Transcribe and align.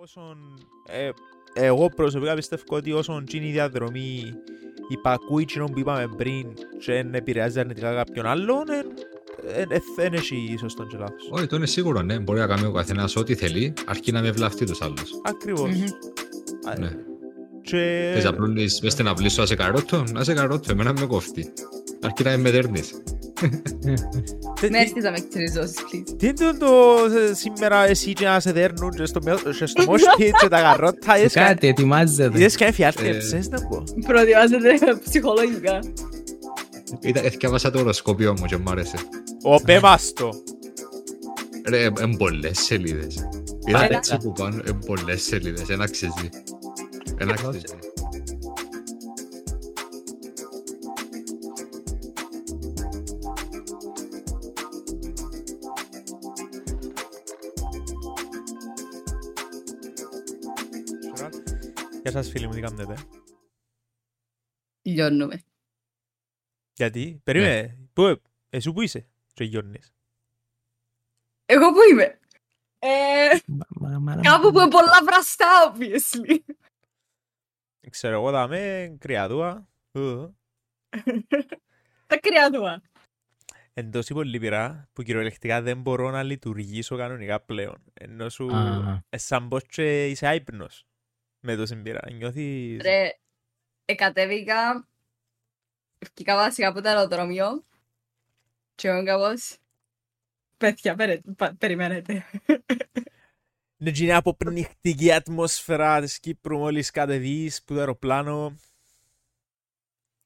Όσον, 0.00 0.36
ε, 0.86 1.10
εγώ 1.52 1.88
προσωπικά 1.88 2.34
πιστεύω 2.34 2.62
ότι 2.68 2.92
όσον 2.92 3.24
είναι 3.32 3.46
η 3.46 3.50
διαδρομή 3.50 4.22
υπακούει 4.88 5.42
εκείνον 5.42 5.70
που 5.70 5.78
είπαμε 5.78 6.08
πριν 6.16 6.54
και 6.54 6.92
δεν 6.92 7.14
επηρεάζει 7.14 7.60
αρνητικά 7.60 7.94
κάποιον 7.94 8.26
άλλον, 8.26 8.64
δεν 9.96 10.12
έχει 10.12 10.56
σωστό 10.58 10.84
και 10.84 10.96
λάθος. 10.96 11.28
Όχι, 11.30 11.46
το 11.46 11.56
είναι 11.56 11.66
σίγουρο, 11.66 12.02
ναι. 12.02 12.18
Μπορεί 12.18 12.38
να 12.38 12.46
κάνει 12.46 12.66
ο 12.66 12.72
καθένας 12.72 13.16
ό,τι 13.16 13.34
θέλει, 13.34 13.72
αρκεί 13.86 14.12
να 14.12 14.20
με 14.20 14.30
βλαφτεί 14.30 14.66
τους 14.66 14.82
άλλους. 14.82 15.10
Ακριβώς. 15.24 15.70
Μμμ. 15.70 15.84
Α, 16.68 16.78
Ναι. 16.78 16.90
Και... 17.62 18.10
Θες 18.14 18.24
να 18.24 18.34
πλούνεις 18.34 18.80
μες 18.80 18.92
στην 18.92 19.08
αυλή 19.08 19.28
σου, 19.28 19.40
να 19.40 19.46
σε 19.46 19.54
καρότο, 19.54 20.04
να 20.12 20.24
σε 20.24 20.34
καρότο, 20.34 20.72
εμένα 20.72 20.92
με 20.92 21.06
κόφτει. 21.06 21.52
Αρκεί 22.02 22.22
να 22.22 22.38
με 22.38 22.50
δέρνεις. 22.50 23.02
Τι- 23.38 23.48
Με 24.62 24.68
τι- 24.68 24.76
έρθεις 24.76 25.02
να 25.04 25.10
με 25.10 25.16
εξαιριζώσεις, 25.16 25.76
please. 25.76 26.14
Τι 26.18 26.26
είναι 26.26 26.52
το 26.58 26.96
ε, 27.30 27.34
σήμερα 27.34 27.86
εσύ 27.86 28.12
και 28.12 28.24
να 28.24 28.40
σε 28.40 28.52
δέρνουν 28.52 28.90
και 28.90 29.04
στο 29.04 29.20
μέ- 29.24 29.56
και 29.58 29.66
στο 29.66 29.82
μόσπιτ 29.86 30.34
και 30.40 30.48
τα 30.48 30.60
γαρότα, 30.60 31.18
είδες 31.18 31.32
κα- 31.32 31.46
Κάτι, 31.46 31.66
ετοιμάζεται. 31.66 32.38
είδες 32.38 32.56
κάνει 32.56 32.72
φιάλτη, 32.72 33.06
Ε. 33.06 33.16
ξέρεις 33.18 33.48
να 33.48 33.66
πω. 33.68 33.84
Προετοιμάζεται 34.06 34.98
ψυχολογικά. 35.08 35.78
Ήταν, 37.00 37.24
έθιαβασα 37.24 37.70
το 37.70 37.78
οροσκόπιο 37.78 38.32
μου 38.38 38.46
και 38.46 38.56
μου 38.56 38.70
άρεσε. 38.70 38.96
Ο 39.42 39.60
πέμαστο. 39.62 40.30
Ρε, 41.68 41.84
εν 42.00 42.16
πολλές 42.18 42.58
σελίδες. 42.58 43.28
Είδα 43.66 43.78
Άρα. 43.78 43.96
έτσι 43.96 44.16
που 44.16 44.32
πάνω, 44.32 44.62
εν 44.66 44.78
πολλές 44.86 45.22
σελίδες, 45.22 45.68
ένα 45.68 45.84
αξίζει. 45.84 46.28
Ένα 47.18 47.32
αξίζει. 47.32 47.64
Γεια 62.08 62.22
σας 62.22 62.30
φίλοι 62.30 62.46
μου, 62.46 62.52
τι 62.52 62.60
κάνετε; 62.60 62.96
Λιώνουμε. 64.82 65.42
Γιατί, 66.72 67.20
περίμενε, 67.24 67.78
πού, 67.92 68.22
εσύ 68.48 68.72
που 68.72 68.82
είσαι 68.82 69.06
και 69.32 69.44
γιώνεις. 69.44 69.92
Εγώ 71.46 71.72
που 71.72 71.78
είμαι. 71.90 72.18
Ε, 72.78 73.38
κάπου 74.22 74.50
που 74.52 74.58
είναι 74.60 74.70
πολλά 74.70 75.02
βραστά, 75.04 75.74
obviously. 75.74 76.38
Ξέρω 77.90 78.14
εγώ 78.14 78.30
δάμε, 78.30 78.96
κρυαδούα, 79.00 79.68
ου, 79.92 80.36
Τα 82.06 82.18
κρυάδουα. 82.20 82.82
εν 83.72 83.90
τόση 83.90 84.14
πολύ 84.14 84.38
πειρά 84.38 84.88
που 84.92 85.02
κυριολεκτικά 85.02 85.62
δεν 85.62 85.80
μπορώ 85.80 86.10
να 86.10 86.22
λειτουργήσω 86.22 86.96
κανονικά 86.96 87.40
πλέον. 87.40 87.84
Ενώ 87.94 88.28
σου, 88.28 88.56
Α. 88.56 89.02
ε, 89.08 89.18
σαν 89.18 89.48
πως 89.48 89.62
και 89.66 90.08
είσαι 90.08 90.26
άϊπνος 90.26 90.87
με 91.48 91.56
τόση 91.56 91.76
πειρά. 91.76 92.00
Νιώθεις... 92.12 92.80
Ρε, 92.82 93.10
εκατέβηκα, 93.84 94.88
βγήκα 95.98 96.34
βασικά 96.34 96.68
από 96.68 96.80
το 96.80 96.88
αεροδρόμιο 96.88 97.64
και 98.74 98.88
εγώ 98.88 99.04
κάπως, 99.04 99.56
παιδιά, 100.56 100.94
περι- 100.94 101.32
πα- 101.36 101.54
περιμένετε. 101.58 102.26
Ναι, 103.76 103.90
είναι 103.94 104.14
αποπνιχτική 104.14 105.12
ατμόσφαιρα 105.12 106.00
της 106.00 106.18
Κύπρου 106.20 106.58
μόλις 106.58 106.90
κατεβείς 106.90 107.62
που 107.64 107.72
το 107.74 107.78
αεροπλάνο. 107.78 108.58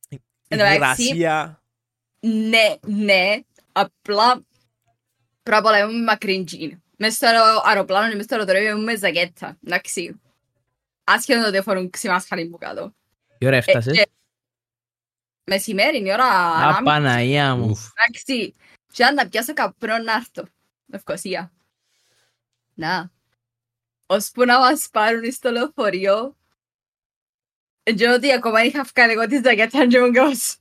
Η 0.09 0.23
Εν 0.49 0.59
τω 0.59 0.65
μεταξύ, 0.65 1.03
υγρασία. 1.03 1.63
Ναι, 2.21 2.75
ναι, 2.87 3.41
απλά 3.73 4.45
πρώτα 5.43 5.59
απ' 5.59 5.65
όλα 5.65 5.79
ήμουν 5.79 6.03
μακρύν 6.03 6.45
τζιν. 6.45 6.83
Μες 6.97 7.15
στο 7.15 7.27
αερο- 7.27 7.63
αεροπλάνο 7.65 8.11
και 8.11 8.17
μες 8.17 8.25
στο 8.25 8.35
αεροδρόμιο 8.35 8.71
ήμουν 8.71 8.83
με 8.85 8.97
ζακέτα, 8.97 9.59
εντάξει. 9.65 10.21
Άσχετο 11.05 11.47
ότι 11.47 11.61
φορούν 11.63 11.91
ξημάσχαλοι 11.91 12.49
μου 12.49 12.59
κάτω. 12.59 12.95
Τι 13.39 13.47
ώρα 13.47 13.55
Ε, 13.57 13.59
έφτασες. 13.59 13.97
και- 13.97 14.09
Μεσημέρι, 15.45 16.07
η 16.07 16.13
ώρα 16.13 16.25
Α, 16.25 16.57
ανάμεσα. 16.57 16.83
Παναγία 16.83 17.55
μου. 17.55 17.69
Ουφ. 17.71 17.81
Εντάξει, 17.95 18.55
και 18.93 19.05
αν 19.05 19.15
να 19.15 19.29
πιάσω 19.29 19.53
καπνό 19.53 19.99
να 19.99 20.13
έρθω. 20.13 20.45
Ευκοσία. 20.93 21.53
Να. 22.75 23.11
Ώσπου 24.07 24.45
να 24.45 24.59
μας 24.59 24.89
πάρουν 24.93 25.33
στο 25.33 25.51
λεωφορείο. 25.51 26.37
Και 27.97 28.09
ότι 28.09 28.33
ακόμα 28.33 28.65
είχα 28.65 28.83
βγάλει 28.95 29.13
εγώ 29.13 29.27
τη 29.27 29.37
ζακέτα 29.45 29.87
και 29.87 29.97
ήμουν 29.97 30.13
κάπως. 30.13 30.57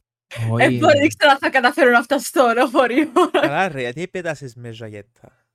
Όχι. 0.52 0.64
Ε, 0.64 0.70
μπορεί, 0.78 1.00
δεν 1.00 1.08
ξέρω 1.18 1.32
αν 1.32 1.38
θα 1.38 1.50
καταφέρω 1.50 1.92
να 1.92 2.04
φτάσω 2.04 2.26
στο 2.26 2.52
λεωφορείο. 2.56 3.12
Καλά 3.32 3.68
ρε, 3.68 3.82
γιατί 3.82 4.08
πέτασες 4.08 4.56
με 4.56 4.72
ζαγέτα. 4.72 5.46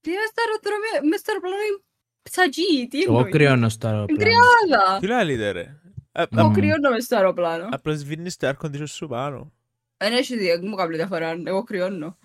Τι 0.00 0.10
μες 0.10 0.28
στο 0.28 0.42
αεροδρόμιο, 0.46 1.08
μες 1.10 1.20
στο 1.20 1.30
αεροπλάνο 1.32 1.56
είναι 1.62 1.82
ψαγί, 2.30 2.88
τι 2.90 3.00
Εγώ 3.02 3.16
εννοείς. 3.16 3.32
κρυώνω 3.34 3.68
στο 3.68 3.88
Είναι 3.88 3.96
αεροπλάνο. 3.96 4.24
κρυάδα. 4.68 4.98
Τι 4.98 5.06
λέτε 5.32 5.50
ρε. 5.50 5.76
Ε, 6.12 6.24
Εγώ 6.36 6.46
Μμμ. 6.46 6.54
κρυώνω 6.54 6.90
μες 6.90 7.04
στο 7.04 7.16
αεροπλάνο. 7.16 7.68
Απλώς 7.70 7.98
σβήνεις 7.98 8.36
το 8.36 8.48
air 8.48 8.66
condition 8.66 8.82
σου 8.88 9.06
πάνω. 9.06 9.52
Δεν 9.96 10.12
έχει 10.12 10.36
δύο, 10.38 10.60
μου 10.62 10.74
κάποια 10.76 10.96
διαφορά, 10.96 11.36
εγώ 11.44 11.62
κρυώνω. 11.64 12.18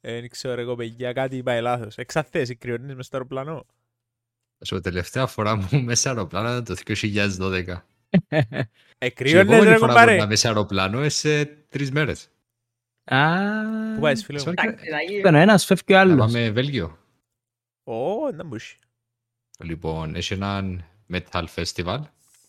Ε, 0.00 0.20
Δεν 0.20 0.28
ξέρω 0.28 0.60
εγώ 0.60 0.74
παιδιά, 0.76 1.12
κάτι 1.12 1.42
πάει 1.42 1.60
λάθος. 1.60 1.96
Εξαθές, 1.96 2.56
κρυώνεις 2.58 2.94
μες 2.94 3.06
στο 3.06 3.16
αεροπλάνο. 3.16 3.66
Στο 4.60 4.80
τελευταία 4.80 5.26
φορά 5.26 5.56
μου 5.56 5.82
μέσα 5.82 6.08
αεροπλάνο 6.10 6.48
ήταν 6.48 6.64
το 6.64 6.74
2012. 6.74 7.86
Ε, 8.28 8.40
Και 8.98 9.06
η 9.06 9.10
κρυώνες 9.10 9.42
επόμενη 9.42 9.64
ρε 9.64 9.76
φορά 9.76 9.78
που 9.78 9.86
κομπάρε. 9.86 10.14
ήμουν 10.14 10.26
μέσα 10.28 10.48
αεροπλάνο 10.48 11.08
σε 11.08 11.44
τρεις 11.44 11.90
μέρες. 11.90 12.28
Α, 13.04 13.34
Πού 13.94 14.00
πάεις 14.00 14.24
φίλε 14.24 14.38
μου; 14.38 14.44
Sorry. 14.44 14.52
Εντάξει, 14.58 14.84
δηλαδή. 14.84 15.14
Ήταν 15.18 15.34
ο 15.34 15.38
ένας, 15.38 15.64
φεύγει 15.64 15.92
ο 15.92 15.96
Να 15.96 16.00
άλλος. 16.00 16.18
πάμε 16.18 16.50
Βέλγιο. 16.50 16.98
Ω, 17.84 18.30
να 18.34 18.44
μπούσει. 18.44 18.78
Λοιπόν, 19.62 20.14
έχει 20.14 20.32
έναν 20.32 20.84
metal 21.12 21.44
festival. 21.54 22.00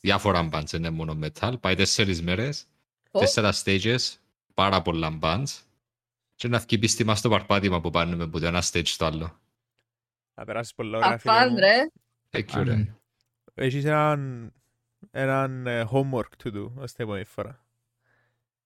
Διάφορα 0.01 0.49
bands, 0.53 0.63
δεν 0.65 0.79
είναι 0.79 0.89
μόνο 0.89 1.19
metal. 1.23 1.53
Πάει 1.59 1.75
τέσσερις 1.75 2.21
μέρες, 2.21 2.67
Ω. 3.11 3.19
τέσσερα 3.19 3.53
stages, 3.63 3.97
πάρα 4.53 4.81
πολλά 4.81 5.17
bands. 5.21 5.59
Και 6.35 6.47
να 6.47 6.57
βγει 6.57 6.77
πίστημα 6.77 7.15
στο 7.15 7.29
παρπάτημα 7.29 7.81
που 7.81 7.89
πάνε 7.89 8.23
από 8.23 8.39
το 8.39 8.45
ένα 8.45 8.61
stage 8.71 8.81
στο 8.85 9.05
άλλο. 9.05 9.39
Να 10.33 10.45
περάσεις 10.45 10.73
πολλά 10.73 10.97
ωραία 10.97 11.17
φίλε 11.17 11.33
Αφάν, 11.33 11.49
μου. 11.51 11.57
ρε. 11.59 11.87
Έξω 12.29 12.59
Α, 12.59 12.63
ρε. 12.63 12.75
ναι. 12.75 12.93
Έχεις 13.53 13.85
έναν, 13.85 14.51
έναν 15.11 15.67
ε, 15.67 15.87
homework 15.91 16.29
to 16.43 16.47
do 16.55 16.71
ως 16.75 16.91
την 16.93 17.03
επόμενη 17.03 17.23
φορά. 17.23 17.65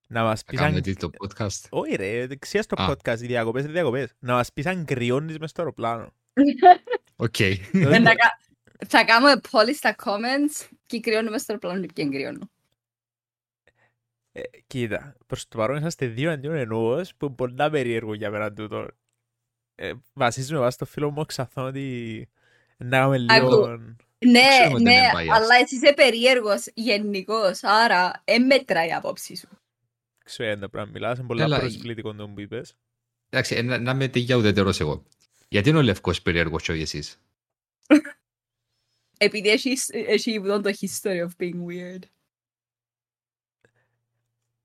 Να 0.08 0.24
μας 0.24 0.40
Θα 0.42 0.46
πεις 0.50 0.60
κάνουμε 0.60 0.78
αν... 0.78 0.84
τι 0.84 0.94
το 0.96 1.10
podcast; 1.20 1.66
Όχι 1.70 1.96
ρε, 1.96 2.28
δεξιά 2.28 2.62
στο 2.62 2.82
Α. 2.82 2.90
podcast, 2.92 3.20
οι 3.22 3.26
διακοπές 3.26 3.64
είναι 3.64 3.72
διακοπές. 3.72 4.14
Να 4.20 4.34
μας 4.34 4.54
πεις 4.54 4.66
αν 4.66 4.86
κρυώνεις 4.86 5.38
μες 5.40 5.50
στο 5.50 5.62
αεροπλάνο. 5.62 6.14
Οκ. 7.16 7.40
Ε, 7.40 7.60
να 8.00 8.16
κα- 8.16 8.40
Θα 8.88 9.06
κάνουμε 9.06 9.40
poll 9.52 9.76
στα 9.76 9.96
comments 10.04 10.68
και 10.86 11.00
κρυώνουμε 11.00 11.38
στο 11.38 11.54
αεροπλάνο 11.54 11.86
και 11.86 11.94
ποιον 11.94 12.12
κρυώνω. 12.12 12.50
Ε, 14.32 14.42
κοίτα, 14.68 15.16
προς 15.26 15.48
το 15.48 15.58
παρόν 15.58 15.78
είσαστε 15.78 16.08
δύο 16.08 16.32
αντίον 16.32 16.56
ενός 16.56 17.16
που 17.16 17.26
είναι 17.26 17.36
πολλά 17.36 17.70
περίεργο 17.70 18.14
για 18.14 18.30
μένα 18.30 18.54
τούτο. 18.54 18.88
Ε, 19.76 19.92
βασίζουμε 20.14 20.60
βάσει 20.60 20.76
στο 20.76 20.86
φίλο 20.86 21.10
μου 21.10 21.22
ο 21.22 21.26
Ξαθόν 21.26 21.66
ότι 21.66 22.30
να 22.78 22.98
κάνουμε 22.98 23.18
λίγο... 23.18 23.68
Ναι, 24.26 24.48
ξέρουμε 24.48 24.74
ότι 24.74 24.84
ναι, 24.84 24.94
είναι 24.94 25.12
biased. 25.16 25.28
αλλά 25.30 25.56
εσύ 25.56 25.76
είσαι 25.76 25.94
περίεργος 25.94 26.68
γενικώς, 26.74 27.64
άρα 27.64 28.24
δεν 28.26 28.46
μετράει 28.46 28.88
η 28.88 28.94
άποψη 28.94 29.36
σου. 29.36 29.48
Ξέρω 30.26 30.58
δεν 30.58 30.70
πρέπει 30.70 30.88
να 30.88 30.92
μιλάς, 30.92 31.18
είναι 31.18 31.28
πολλά 31.28 31.44
Έλα, 31.44 31.60
προσβλητικό 31.60 32.14
το 32.14 32.28
που 32.28 32.40
είπες. 32.40 32.76
Εντάξει, 33.30 33.56
ε, 33.56 33.62
να, 33.62 33.78
να 33.80 33.92
είμαι 33.92 34.08
τίγια 34.08 34.36
ουδετερός 34.36 34.80
εγώ. 34.80 35.04
Γιατί 35.56 35.70
είναι 35.70 35.78
ο 35.78 35.82
Λευκός 35.82 36.22
περίεργος 36.22 36.64
και 36.64 36.72
όχι 36.72 36.82
εσείς. 36.82 37.20
Επειδή 39.18 39.50
έχει, 39.50 39.78
έχει 39.92 40.38
αυτό 40.38 40.62
το 40.62 40.70
history 40.80 41.22
of 41.28 41.30
being 41.44 41.56
weird. 41.68 42.00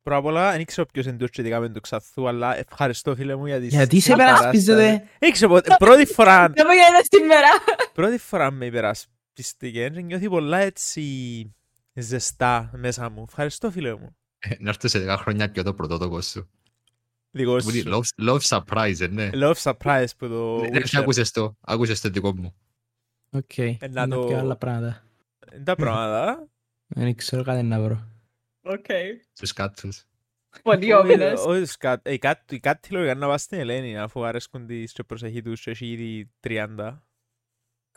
Πρώτα 0.02 0.18
απ' 0.18 0.24
όλα, 0.24 0.52
δεν 0.52 0.64
ξέρω 0.64 0.86
ποιος 0.86 1.06
είναι 1.06 1.16
το 1.16 1.26
σχετικά 1.32 1.60
με 1.60 1.68
το 1.68 1.80
Ξαθού, 1.80 2.28
αλλά 2.28 2.56
ευχαριστώ 2.56 3.14
φίλε 3.14 3.36
μου 3.36 3.46
για 3.46 3.60
τις... 3.60 3.68
Γιατί 3.68 4.00
σε 4.00 4.10
παράσταση. 4.10 4.38
περασπίζετε. 4.40 5.08
Δεν 5.18 5.32
ξέρω, 5.32 5.50
πότε- 5.52 5.76
πρώτη 5.76 6.06
φορά, 6.06 6.48
Δεν 6.56 6.66
μου 6.68 6.72
γίνεται 6.72 7.16
σήμερα. 7.16 7.48
πρώτη 7.92 8.18
φορά 8.18 8.50
με 8.50 8.66
υπερασπιστήκε 8.66 9.88
και 9.88 10.00
νιώθει 10.00 10.28
πολλά 10.28 10.58
έτσι 10.58 11.54
ζεστά 11.94 12.70
μέσα 12.74 13.10
μου. 13.10 13.24
Ευχαριστώ 13.28 13.70
φίλε 13.70 13.94
μου. 13.94 14.16
Ε, 14.38 14.54
Να 14.58 14.68
έρθω 14.68 14.88
σε 14.88 15.04
10 15.08 15.16
χρόνια 15.18 15.50
πιο 15.50 15.62
το 15.62 15.74
πρωτότοκο 15.74 16.20
σου. 16.20 16.50
Δικό 17.30 17.50
Μου 17.52 17.70
λέει, 17.70 17.80
σου. 17.80 18.00
Love, 18.18 18.28
love 18.28 18.40
surprise, 18.40 19.00
ε, 19.00 19.06
ναι. 19.06 19.30
Love 19.32 19.54
surprise 19.62 20.06
που 20.18 20.28
το... 20.28 20.60
Ναι, 20.60 20.68
ναι, 20.68 20.80
Witcher. 20.80 20.98
Άκουσες 21.00 21.30
το, 21.30 21.56
άκουσες 21.60 22.00
το 22.00 22.08
δικό 22.08 22.34
μου. 22.36 22.54
Οκ. 23.30 23.56
να 23.90 24.06
Να 24.06 24.08
το- 24.08 24.24
πιο 24.26 24.38
άλλα 24.38 24.56
πράγματα. 24.56 25.04
Είναι 25.54 25.64
τα 25.64 25.74
πράγματα. 25.76 26.48
Δεν 26.86 27.14
ξέρω 27.14 27.42
κάτι 27.42 27.62
να 27.62 27.80
βρω. 27.80 28.08
Οκ. 28.62 28.84
Στους 29.32 29.52
κάτσους. 29.52 30.04
Πολύ 30.62 30.92
Όχι, 30.92 31.04
όμιλες. 31.04 31.40
όχι, 31.44 31.64
σκά- 31.64 32.06
ε, 32.08 32.16
κάτι- 32.18 32.54
η 32.54 32.60
κάτι 32.60 32.92
λογικά 32.92 33.14
να 33.14 33.26
πας 33.26 33.42
στην 33.42 33.58
Ελένη 33.58 33.98
αφού 33.98 34.24
αρέσκουν 34.24 34.66
τις 34.66 34.92
και 34.92 35.02
προσεχή 35.02 35.42
τους 35.42 35.60
και 35.62 35.70
έχει 35.70 35.86
ήδη 35.86 36.30
30. 36.40 37.02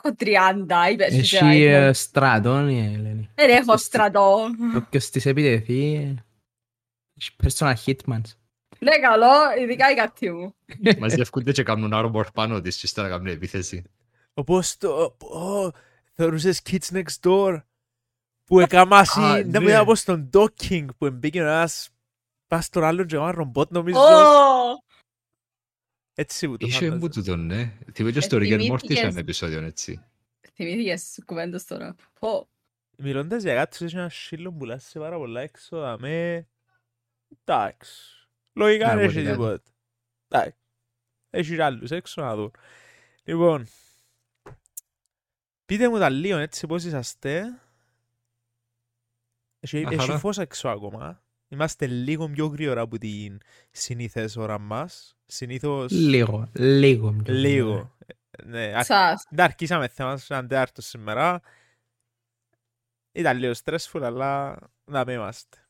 Έχω 0.03 0.15
30, 0.17 0.89
είπες. 0.91 1.13
Έχει 1.13 1.61
ε, 1.63 1.93
στρατόν 1.93 2.69
η 2.69 2.93
Ελένη. 2.93 3.29
Δεν 3.35 3.49
έχω 3.49 3.77
στρατό. 3.77 4.37
Όποιος 4.75 5.09
της 5.09 5.25
επιτεθεί, 5.25 5.93
ε, 5.95 6.23
έχει 7.19 7.31
personal 7.43 7.73
hitmans. 7.85 8.21
Ναι, 8.83 8.97
καλό, 8.97 9.31
ειδικά 9.61 9.91
η 9.91 9.95
κατή 9.95 10.31
μου. 10.31 10.55
Μαζεύκονται 10.99 11.51
και 11.51 11.63
κάνουν 11.63 11.91
armor 11.93 12.25
πάνω 12.33 12.61
της 12.61 12.75
και 12.77 12.85
ύστερα 12.85 13.09
κάνουν 13.09 13.27
επίθεση. 13.27 13.83
Όπως 14.33 14.77
το... 14.77 15.15
ω, 15.19 15.71
Θεωρούσες 16.15 16.61
Kids 16.69 16.91
Next 16.93 17.19
Door 17.21 17.61
που 18.45 18.59
έκαμα 18.59 18.97
Α, 18.97 19.01
εσύ, 19.01 19.19
δεν 19.19 19.47
ναι. 19.49 19.59
μου 19.59 19.67
είδα 19.67 19.85
πως 19.85 20.03
τον 20.03 20.29
Docking 20.33 20.85
που 20.97 21.05
εμπήκε 21.05 21.39
ένας 21.39 21.89
πας 22.47 22.65
στον 22.65 22.83
άλλον 22.83 23.07
και 23.07 23.15
ένα 23.15 23.31
ρομπότ 23.31 23.71
νομίζω. 23.71 23.99
Ω! 23.99 24.83
Έτσι 26.13 26.47
που 26.47 26.57
το 26.57 26.65
Είχε 26.65 26.77
φάνταζα. 26.77 26.97
μου 26.97 27.09
τούτον, 27.09 27.45
ναι. 27.45 27.73
Θυμώ 27.93 28.09
και 28.09 28.21
στο 28.21 28.37
Rick 28.37 28.41
and 28.41 28.53
Morty 28.53 28.59
θυμήθηκες. 28.59 28.97
είχαν 28.97 29.17
επεισόδιο 29.17 29.61
έτσι. 29.63 30.03
Θυμήθηκες 30.53 31.19
κουβέντες 31.25 31.65
τώρα. 31.65 31.95
Πω. 32.19 32.47
Μιλώντας 32.97 33.43
για 33.43 33.55
κάτι, 33.55 33.85
έχει 33.85 33.95
ένας 33.95 34.15
σύλλο 34.15 34.51
που 34.51 34.57
πουλάσει 34.57 34.99
πάρα 34.99 35.17
πολλά 35.17 35.41
έξω, 35.41 35.79
δαμέ. 35.79 36.47
Εντάξει. 37.43 38.22
Λογικά 38.53 38.87
Να, 38.87 38.95
δεν 38.95 39.03
έχει 39.03 39.13
μπορεί 39.13 39.25
κάτι. 39.25 39.37
τίποτα. 39.37 39.63
Εντάξει. 40.27 40.55
Έχει 41.29 41.55
και 41.55 41.63
άλλους 41.63 41.91
έξω 41.91 42.21
να 42.21 42.35
δουν. 42.35 42.51
Λοιπόν, 43.23 43.67
πείτε 45.65 45.89
μου 45.89 45.99
τα 45.99 46.09
λίγο 46.09 46.37
έτσι 46.37 46.67
πώς 46.67 46.83
είσαστε. 46.83 47.59
Έχει, 49.59 49.77
Μια 49.79 49.87
έχει 49.91 49.99
χαρά. 50.05 50.19
φως 50.19 50.37
έξω 50.37 50.67
ακόμα. 50.69 51.21
Είμαστε 51.47 51.87
λίγο 51.87 52.29
πιο 52.29 52.45
γρήγορα 52.45 52.81
από 52.81 52.97
την 52.97 53.39
συνήθες 53.71 54.35
ώρα 54.35 54.59
μας. 54.59 55.17
Συνήθως 55.25 55.91
Λίγο, 55.91 56.49
λίγο. 56.53 57.15
λίγο. 57.25 57.97
Ναι, 58.45 58.73
α- 58.75 58.83
Σας. 58.83 59.25
δεν 59.29 59.45
αρχίσαμε 59.45 59.87
θέμα 59.87 60.17
σαν 60.17 60.47
τέταρτο 60.47 60.81
σήμερα. 60.81 61.41
Ήταν 63.11 63.37
λίγο 63.37 63.53
stressful, 63.63 64.01
αλλά 64.03 64.59
να 64.85 65.05
μην 65.05 65.15
είμαστε. 65.15 65.62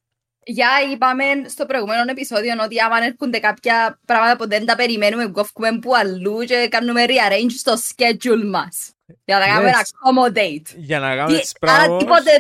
Για 0.46 0.68
είπαμε 0.94 1.24
στο 1.48 1.66
προηγούμενο 1.66 2.04
επεισόδιο 2.10 2.54
ότι 2.64 2.80
άμα 2.80 2.98
έρχονται 3.06 3.40
κάποια 3.40 4.00
πράγματα 4.06 4.36
που 4.36 4.48
δεν 4.48 4.66
τα 4.66 4.76
περιμένουμε, 4.76 5.28
κόφουμε 5.28 5.80
που 5.80 5.96
αλλού 5.96 6.44
και 6.44 6.68
κάνουμε 6.72 7.06
rearrange 7.08 7.52
στο 7.58 7.74
schedule 7.74 8.46
μας. 8.52 8.92
Για 9.26 9.40
να 9.40 9.46
κάνουμε 9.48 9.72
Yes. 9.72 9.80
accommodate. 9.80 10.76
Για 10.76 11.00
να 11.00 11.16
κάνουμε 11.16 11.36
Τι- 11.38 11.42
τις 11.42 11.54
Άρα 11.60 11.76
πράγμα. 11.78 11.98
τίποτε, 11.98 12.32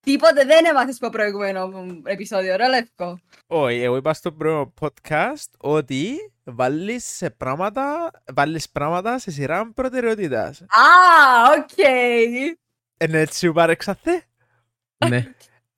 τίποτε 0.00 0.44
δεν 0.44 0.64
έμαθες 0.64 0.94
στο 0.94 1.10
προηγούμενο 1.10 1.72
επεισόδιο, 2.04 2.56
ρε 2.56 2.68
Λευκό. 2.68 3.20
Όχι, 3.46 3.80
εγώ 3.82 3.96
είπα 3.96 4.14
στο 4.14 4.32
πρώτο 4.32 4.72
podcast 4.80 5.46
ότι 5.58 6.16
βάλεις 6.44 7.04
σε 7.04 7.30
πράγματα, 7.30 8.10
βάλεις 8.34 8.70
πράγματα 8.70 9.18
σε 9.18 9.30
σειρά 9.30 9.72
προτεραιότητας. 9.74 10.60
Α, 10.60 10.66
οκ. 11.58 11.78
Είναι 13.04 13.18
έτσι 13.18 13.46
που 13.46 13.52
παρεξαθεί. 13.52 14.22
Ναι. 15.08 15.26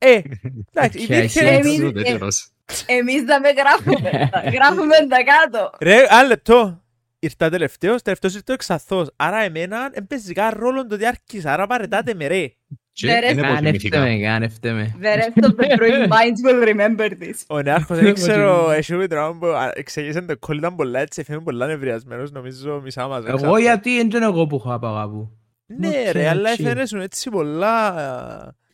Ε, 0.04 0.20
εντάξει, 0.72 0.98
Οκ, 0.98 1.02
υπήρχε... 1.04 1.40
I 1.40 1.44
see. 1.44 1.64
Εμείς- 1.64 1.82
Ο 1.82 1.90
δεύτερος. 1.92 2.48
Εμείς 2.86 3.22
δεν 3.22 3.40
με 3.40 3.48
γράφουμε. 3.50 4.28
τα- 4.30 4.42
γράφουμε 4.56 4.96
τα 5.08 5.16
κάτω. 5.24 5.70
Ρε, 5.80 5.96
άλλο 6.08 6.28
λεπτό. 6.28 6.82
Ήρθα 7.18 7.50
τελευταίος, 7.50 8.02
τελευταίος 8.02 8.34
ήρθε 8.34 8.50
ο 8.50 8.54
εξαθός. 8.54 9.10
Άρα 9.16 9.42
εμένα 9.42 9.90
έπαιζε 9.92 10.32
καν 10.32 10.54
ρόλο 10.58 10.86
το 10.86 10.94
ότι 10.94 11.06
άρχισα, 11.06 11.52
άρα 11.52 11.66
παρετάτε 11.66 12.14
με 12.14 12.26
ρε. 12.26 12.46
Και 12.92 13.06
Ναι, 13.06 13.18
ρε, 13.20 13.26
είναι 13.30 13.34
που 13.34 13.40
Κάνευτε 13.40 13.66
θυμηθήκα. 13.66 14.00
με, 14.00 14.16
κάνευτε 14.18 14.72
με. 14.72 14.96
The 15.02 15.16
rest 15.16 15.44
of 15.44 15.54
the 15.64 15.76
brewing 15.78 16.08
minds 16.08 16.40
will 16.48 16.68
remember 16.68 17.08
this. 17.10 17.34
Ο 17.46 17.62
νεάρχος 17.62 17.98
δεν 17.98 18.14
ξέρω, 18.20 18.70
εσύ 18.70 18.94
με 18.94 19.06
τρόπο 19.06 19.38
που 19.38 19.46
εξήγησε 19.74 20.20
το 20.22 20.38
κόλλη 20.38 20.58
ήταν 20.58 20.74
πολλά 20.76 21.00
έτσι, 21.00 21.20
έφυγε 21.20 21.38
πολλά 21.38 21.66
νευριασμένος, 21.66 22.30
νομίζω 22.32 22.80
μισά 22.84 23.06
μας. 23.08 23.18
δεν 23.22 23.28
Εγώ 23.28 23.36
ξέρω. 23.36 23.58
γιατί 23.58 23.96
δεν 23.96 24.10
είναι 24.10 24.24
εγώ 24.24 24.46
που 24.46 24.56
έχω 24.56 24.72
απαγάπου. 24.74 25.30
Ναι 25.66 25.88
Οκ, 25.88 26.12
ρε, 26.12 26.28
αλλά 26.28 26.50
chill. 26.50 26.60
έφερες 26.60 26.88
σου 26.88 26.96
έτσι 26.98 27.30
πολλά... 27.30 27.94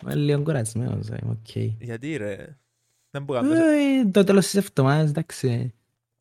Είμαι 0.03 0.15
λίγο 0.15 0.43
κουρασμένος, 0.43 1.09
ε, 1.09 1.19
οκ. 1.29 1.57
Γιατί 1.79 2.17
ρε, 2.17 2.37
δεν 3.11 3.23
μπορώ 3.23 3.41
να 3.41 3.57
Ε, 3.57 4.05
Το 4.13 4.25
τέλος 4.25 4.45
της 4.45 4.55
εβδομάδας, 4.55 5.09
εντάξει. 5.11 5.75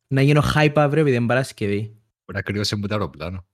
Να 0.06 0.22
γίνω 0.22 0.42
hype 0.54 0.72
αύριο 0.74 1.02
επειδή 1.02 1.16
είναι 1.16 1.26
Παρασκευή. 1.26 1.78
Μπορεί 1.78 2.38
να 2.38 2.42
κρυώσει 2.42 2.76
μου 2.76 2.86
το 2.86 2.94
αεροπλάνο. 2.94 3.44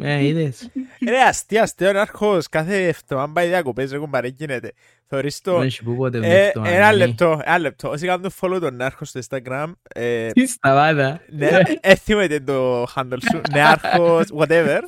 Ε, 0.00 0.24
είδες. 0.24 0.70
Ρε, 1.08 1.20
αστεία, 1.20 1.62
αστείο, 1.62 1.88
ο 1.88 1.92
νεάρχος 1.92 2.48
κάθε 2.48 2.86
εβδομάδα 2.86 3.32
πάει 3.32 3.48
διακοπές, 3.48 3.90
ρε 3.90 3.98
κουμπάρε, 3.98 4.28
γίνεται. 4.28 4.72
Θωρείς 5.06 5.40
το... 5.40 5.52
Δεν 5.58 5.66
έχει 5.66 5.82
που 5.84 5.96
πότε 5.96 6.18
Ε, 6.22 6.46
εβδομάδα, 6.46 6.74
Ένα 6.74 6.90
ναι. 6.90 6.96
λεπτό, 6.96 7.40
ένα 7.44 7.58
λεπτό. 7.58 7.90
Όσοι 7.90 8.06
κάνουν 8.06 8.30
follow 8.40 8.58
τον 8.60 8.74
νεάρχο 8.76 9.04
στο 9.04 9.20
Instagram, 9.28 9.72
ε, 9.88 10.30
Τι 10.30 10.46
σταμάτα. 10.46 11.20
ναι, 11.30 11.48
ε, 11.80 11.94
θυμάται 11.94 12.40
το 12.40 12.82
handle 12.82 13.18
σου, 13.30 13.40
νεάρχος, 13.54 14.26
whatever. 14.38 14.80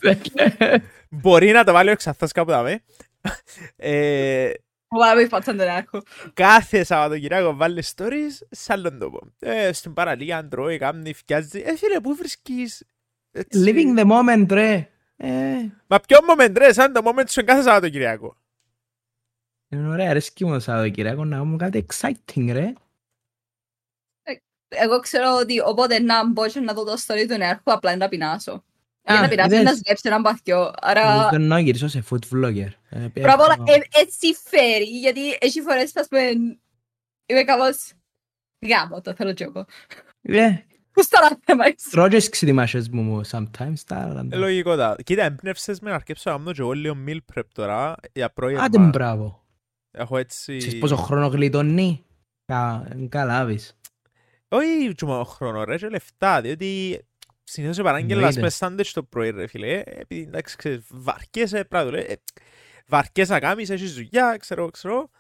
Μπορεί 1.11 1.51
να 1.51 1.65
το 1.65 1.73
βάλει 1.73 1.89
ο 1.89 1.93
εξαθός 1.93 2.33
κάπου 2.33 2.51
δάμε. 2.51 2.83
Ε, 4.91 4.97
Wow, 5.19 5.25
είπατε 5.25 5.55
τον 5.55 5.69
άρχο. 5.69 6.03
κάθε 6.35 6.85
Σαββατοκυριακό 6.85 7.55
βάλεις 7.57 7.95
stories 7.97 8.47
σε 8.51 8.73
άλλον 8.73 8.99
τόπο. 8.99 9.33
Ε, 9.39 9.73
στην 9.73 9.93
παραλία, 9.93 10.49
τρώει, 10.49 10.79
κάνει, 10.79 11.13
φτιάζει. 11.13 11.61
Ε, 11.61 11.77
φίλε, 11.77 12.01
πού 12.01 12.15
βρίσκεις... 12.15 12.85
έτσι- 13.31 13.63
Living 13.67 13.99
the 13.99 14.11
moment, 14.11 14.47
ρε. 14.51 14.89
Ε, 15.17 15.57
Μα 15.87 16.01
ποιο 16.01 16.19
moment 16.31 16.53
ρε, 16.57 16.73
σαν 16.73 16.93
το 16.93 17.01
moment 17.05 17.25
σου 17.29 17.41
είναι 17.41 17.49
κάθε 17.53 17.63
Σαββατοκυριακό. 17.63 18.37
Είναι 19.71 19.89
ωραία, 19.89 20.11
αρέσκει 20.11 20.45
μου 20.45 20.53
το 20.53 20.61
Σαββατοκυριακό 20.61 21.25
να 21.25 21.37
κάνουμε 21.37 21.57
κάτι 21.57 21.87
exciting, 21.89 22.49
ρε. 22.53 22.73
Εγώ 24.71 25.01
ξέρω 25.01 25.37
ότι 25.37 25.61
όποτε 25.61 25.99
να 25.99 26.29
μπω 26.31 26.49
και 26.49 26.61
να 26.61 26.73
δω 26.73 26.85
το 26.85 26.97
story 27.07 27.25
του 27.29 27.37
νεάρχου, 27.37 27.73
απλά 27.73 27.91
είναι 27.91 27.99
να 28.05 28.09
πεινάσω. 28.09 28.65
Α, 29.11 29.13
Για 29.15 29.21
να 29.21 29.29
πεινάσω 29.29 29.47
είδες. 29.49 29.61
είναι 29.61 29.71
να 29.71 29.77
σγέψει 29.77 30.03
έναν 30.09 30.23
παθιό. 30.23 30.73
Άρα, 30.81 31.29
Δεν 31.29 31.43
να 31.43 31.61
γυρίσω 31.61 31.89
σε 31.89 32.05
food 32.11 32.35
vlogger. 32.35 32.69
Ε, 32.91 32.99
πρώτα 33.13 33.33
απ' 33.35 33.41
όλα, 33.41 33.57
έχω- 33.59 33.73
ε, 33.73 34.01
έτσι 34.01 34.27
φέρει, 34.45 34.85
γιατί 34.99 35.21
έχει 35.41 35.61
φορές, 35.61 35.97
ας 35.97 36.09
πούμε, 36.09 36.23
είμαι 37.27 37.43
κάπως 37.45 37.93
γάμο, 38.67 39.01
το 39.01 39.15
θέλω 39.15 39.33
και 39.33 39.45
εγώ. 39.45 39.65
Ε, 40.23 40.49
Πού 40.93 41.03
στα 41.05 41.21
να 41.21 41.39
θέμα 41.45 41.67
είσαι. 41.67 41.91
Τρώω 41.91 42.09
και 42.09 42.17
τις 42.17 42.29
ξεδιμάσες 42.29 42.89
μου 42.89 43.03
μου 43.03 43.21
sometimes, 43.31 43.81
τα 43.87 43.97
άλλα. 44.03 44.27
Ε, 44.31 44.37
Λογικότα. 44.37 44.97
Κοίτα, 45.05 45.23
εμπνεύσες 45.23 45.81
με 45.81 45.89
να 45.91 45.95
αρκέψω 45.97 46.31
να 46.31 46.37
κάνω 46.37 46.53
και 46.53 46.61
εγώ 46.61 46.73
λίγο 46.73 46.97
meal 47.07 47.19
prep 47.35 47.43
τώρα 47.53 47.95
για 48.13 48.25
Άντε 48.25 48.33
πρόγευμα. 48.35 48.89
μπράβο. 48.89 49.45
Έχω 49.91 50.17
έτσι... 50.17 50.57
Ξέρεις 50.57 50.79
πόσο 50.79 50.97
χρόνο 50.97 51.27
γλιτώνει; 51.27 52.05
Κα- 52.45 52.89
Καλάβεις. 53.09 53.77
Όχι 54.49 54.95
και 54.95 55.05
μόνο 55.05 55.25
χρόνο 55.25 55.65
ρε, 55.65 55.77
και 55.77 55.89
λεφτά, 55.89 56.41
διότι 56.41 57.01
συνήθως 57.51 57.79
επανάγγελας 57.79 58.19
Εννοείται. 58.23 58.41
με 58.41 58.49
σάντουιτς 58.51 58.93
το 58.93 59.03
πρωί 59.03 59.31
ρε 59.31 59.47
φίλε, 59.47 59.83
επειδή 59.87 60.23
εντάξει 60.23 60.57
ξέρεις, 60.57 60.85
βαρκέσαι 60.91 61.65
πράγμα, 61.65 61.99
ε, 61.99 62.17
βαρκές 62.87 63.29
να 63.29 63.41
κάνεις, 63.41 63.71
έχεις 63.71 63.95
δουλειά, 63.95 64.37
ξέρω, 64.41 64.71
ξέρω, 64.71 65.11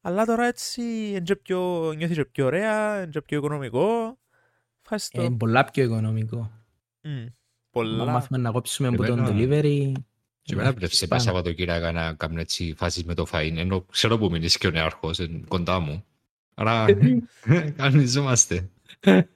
αλλά 0.00 0.24
τώρα 0.24 0.46
έτσι 0.46 0.82
είναι 0.82 1.20
και 1.20 1.36
πιο, 1.36 1.92
νιώθεις 1.96 2.16
και 2.16 2.24
πιο 2.24 2.46
ωραία, 2.46 2.96
είναι 3.02 3.10
και 3.10 3.22
πιο 3.22 3.38
οικονομικό, 3.38 4.18
ευχαριστώ. 4.82 5.22
Είναι 5.22 5.36
πολλά 5.36 5.64
πιο 5.64 5.84
οικονομικό. 5.84 6.50
Μμ, 7.02 7.10
Να 7.12 7.30
Πολλά. 7.70 8.04
μάθουμε 8.04 8.38
να 8.38 8.50
κόψουμε 8.50 8.88
από 8.88 9.04
τον 9.04 9.18
Εμένα- 9.18 9.34
delivery. 9.62 9.92
Και 10.42 10.54
εμένα 10.54 10.74
πλεύσε 10.74 11.06
πάσα 11.06 11.24
Σαββατοκύριακα 11.24 11.92
να 11.92 12.12
κάνουν 12.14 12.38
έτσι 12.38 12.74
φάσεις 12.76 13.04
με 13.04 13.14
το 13.14 13.26
φαΐν, 13.32 13.54
ενώ 13.56 13.80
ξέρω 13.90 14.18
που 14.18 14.30
μείνεις 14.30 14.58
και 14.58 14.66
ο 14.66 14.70
νεάρχος, 14.70 15.18
είναι 15.18 15.40
κοντά 15.48 15.78
μου. 15.78 16.04
Άρα 16.54 16.84
κανονιζόμαστε. 17.76 18.68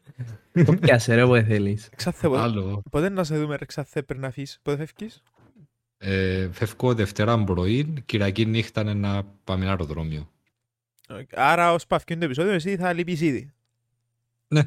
Το 0.52 0.74
πιάσε 0.80 1.14
ρε 1.14 1.26
που 1.26 1.34
θέλεις. 1.34 1.88
Ξάθε, 1.96 2.28
πότε- 2.28 2.40
Άλλο. 2.42 2.82
πότε 2.90 3.08
να 3.08 3.24
σε 3.24 3.38
δούμε 3.38 3.56
ρε 3.56 3.64
ξάθε 3.64 4.02
πριν 4.02 4.20
να 4.20 4.30
φύγεις, 4.30 4.58
πότε 4.62 4.76
φεύγεις. 4.86 5.22
Ε, 5.98 6.48
φεύγω 6.52 6.94
Δευτέρα 6.94 7.44
πρωί, 7.44 8.02
Κυριακή 8.06 8.46
νύχτα 8.46 8.80
είναι 8.80 8.94
να 8.94 9.24
πάμε 9.44 9.62
ένα 9.62 9.70
αεροδρόμιο. 9.70 10.30
Άρα 11.34 11.72
ώσπου 11.72 11.86
να 11.86 11.94
'φκει 11.94 12.18
το 12.18 12.24
επεισόδιο 12.24 12.52
εσύ 12.52 12.76
θα 12.76 12.92
λείπεις 12.92 13.20
ήδη. 13.20 13.52
Ναι. 14.48 14.62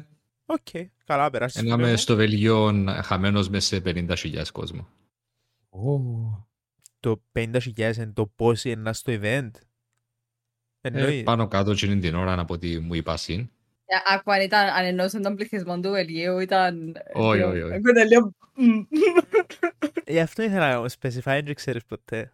Οκ, 0.46 0.66
καλά 1.04 1.21
να 1.21 1.30
περάσεις. 1.30 1.62
Να 1.62 1.74
είμαι 1.74 1.96
στο 1.96 2.16
Βέλγιο 2.16 2.84
χαμένος 3.02 3.48
μέσα 3.48 3.66
σε 3.74 3.80
50.000 3.84 4.42
κόσμο. 4.52 4.88
Ω, 5.68 5.98
Το 7.00 7.22
50.000 7.32 7.96
είναι 7.96 8.12
το 8.14 8.26
πόσοι 8.26 8.70
είναι 8.70 8.92
στο 8.92 9.12
event. 9.12 9.50
Ε, 10.80 10.88
Εννοείς. 10.88 11.22
πάνω 11.22 11.48
κάτω 11.48 11.74
και 11.74 11.86
είναι 11.86 12.00
την 12.00 12.14
ώρα 12.14 12.38
από 12.40 12.54
ό,τι 12.54 12.78
μου 12.78 12.94
είπα 12.94 13.16
συν. 13.16 13.50
Άκου 14.14 14.32
αν 14.32 14.40
ήταν, 14.40 14.68
αν 14.68 14.84
εννοούσαν 14.84 15.22
τον 15.22 15.34
πληθυσμό 15.34 15.80
του 15.80 15.90
Βελγίου, 15.90 16.38
ήταν... 16.38 16.96
Όχι, 17.12 17.36
λίγο- 17.36 17.48
όχι, 17.50 17.60
όχι. 17.62 17.74
Ακούτε 17.74 18.04
λίγο... 18.04 18.32
μμ. 18.54 18.80
Γι' 20.06 20.20
αυτό 20.20 20.42
ήθελα 20.42 20.80
να 20.80 20.88
specify, 21.00 21.40
δεν 21.44 21.54
ξέρεις 21.54 21.84
ποτέ. 21.84 22.32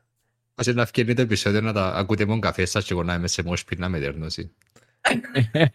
Ας 0.55 0.67
είναι 0.67 0.75
να 0.75 0.85
βγαίνει 0.85 1.15
το 1.15 1.23
επεισόδιο 1.23 1.61
να 1.61 1.73
τα 1.73 1.87
ακούτε 1.95 2.25
μόνο 2.25 2.41
καφέ 2.41 2.65
σας 2.65 2.85
και 2.85 2.93
εγώ 2.93 3.03
να 3.03 3.15
είμαι 3.15 3.29
σε 3.29 3.43
μόσπι 3.43 3.77
να 3.77 3.89
με 3.89 3.99
δέρνωση. 3.99 4.55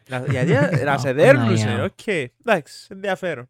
Να- 0.10 0.26
Γιατί 0.30 0.52
να- 0.52 0.84
να 0.84 0.98
σε 0.98 1.10
Ω, 1.10 1.14
δέρνουν, 1.14 1.44
Παναγιά. 1.46 1.72
είναι, 1.72 1.84
οκ. 1.84 2.08
Εντάξει, 2.08 2.88
ενδιαφέρον. 2.90 3.48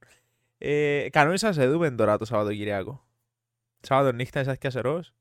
Ε, 0.58 1.08
Κανόνισα 1.12 1.48
να 1.48 1.54
σε 1.54 1.68
δούμε 1.68 1.92
τώρα 1.92 2.18
το 2.18 2.26
Σαββατοκυριακό. 2.26 3.06
Σάββατο 3.82 4.16
νύχτα 4.16 4.40
είσαι 4.40 4.56
κιασερός. 4.56 5.14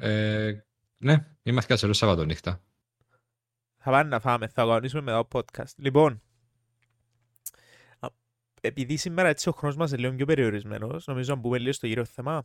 Ε, 0.00 0.52
ναι, 0.98 1.26
είμαστε 1.42 1.72
κασερός 1.72 1.96
Σαββατο 1.96 2.24
νύχτα. 2.24 2.60
Θα 3.78 3.90
πάνε 3.90 4.08
να 4.08 4.20
φάμε, 4.20 4.46
θα 4.46 4.62
κανονίσουμε 4.62 5.02
μετά 5.02 5.26
το 5.28 5.38
podcast. 5.38 5.72
Λοιπόν, 5.76 6.12
α, 6.12 6.18
επειδή 8.66 8.96
σήμερα 8.96 9.28
έτσι 9.28 9.48
ο 9.48 9.52
χρόνος 9.52 9.76
μας 9.76 9.90
είναι 9.90 10.00
λίγο 10.00 10.14
πιο 10.14 10.26
περιορισμένος, 10.26 11.06
νομίζω 11.06 11.34
να 11.34 11.40
μπούμε 11.40 11.58
λίγο 11.58 11.72
στο 11.72 11.86
γύρο 11.86 12.04
θέμα. 12.04 12.44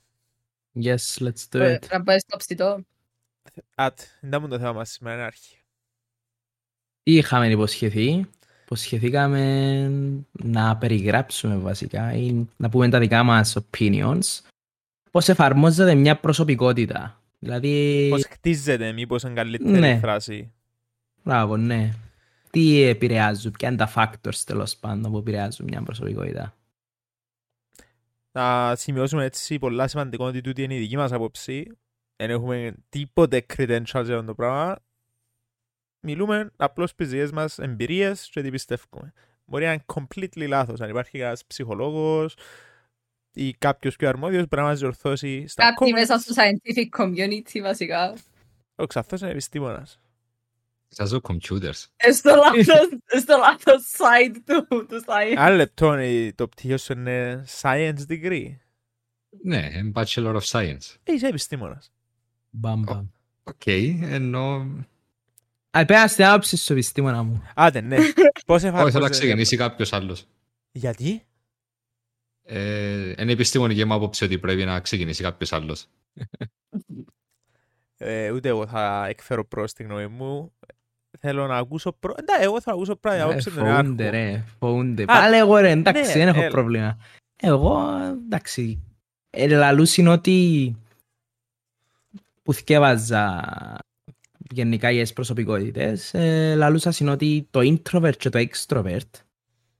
Yes, 0.83 0.95
let's 1.19 1.47
do 1.51 1.59
Ε, 1.59 1.75
it. 1.81 1.87
Να 1.91 2.03
πάει 2.03 2.19
στο 2.19 2.37
ψητό. 2.37 2.83
Ατ, 3.75 3.99
δεν 4.21 4.47
το 4.49 4.57
θέμα 4.57 4.73
μας 4.73 4.89
σήμερα, 4.89 5.15
είναι 5.15 5.25
αρχή. 5.25 5.57
Τι 7.03 7.15
είχαμε 7.15 7.47
υποσχεθεί. 7.49 8.27
Υποσχεθήκαμε 8.63 9.83
να 10.31 10.77
περιγράψουμε 10.77 11.55
βασικά 11.57 12.13
ή 12.13 12.47
να 12.57 12.69
πούμε 12.69 12.89
τα 12.89 12.99
δικά 12.99 13.23
μας 13.23 13.57
opinions 13.59 14.39
πώς 15.11 15.29
εφαρμόζεται 15.29 15.95
μια 15.95 16.19
προσωπικότητα. 16.19 17.21
Δηλαδή, 17.39 18.07
Πώς 18.09 18.25
χτίζεται, 18.29 18.91
μήπως 18.91 19.23
είναι 19.23 19.33
καλύτερη 19.33 19.69
Ναι. 19.79 19.99
φράση. 19.99 20.51
μπράβο, 21.23 21.57
ναι. 21.57 21.93
Τι 22.51 22.81
επηρεάζουν, 22.81 23.51
ποια 23.51 23.67
είναι 23.67 23.77
τα 23.77 23.91
factors 23.95 24.35
τέλος 24.45 24.77
πάντων 24.77 25.11
που 25.11 25.17
επηρεάζουν 25.17 25.65
μια 25.69 25.81
προσωπικότητα; 25.83 26.55
Να 28.31 28.75
σημειώσουμε 28.75 29.23
έτσι 29.25 29.59
πολλά 29.59 29.87
σημαντικό 29.87 30.25
ότι 30.25 30.41
τούτη 30.41 30.63
είναι 30.63 30.75
η 30.75 30.79
δική 30.79 30.97
μας 30.97 31.11
άποψη. 31.11 31.77
Δεν 32.15 32.29
έχουμε 32.29 32.73
τίποτε 32.89 33.45
credentials 33.57 33.83
για 33.83 33.99
αυτό 33.99 34.23
το 34.23 34.35
πράγμα. 34.35 34.79
Μιλούμε 36.01 36.51
απλώς 36.55 36.95
τις 36.95 37.09
δικές 37.09 37.31
μας 37.31 37.59
εμπειρίες 37.59 38.29
και 38.29 38.41
τι 38.41 38.49
πιστεύουμε. 38.49 39.13
Μπορεί 39.45 39.65
να 39.65 39.73
είναι 39.73 39.83
completely 39.93 40.47
λάθος. 40.47 40.81
Αν 40.81 40.89
υπάρχει 40.89 41.19
ένας 41.19 41.45
ψυχολόγος 41.45 42.37
ή 43.33 43.53
κάποιος 43.53 43.95
πιο 43.95 44.07
αρμόδιος 44.09 44.47
μπορεί 44.47 44.61
να 44.61 44.67
μας 44.67 44.79
διορθώσει 44.79 45.47
στα 45.47 45.63
Κάποιοι 45.63 45.87
comments. 45.91 45.99
μέσα 45.99 46.17
στο 46.19 46.33
scientific 46.37 47.03
community 47.03 47.59
βασικά. 47.61 48.13
Ο 48.75 48.85
Ξάθος 48.85 49.21
είναι 49.21 49.29
επιστήμονας. 49.31 49.99
Σπούδασε 50.91 51.19
computers. 51.23 51.85
Ε, 51.95 52.11
Στο 52.11 52.35
λάθος, 52.35 52.65
στο 53.21 53.37
λάθος 53.37 53.83
side 53.97 54.35
του, 54.45 54.85
του 54.85 55.03
science. 55.07 55.33
Άλλο 55.37 55.55
λεπτό, 55.55 55.93
ε, 55.93 56.31
το 56.33 56.47
πτυχίο 56.47 56.77
σου 56.77 56.93
είναι 56.93 57.45
science 57.61 57.99
degree. 58.09 58.55
Ναι, 59.43 59.69
είναι 59.75 59.91
Bachelor 59.95 60.35
of 60.35 60.41
Science. 60.41 60.95
Ε, 61.03 61.13
είσαι 61.13 61.27
επιστήμονας. 61.27 61.91
Μπαμ, 62.49 62.81
μπαμ. 62.83 63.07
Οκ, 63.43 63.65
ενώ... 63.65 64.67
Α, 65.71 65.85
πέρα 65.85 66.07
στην 66.07 66.25
άποψη 66.25 66.57
σου, 66.57 66.73
επιστήμονα 66.73 67.23
μου. 67.23 67.43
Άντε, 67.55 67.81
ναι. 67.81 67.97
Πώς 68.45 68.55
Όχι, 68.57 68.65
εφαρμόζεται. 68.65 68.91
θέλω 68.91 69.03
να 69.03 69.09
ξεκινήσει 69.09 69.57
κάποιος 69.57 69.93
άλλος. 69.93 70.25
Γιατί; 70.71 71.23
Ε, 72.43 73.13
είναι 73.21 73.31
επιστήμονική 73.31 73.85
μου 73.85 73.93
άποψη 73.93 74.23
ότι 74.23 74.39
πρέπει 74.39 74.65
να 74.65 74.79
ξεκινήσει 74.79 75.23
κάποιος 75.23 75.53
άλλος. 75.53 75.85
Ε, 77.97 78.31
ούτε 78.31 78.49
εγώ 78.49 78.67
θα 78.67 79.05
εκφέρω 79.09 79.45
προς 79.45 79.73
τη 79.73 79.83
γνώμη 79.83 80.07
μου. 80.07 80.53
Θέλω 81.21 81.47
να 81.47 81.57
ακούσω 81.57 81.91
προ... 81.99 82.13
Εντάξει, 82.17 82.43
εγώ 82.43 82.61
θα 82.61 82.71
ακούσω 82.71 82.95
πρώτα 82.95 83.15
η 83.15 83.19
Ε, 83.19 83.23
άποψη 83.23 83.49
του 83.49 83.55
Φοβούνται 83.55 84.03
νεάρχου. 84.03 84.11
ρε, 84.11 84.43
φοβούνται. 84.59 85.03
Α, 85.03 85.05
Πάλι 85.05 85.35
εγώ 85.37 85.57
ρε, 85.57 85.69
εντάξει, 85.71 86.01
ναι, 86.01 86.13
δεν 86.13 86.27
έχω 86.27 86.39
έλα. 86.41 86.49
πρόβλημα. 86.49 86.97
Εγώ, 87.35 87.79
εντάξει, 88.25 88.79
ε, 89.29 89.47
λαλούς 89.47 89.97
είναι 89.97 90.09
ότι 90.09 90.75
που 92.43 92.53
θκεύαζα 92.53 93.43
γενικά 94.51 94.91
για 94.91 95.01
τις 95.01 95.13
προσωπικότητες, 95.13 96.13
ε, 96.13 96.55
λαλούσας 96.55 96.99
είναι 96.99 97.11
ότι 97.11 97.47
το 97.51 97.59
introvert 97.59 98.15
και 98.17 98.29
το 98.29 98.39
extrovert 98.49 99.09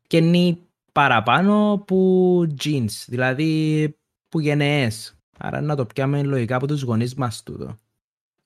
καινεί 0.08 0.60
παραπάνω 0.92 1.84
που 1.88 2.48
genes, 2.64 3.04
δηλαδή 3.08 3.96
που 4.30 4.40
γενναίες. 4.40 5.14
Άρα 5.38 5.62
να 5.62 5.76
το 5.76 5.86
πιάμε 5.86 6.24
λογικά 6.24 6.56
από 6.56 6.68
τους 6.68 6.82
γονείς 6.82 7.14
μας 7.16 7.44
τούτο. 7.44 7.80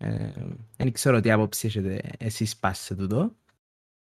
Ε, 0.04 0.32
δεν 0.78 0.92
ξέρω 0.92 1.20
τι 1.20 1.32
άποψη 1.32 1.68
έχετε 1.68 2.02
εσείς 2.18 2.58
πας 2.58 2.80
σε 2.80 2.96
τούτο. 2.96 3.36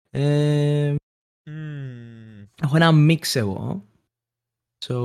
Ε, 0.10 0.96
Μμμ. 1.44 2.44
έχω 2.64 2.76
ένα 2.76 2.92
μίξ 2.92 3.36
εγώ. 3.36 3.86
So, 4.88 4.96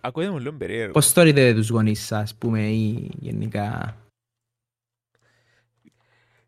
Ακούγεται 0.00 0.32
μου 0.32 0.38
λίγο 0.38 0.52
περίεργο. 0.56 0.92
πώς 0.92 1.12
θεωρείτε 1.12 1.54
τους 1.54 1.68
γονείς 1.68 2.00
σας, 2.00 2.22
ας 2.22 2.34
πούμε, 2.34 2.68
ή 2.68 3.10
γενικά... 3.18 3.96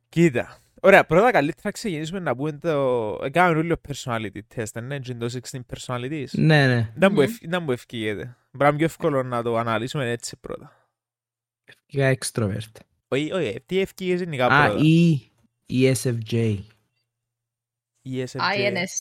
Κοίτα. 0.08 0.58
Ωραία, 0.80 1.04
πρώτα 1.06 1.30
καλύτερα 1.30 1.60
να 1.64 1.70
ξεκινήσουμε 1.70 2.18
να 2.20 2.36
πούμε 2.36 2.52
το... 2.52 3.10
Έκαναμε 3.22 3.58
όλο 3.58 3.80
personality 3.88 4.40
test, 4.54 4.82
ναι, 4.82 4.98
και 4.98 5.14
το 5.14 5.40
16 5.50 5.60
personalities. 5.76 6.26
Ναι, 6.32 6.66
ναι. 6.66 6.92
Δεν 6.94 7.12
μου 7.12 7.18
Μμμ. 7.18 7.22
ευ- 7.24 7.48
δεν 7.48 7.62
μου 7.62 7.70
ευκήγεται. 7.72 8.22
Μπορεί 8.24 8.36
να 8.62 8.66
είναι 8.68 8.76
πιο 8.76 8.86
εύκολο 8.86 9.22
να 9.22 9.42
το 9.42 9.56
αναλύσουμε 9.56 10.10
έτσι 10.10 10.36
πρώτα. 10.36 10.88
Για 11.86 12.18
extrovert. 12.18 12.72
Όχι, 13.08 13.32
όχι, 13.32 13.60
τι 13.66 13.78
ευκήγες 13.80 14.20
γενικά 14.20 14.46
Α, 14.46 14.66
πρώτα. 14.66 14.82
ή 14.84 15.10
η 15.66 15.92
SFJ. 16.02 16.58
Η 18.02 18.22
SFJ. 18.22 18.38
INS. 18.40 18.94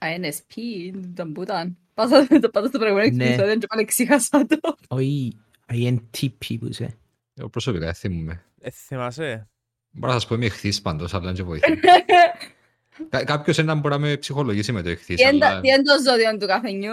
INSP, 0.00 0.56
ήταν 1.04 1.32
που 1.32 1.42
ήταν. 1.42 1.76
Πάσα 1.94 2.26
το 2.40 2.50
πάσα 2.50 2.66
στο 2.66 2.78
προηγούμενο 2.78 3.16
Ναι. 3.16 3.24
επεισόδιο 3.24 3.56
και 3.58 3.66
πάλι 3.66 3.84
ξέχασα 3.84 4.46
το. 4.46 4.76
Όχι, 4.88 5.38
INTP 5.68 6.58
που 6.58 6.66
είσαι. 6.66 6.98
Εγώ 7.34 7.48
προσωπικά 7.48 7.84
δεν 7.84 7.94
θυμούμαι. 7.94 8.44
Ε, 8.60 8.70
θυμάσαι; 8.70 9.48
Μπορώ 9.90 10.12
να 10.12 10.18
σας 10.18 10.28
πω 10.28 10.34
είμαι 10.34 10.44
εχθής 10.46 10.82
πάντως, 10.82 11.14
αλλά 11.14 11.24
δεν 11.24 11.34
και 11.34 11.42
βοηθάει. 11.42 11.76
Κα- 13.08 13.24
Κάποιος 13.24 13.58
ένα 13.58 13.74
μπορεί 13.74 13.94
να 13.94 14.00
με 14.00 14.16
ψυχολογήσει 14.16 14.72
με 14.72 14.82
το 14.82 14.88
εχθής, 14.88 15.16
Τι 15.16 15.22
είναι 15.28 15.38
τα- 15.38 15.46
αλλά... 15.48 15.60
τι 15.60 15.68
είναι 15.68 15.82
το 15.82 16.10
ζώδιο 16.10 16.36
του 16.38 16.46
καφενιού; 16.46 16.92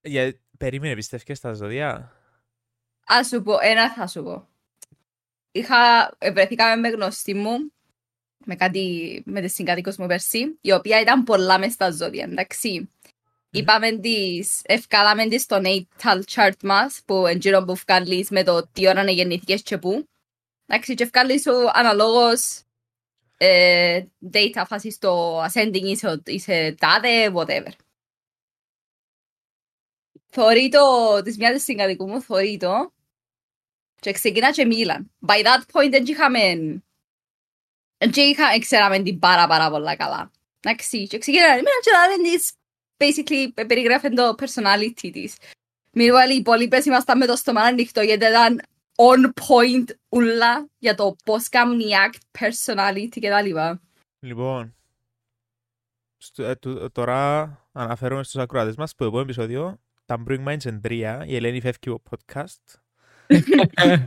Για... 0.00 0.34
Περίμενε, 0.58 0.94
πιστεύεις 0.94 1.38
στα 1.38 1.52
ζωδιά. 1.52 2.12
Ας 3.06 3.26
σου 3.28 3.42
πω, 3.42 3.52
ένα 3.62 3.92
θα 3.92 4.06
σου 4.06 4.22
πω. 4.22 4.48
Είχα, 5.52 6.10
βρεθήκαμε 6.32 6.76
με 6.76 6.88
γνωστή 6.88 7.34
μου, 7.34 7.72
με 8.44 8.56
κάτι, 8.56 9.22
με 9.26 9.40
τη 9.40 9.48
συγκάτοικος 9.48 9.96
μου 9.96 10.06
πέρσι, 10.06 10.58
η 10.60 10.72
οποία 10.72 11.00
ήταν 11.00 11.22
πολλά 11.22 11.58
μες 11.58 11.72
στα 11.72 11.90
ζώδια, 11.90 12.24
εντάξει. 12.24 12.90
Είπαμε 13.50 13.98
τις, 13.98 14.60
ευκάλαμε 14.64 15.28
τις 15.28 15.42
στο 15.42 15.60
natal 15.64 16.20
chart 16.34 16.62
μας, 16.62 17.00
που 17.04 17.26
εντζήρω 17.26 17.64
που 17.64 17.74
βγάλεις 17.74 18.30
με 18.30 18.44
το 18.44 18.68
τι 18.72 18.88
ώρα 18.88 19.04
να 19.04 19.10
γεννηθήκες 19.10 19.62
και 19.62 19.78
πού. 19.78 20.08
Εντάξει, 20.66 20.94
και 20.94 21.04
βγάλεις 21.04 21.42
σου 21.42 21.52
αναλόγως 21.72 22.62
ε, 23.36 24.04
data 24.32 24.64
φάση 24.66 24.90
στο 24.90 25.40
ascending 25.44 25.82
είσαι, 25.82 26.06
ο- 26.08 26.22
είσαι 26.26 26.74
τάδε, 26.78 27.32
whatever. 27.34 27.72
Θωρεί 30.26 30.68
το, 30.68 31.22
της 31.22 31.36
μιας 31.36 31.52
της 31.52 31.62
συγκατοικού 31.62 32.08
μου, 32.08 32.22
θωρεί 32.22 32.56
το, 32.56 32.92
και 34.02 34.12
ξεκινά 34.12 34.52
και 34.52 34.64
μίλαν. 34.64 35.10
By 35.26 35.44
that 35.44 35.60
point 35.72 35.90
δεν 35.90 36.04
είχαμε... 36.06 36.40
Δεν 37.98 38.12
είχα, 38.14 38.58
ξέραμε 38.58 39.02
την 39.02 39.18
πάρα 39.18 39.46
πάρα 39.46 39.70
πολλά 39.70 39.96
καλά. 39.96 40.30
Εντάξει, 40.60 41.06
και 41.06 41.18
ξεκινά, 41.18 41.46
μίλαν 41.46 41.80
και 41.82 41.90
λάδεν 41.92 42.22
της, 42.22 42.52
basically, 42.96 43.64
περιγράφεν 43.66 44.14
το 44.14 44.34
personality 44.38 45.10
της. 45.12 45.36
Meanwhile, 45.92 46.30
οι 46.32 46.36
υπόλοιπες 46.36 46.84
ήμασταν 46.84 47.18
με 47.18 47.26
το 47.26 47.36
στόμα 47.36 47.60
ανοιχτό, 47.60 48.00
γιατί 48.00 48.24
ήταν 48.24 48.62
on 48.96 49.30
point 49.46 49.84
ούλα 50.08 50.68
για 50.78 50.94
το 50.94 51.16
πώς 51.24 51.48
κάνουν 51.48 51.80
οι 51.80 51.90
act, 52.06 52.40
personality 52.40 53.08
και 53.10 53.28
τα 53.28 53.42
λοιπά. 53.42 53.80
Λοιπόν, 54.20 54.74
στο- 56.16 56.44
ε, 56.44 56.56
του- 56.56 56.90
τώρα 56.92 57.50
αναφέρομαι 57.72 58.22
στους 58.22 58.40
ακροατές 58.40 58.76
μας 58.76 58.94
που 58.94 59.04
επόμενο 59.04 59.24
επεισόδιο 59.24 59.80
τα 60.04 60.22
Brewing 60.28 60.44
Minds 60.44 60.64
εν 60.64 60.80
τρία, 60.80 61.24
η 61.26 61.36
Ελένη 61.36 61.60
φεύγει 61.60 61.88
από 61.88 62.02
podcast. 62.10 62.80
Ε, 63.74 64.06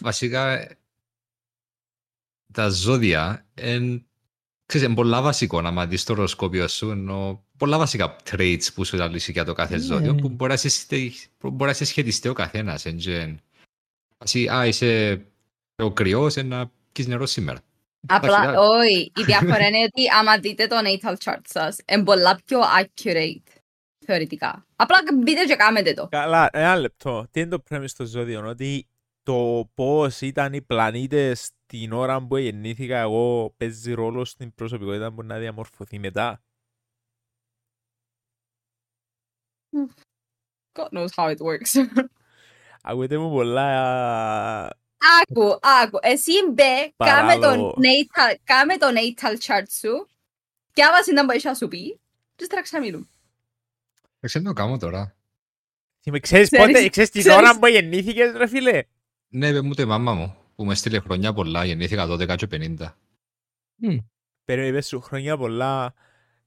Βασικά, 0.00 0.50
ε, 0.50 0.78
τα 2.52 2.68
ζώδια 2.68 3.46
εν, 3.54 4.06
ξέρεις, 4.66 4.86
είναι 4.86 4.94
πολλά 4.96 5.22
βασικό 5.22 5.60
να 5.60 5.86
δεις 5.86 6.04
το 6.04 6.12
οροσκόπιο 6.12 6.68
σου, 6.68 6.90
ενώ 6.90 7.44
πολλά 7.56 7.78
βασικά 7.78 8.16
traits 8.30 8.72
που 8.74 8.84
σου 8.84 8.96
λύσει 9.10 9.32
για 9.32 9.44
το 9.44 9.52
κάθε 9.52 9.76
Ναι. 9.76 9.82
ζώδιο, 9.82 10.14
που 10.14 10.28
μπορεί 10.28 10.50
να 10.50 10.56
συσχετιστεί, 10.56 11.28
μπορεί 11.40 11.70
να 11.70 11.76
συσχετιστεί 11.76 12.28
ο 12.28 12.32
καθένας. 12.32 12.86
εν 12.86 12.96
γεν. 12.96 13.40
Ας, 14.18 14.34
α, 14.34 14.66
είσαι 14.66 15.20
ο 15.76 15.92
κρυός, 15.92 16.36
ε, 16.36 16.42
να 16.42 16.70
πιεις 16.92 17.06
νερό 17.06 17.26
σήμερα. 17.26 17.60
Απλά, 18.08 18.42
Εντάξει, 18.42 18.58
όχι, 18.58 19.12
η 19.16 19.22
διαφορά 19.24 19.66
είναι 19.66 19.82
ότι 19.84 20.02
άμα 20.18 20.38
δείτε 20.38 20.66
το 20.66 20.76
natal 20.84 21.14
chart 21.24 21.40
σας, 21.48 21.76
είναι 21.92 22.04
πολλά 22.04 22.40
πιο 22.44 22.60
accurate, 22.60 23.59
θεωρητικά. 24.10 24.66
Απλά 24.76 24.96
μπείτε 25.14 25.44
και 25.44 25.56
κάμετε 25.56 25.94
το. 25.94 26.08
Καλά, 26.08 26.48
ένα 26.52 26.76
λεπτό. 26.76 27.26
Τι 27.30 27.40
είναι 27.40 27.50
το 27.56 27.62
premise 27.70 27.88
στο 27.88 28.04
ζώδιο, 28.04 28.46
ότι 28.46 28.88
το 29.22 29.70
πώς 29.74 30.20
ήταν 30.20 30.52
οι 30.52 30.62
πλανήτες 30.62 31.50
την 31.66 31.92
ώρα 31.92 32.26
που 32.26 32.36
γεννήθηκα 32.36 32.98
εγώ 32.98 33.54
παίζει 33.56 33.92
ρόλο 33.92 34.24
στην 34.24 34.54
προσωπικότητα 34.54 35.12
που 35.12 35.22
να 35.22 35.38
διαμορφωθεί 35.38 35.98
μετά; 35.98 36.42
God 40.72 40.88
knows 40.94 41.12
how 41.16 41.26
it 41.34 41.40
works. 41.48 42.04
Ακούτε 42.82 43.18
μου 43.18 43.30
πολλά... 43.30 43.68
άκου, 45.20 45.58
άκου. 45.82 45.98
Εσύ 46.02 46.32
μπε, 46.52 46.92
κάμε 46.96 47.34
το, 47.34 47.40
Παράλογο. 47.40 47.74
natal, 47.76 48.36
κάμε 48.44 48.76
το 48.76 48.86
natal 48.86 49.36
chart 49.46 49.66
σου 49.80 50.08
και 50.72 50.84
άμα 50.84 51.02
συνταν 51.02 51.24
μπορείς 51.24 51.44
να 51.44 51.54
σου 51.54 51.68
πεις, 51.68 51.96
και 52.36 52.46
τώρα 52.46 52.62
ξαναμιλούν. 52.62 53.08
Δεν 54.20 54.30
ξέρω 54.30 54.44
τι 54.44 54.50
να 54.50 54.52
κάνω 54.54 54.76
τώρα. 54.76 55.14
Τι 56.00 56.10
με 56.10 56.18
ξέρεις 56.20 56.48
Ξέρεις- 56.50 56.66
πότε, 56.74 56.88
ξέρεις 56.88 57.10
την 57.10 57.20
ξέρεις- 57.20 57.38
ώρα 57.38 57.58
που 57.58 57.66
γεννήθηκες 57.66 58.32
ρε 58.36 58.46
φίλε; 58.46 58.82
Ναι, 59.28 59.48
είπε 59.48 59.60
μου 59.60 59.74
το 59.74 59.82
η 59.82 59.84
μάμα 59.84 60.14
μου, 60.14 60.36
που 60.54 60.64
μες 60.64 60.78
στείλε 60.78 60.98
χρόνια 60.98 61.32
πολλά, 61.32 61.64
γεννήθηκα 61.64 62.06
12 62.06 62.34
και 62.36 62.46
50. 62.46 62.96
Περίμενε, 64.44 64.70
είπες 64.70 64.86
σου 64.86 65.00
χρόνια 65.00 65.36
πολλά, 65.36 65.94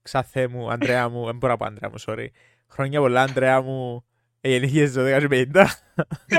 ξαθέ 0.02 0.48
μου, 0.48 0.70
Αντρέα 0.70 1.08
μου, 1.08 1.24
δεν 1.24 1.36
μπορώ 1.36 1.52
να 1.52 1.58
πω 1.58 1.64
Αντρέα 1.64 1.90
μου, 1.90 1.96
sorry. 2.06 2.26
Χρόνια 2.68 3.00
πολλά, 3.00 3.22
Αντρέα 3.22 3.60
μου, 3.60 4.04
ε, 4.40 4.48
γεννήθηκες 4.50 4.92
12 4.92 5.18
και 5.20 5.28
50. 5.28 5.66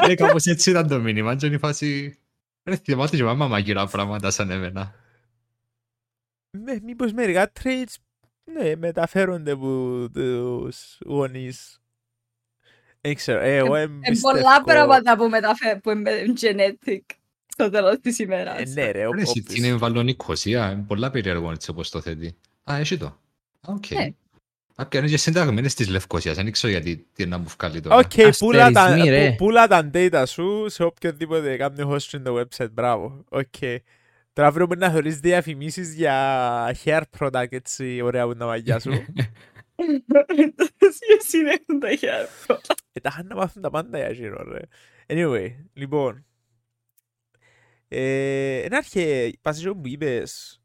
Ναι, 0.07 0.15
κάπως 0.15 0.45
έτσι 0.45 0.69
ήταν 0.69 0.87
το 0.87 0.99
μήνυμα, 0.99 1.35
και 1.35 1.45
είναι 1.45 1.55
η 1.55 1.59
φάση... 1.59 2.19
Ρε, 2.63 2.75
θυμάται 2.75 3.15
και 3.15 3.21
η 3.21 3.25
μάμα 3.25 3.47
μαγειρά 3.47 3.87
πράγματα 3.87 4.31
σαν 4.31 4.49
εμένα. 4.51 4.95
Με, 6.57 6.79
μήπως 6.83 7.11
μερικά 7.13 7.51
traits 7.63 7.93
ναι, 8.53 8.75
μεταφέρονται 8.75 9.51
από 9.51 9.67
τους 10.13 10.97
γονείς. 11.05 11.79
Δεν 13.01 13.15
ξέρω, 13.15 13.39
ε, 13.39 13.55
εγώ 13.55 13.65
Είναι 13.77 13.87
πολλά 13.87 13.99
εμπιστεύω... 14.01 14.63
πράγματα 14.63 15.15
που 15.17 15.29
μεταφέρουν 15.29 15.81
που 15.81 15.89
είναι 15.89 16.11
genetic 16.41 16.99
στο 17.47 17.69
τέλος 17.69 17.99
της 18.01 18.19
ημέρας. 18.19 18.59
Ε, 18.59 18.63
Ναι 18.73 18.91
ρε, 18.91 18.91
Ρε, 18.91 19.21
εσύ, 19.21 19.39
όπως- 19.39 19.55
είναι 19.57 19.73
βαλονικοσία, 19.73 20.71
είναι 20.71 20.83
πολλά 20.87 21.11
περίεργο 21.11 21.51
έτσι 21.51 21.69
όπως 21.69 21.89
το 21.89 22.01
θέτει. 22.01 22.35
Α, 22.71 22.75
έχει 22.77 22.97
το. 22.97 23.05
Α, 23.05 23.73
Οκ. 23.73 23.89
Ναι. 23.91 24.09
Απ' 24.75 24.93
είναι 24.93 25.07
και 25.07 25.17
συνταγμένες 25.17 25.73
της 25.73 25.87
Λευκοσίας, 25.87 26.35
δεν 26.35 26.51
ξέρω 26.51 26.71
γιατί 26.73 27.05
τι 27.13 27.25
να 27.25 27.37
μου 27.37 27.45
βγάλει 27.59 27.79
τώρα. 27.81 27.95
Οκ, 27.95 28.35
πουλά 28.37 28.71
τα, 28.71 28.81
Αστερισμοί, 28.81 29.09
ρε. 29.09 29.29
που- 29.29 29.35
πουλά 29.35 29.67
τα 29.67 29.89
data 29.93 30.23
σου 30.27 30.65
σε 30.69 30.83
οποιοδήποτε 30.83 31.57
κάνει 31.57 31.83
hosting 31.85 32.21
το 32.23 32.39
website. 32.39 32.71
Μπράβο. 32.71 33.23
Οκ. 33.29 33.53
Τώρα 34.35 34.47
αύριο 34.47 34.65
μπορεί 34.65 34.79
να 34.79 34.91
θεωρείς 34.91 35.19
διαφημίσεις 35.19 35.93
για 35.93 36.75
hair 36.83 37.01
product 37.19 37.51
έτσι 37.51 38.01
ωραία 38.01 38.23
που 38.23 38.29
είναι 38.29 38.39
τα 38.39 38.45
μαγιά 38.45 38.79
σου. 38.79 38.91
Ποιος 40.77 41.33
είναι 41.33 41.79
τα 41.79 41.89
χέρια. 41.89 42.27
ε, 42.91 42.99
τα 42.99 43.09
είχαν 43.11 43.27
να 43.27 43.35
μάθουν 43.35 43.61
τα 43.61 43.69
πάντα 43.69 43.97
για 43.97 44.11
γύρω 44.11 44.43
ρε. 44.51 44.59
Anyway, 45.07 45.55
λοιπόν. 45.73 46.25
Ε, 47.87 48.61
ένα 48.61 48.77
research, 48.77 49.33
βάσει 49.41 49.73
που 49.75 49.81
είπες, 49.87 50.61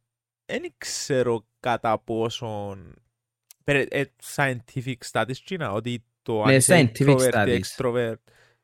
δεν 0.47 0.63
ξέρω 0.79 1.47
κατά 1.61 1.99
πόσον 1.99 2.95
περι- 3.65 3.95
ε, 3.95 4.05
scientific 4.35 4.95
studies 5.11 5.35
China, 5.49 5.71
ότι 5.73 6.05
το 6.23 6.43
αν 6.43 6.49
Ναι, 6.49 6.55
είσαι 6.55 6.91
scientific 6.95 7.17
introvert 7.17 7.25
ή 7.25 7.31
studies. 7.33 7.61
extrovert. 7.61 8.15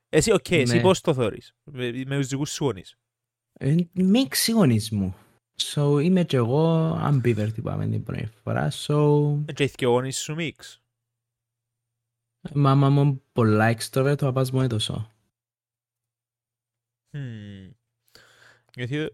Εσύ, 0.09 0.33
οκ, 0.33 0.51
εσύ 0.51 0.75
Ναι. 0.77 0.81
πώς 0.83 1.01
το 1.01 1.15
θεωρείς, 1.15 1.53
με, 1.65 1.91
με 2.07 2.17
τους 2.17 2.27
δικούς 2.29 2.51
σου 2.53 2.65
γονείς. 2.65 2.97
Ε, 3.59 3.77
Mix 3.93 4.49
οι 4.49 4.60
γονείς 4.60 4.94
μου. 4.94 5.17
So 5.63 6.01
είμαι 6.03 6.25
και 6.25 6.37
εγώ 6.37 6.93
ambivert 7.01 7.53
είπαμε 7.57 7.87
την 7.89 8.03
πρώτη 8.03 8.27
φορά. 8.43 8.71
So 8.71 9.39
Και 9.55 9.65
οι 9.65 9.73
δυο 9.79 9.91
γονείς 9.91 10.19
σου 10.19 10.35
mix. 10.35 10.81
η 12.55 12.59
μάμα 12.59 12.91
μου 12.91 13.23
πολλά 13.33 13.77
extrovert, 13.77 14.13
ο 14.21 14.25
παπάς 14.25 14.51
μου 14.51 14.59
είναι 14.59 14.67
τόσο. 14.69 15.11
Hmm. 17.17 17.71
Νιώθω, 18.77 19.09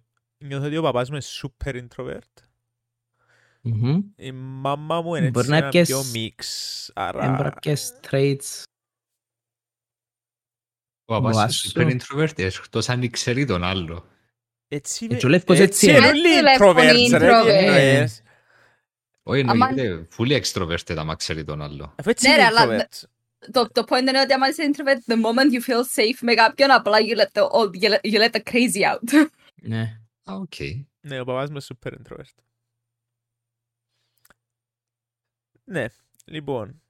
νιώθω 0.44 0.66
ότι 0.66 0.76
ο 0.76 0.82
παπάς 0.82 1.10
μου 1.10 1.14
είναι 1.16 1.24
super 1.42 1.86
introvert. 1.88 2.42
Μμμ. 3.62 4.00
Η 4.16 4.32
μάμα 4.32 5.00
μου 5.00 5.14
είναι 5.14 5.30
Μπορεί 5.30 5.38
έτσι 5.38 5.50
να 5.50 5.56
ένα 5.56 5.68
πιες- 5.68 5.88
πιο 5.88 6.04
μίξ. 6.04 6.90
Άρα... 6.94 7.24
Έμπρα 7.24 7.50
και 7.60 7.76
traits. 8.10 8.62
Ο 11.04 11.14
παπάς 11.14 11.36
Βάσο. 11.36 11.80
είναι 11.80 11.96
super 11.98 12.00
introvert, 12.02 12.38
εκτός 12.38 12.88
αν 12.88 13.10
ξέρει 13.10 13.44
τον 13.44 13.62
άλλο. 13.64 14.06
Έτσι 14.74 15.06
Ε, 15.10 15.16
και 15.16 15.26
ο 15.26 15.28
Λεύκος 15.28 15.58
έτσι 15.58 15.88
είναι 15.88 15.96
είναι. 15.98 16.06
όλοι 16.06 16.28
Έτσι, 16.32 16.42
Λεύκο, 16.42 16.70
introverts, 16.70 16.96
είναι 16.96 17.18
ρε, 17.18 17.26
τι 17.26 17.32
introvert. 17.34 17.46
εννοείς. 17.46 18.22
Όχι, 19.22 19.44
Άμα- 19.48 19.68
εννοείται, 19.68 20.08
fully 20.16 20.40
extroverted 20.42 20.94
άμα 20.96 21.14
ξέρει 21.16 21.44
τον 21.44 21.62
άλλο. 21.62 21.94
Αφού 21.98 22.10
έτσι 22.10 22.28
Ναι, 22.28 22.34
είναι 22.34 22.42
ρε, 22.42 22.48
αλλά 22.56 22.86
introverts. 22.88 23.02
Το, 23.52 23.68
το 23.72 23.84
point 23.88 24.00
είναι 24.08 24.20
ότι 24.20 24.32
άμα 24.32 24.48
είσαι 24.48 24.70
introvert, 24.72 25.12
the 25.12 25.16
moment 25.16 25.54
you 25.54 25.70
feel 25.70 26.00
safe 26.00 26.18
με 26.20 26.34
κάποιον, 26.34 26.70
απλά 26.70 26.96
you 27.00 27.18
let 27.18 27.42
the, 27.42 27.48
all, 27.48 27.70
you 27.82 27.90
let, 27.90 28.00
you 28.12 28.20
let 28.20 28.30
the 28.30 28.42
crazy 28.52 28.82
out. 28.92 29.28
Ναι. 29.54 30.00
Α, 30.24 30.34
οκ. 30.34 30.54
Ναι, 31.00 31.20
ο 31.20 31.24
παπάς 31.24 31.50
μου 31.50 31.56
είναι 31.56 31.78
super 31.82 31.92
introvert. 31.92 32.42
Ναι, 35.64 35.86
λοιπόν. 36.24 36.82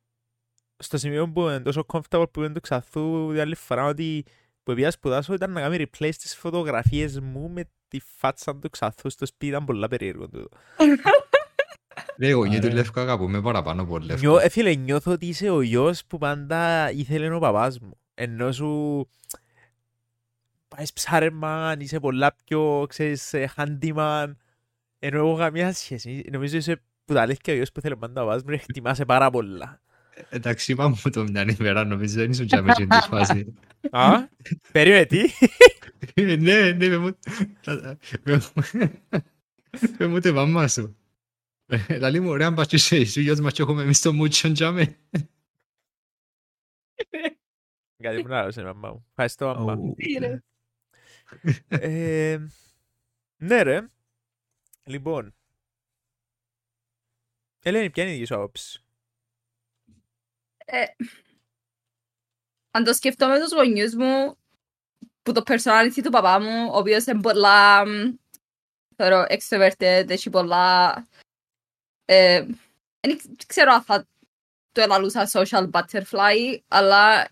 Στο 0.76 0.98
σημείο 0.98 1.28
που 1.32 1.40
είναι 1.40 1.60
τόσο 1.60 1.84
comfortable 1.88 2.30
που 2.32 2.42
είναι 2.42 2.52
του 2.52 2.60
Ξάθου, 2.60 3.32
η 3.32 3.40
άλλη 3.40 3.54
φορά 3.54 3.84
ότι 3.86 4.24
που 4.62 4.74
πήγα 4.74 4.85
να 4.85 4.90
σπουδάσω 4.90 5.34
ήταν 5.34 5.52
να 5.52 5.60
κάνει 5.60 5.76
replace 5.86 6.14
τις 6.18 6.36
φωτογραφίες 6.36 7.20
μου 7.20 7.50
με 7.50 7.64
τη 7.88 8.00
φάτσα 8.16 8.56
του 8.56 8.70
Ξάθου 8.70 9.10
στο 9.10 9.26
σπίτι, 9.26 9.46
ήταν 9.46 9.64
πολλά 9.64 9.88
περίεργο 9.88 10.28
τούτο. 10.28 10.48
Ρε, 12.18 12.28
εγώ 12.28 12.44
νιώθω 12.44 12.66
Άρα. 12.66 12.74
Λεύκο 12.74 13.00
αγαπούμε 13.00 13.40
παραπάνω 13.40 13.82
από 13.82 13.98
Λεύκο. 13.98 14.20
Νιώ, 14.20 14.38
ε, 14.38 14.48
φίλε, 14.48 14.74
νιώθω 14.74 15.12
ότι 15.12 15.26
είσαι 15.26 15.50
ο 15.50 15.60
γιος 15.60 16.04
που 16.06 16.18
πάντα 16.18 16.90
ήθελε 16.90 17.34
ο 17.34 17.38
παπάς 17.38 17.78
μου. 17.78 17.96
Ενώ 18.14 18.52
σου 18.52 19.08
πάεις 20.68 20.92
ψάρεμα, 20.92 21.74
είσαι 21.78 22.00
πολλά 22.00 22.34
πιο, 22.44 22.86
ξέρεις, 22.88 23.32
ε, 23.32 23.50
handyman. 23.56 24.32
Ενώ 24.98 25.18
εγώ 25.18 25.36
καμία 25.36 25.72
σχέση. 25.72 26.24
Νομίζω 26.32 26.56
είσαι 26.56 26.82
που 27.04 27.14
τα 27.14 27.20
αλήθεια 27.20 27.52
ο 27.52 27.56
γιος 27.56 27.72
που 27.72 27.80
θέλει 27.80 27.96
πάντα 27.96 28.22
ο 28.22 28.26
παπάς 28.26 28.42
μου 28.42 28.50
και 28.50 28.58
χτιμάσαι 28.58 29.04
πάρα 29.04 29.30
πολλά. 29.30 29.80
Εντάξει, 30.30 30.72
είπα 30.72 30.88
μου 30.88 30.96
το 31.12 31.22
μια 31.24 31.46
ημέρα, 31.58 31.84
νομίζω 31.84 32.14
δεν 32.14 32.30
ήσουν 32.30 32.46
και 32.46 32.60
μέσα 32.60 32.86
στη 32.90 33.08
φάση. 33.08 33.54
Α, 33.90 34.28
περίμενε 34.72 35.04
τι; 35.06 35.20
Ε, 36.14 36.36
Ναι, 36.36 36.70
ναι, 36.72 36.88
με 36.88 36.96
μου... 36.98 37.18
με 38.22 38.34
μου- 38.54 38.90
Με 39.98 40.06
μου 40.06 40.18
τη 40.18 40.32
μαμά 40.32 40.68
σου. 40.68 40.96
Ε, 41.66 41.98
Λαλή 41.98 42.20
μου, 42.20 42.28
ωραία, 42.28 42.46
αν 42.46 42.54
πας 42.54 42.66
και 42.66 42.76
είσαι 42.76 42.96
εσύ, 42.96 43.20
γιος 43.22 43.40
μας 43.40 43.52
και 43.52 43.62
έχουμε 43.62 43.82
εμείς 43.82 44.00
το 44.00 44.12
μούτσον 44.12 44.52
τζάμε. 44.52 44.96
Κάτι 48.02 48.22
που 48.22 48.28
να 48.28 48.38
άρεσε 48.40 48.60
η 48.60 48.64
μαμά 48.64 48.90
μου. 48.92 49.06
Ευχαριστώ 49.08 49.54
μαμά. 49.54 49.72
Ω, 49.72 49.94
Τι 49.94 50.12
ρε. 50.12 50.42
Ε, 51.68 52.38
ναι 53.36 53.62
ρε. 53.62 53.86
Λοιπόν. 54.84 55.34
Ελένη, 57.62 57.90
ποια 57.90 58.02
είναι 58.02 58.12
η 58.12 58.14
δική 58.14 58.26
σου 58.26 58.34
άποψη; 58.34 58.81
Ε, 60.64 60.84
αν 62.70 62.84
το 62.84 62.92
σκεφτώ 62.92 63.28
με 63.28 63.40
τους 63.40 63.52
γονιούς 63.52 63.94
μου, 63.94 64.36
που 65.22 65.32
το 65.32 65.42
personality 65.46 66.00
του 66.02 66.10
παπά 66.10 66.40
μου, 66.40 66.68
ο 66.72 66.78
οποίος 66.78 67.04
είναι 67.04 67.20
πολλά, 67.20 67.86
μ, 67.86 68.14
θεωρώ, 68.96 69.26
extroverted, 69.28 70.04
έχει 70.08 70.30
πολλά, 70.30 70.94
ε, 72.04 72.46
δεν 73.00 73.20
ξέρω 73.46 73.72
αν 73.72 73.82
θα 73.82 74.06
το 74.72 74.80
ελαλούσα 74.80 75.28
social 75.32 75.70
butterfly, 75.70 76.58
αλλά 76.68 77.30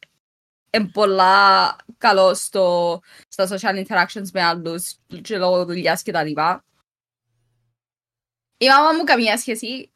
είναι 0.70 0.88
πολλά 0.88 1.76
καλό 1.98 2.34
στο, 2.34 3.00
στα 3.28 3.48
social 3.50 3.86
interactions 3.86 4.30
με 4.32 4.42
άλλους 4.42 4.96
και 5.22 5.38
λόγω 5.38 5.64
δουλειάς 5.64 6.02
και 6.02 6.12
τα 6.12 6.24
λοιπά. 6.24 6.64
Η 8.56 8.66
μάμα 8.66 8.92
μου 8.92 9.04
καμία 9.04 9.38
σχέση, 9.38 9.90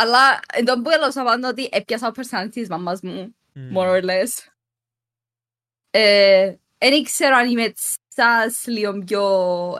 αλλά 0.00 0.40
εντός 0.52 0.80
που 0.82 0.90
έλωσα 0.90 1.24
πάντα 1.24 1.48
ότι 1.48 1.68
έπιασα 1.72 2.10
το 2.12 2.22
personality 2.22 2.48
της 2.50 2.68
μαμάς 2.68 3.00
μου, 3.00 3.36
Μμ. 3.52 3.76
more 3.76 4.02
or 4.02 4.04
less. 4.04 4.46
Ε, 5.90 6.54
Δεν 6.78 7.02
ξέρω 7.02 7.36
αν 7.36 7.48
είμαι 7.50 7.72
σας 8.08 8.66
λίγο 8.66 8.98
πιο 8.98 9.22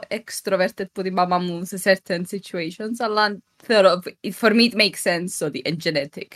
extroverted 0.07 0.91
που 0.91 1.01
τη 1.01 1.11
μάμα 1.11 1.37
μου 1.39 1.65
σε 1.65 1.77
certain 1.83 2.23
situations, 2.29 2.95
αλλά 2.97 3.41
θεωρώ, 3.63 4.01
for 4.21 4.51
me 4.51 4.71
it 4.71 4.75
makes 4.75 5.01
sense 5.03 5.45
ότι 5.47 5.61
είναι 5.65 5.77
genetic. 5.83 6.27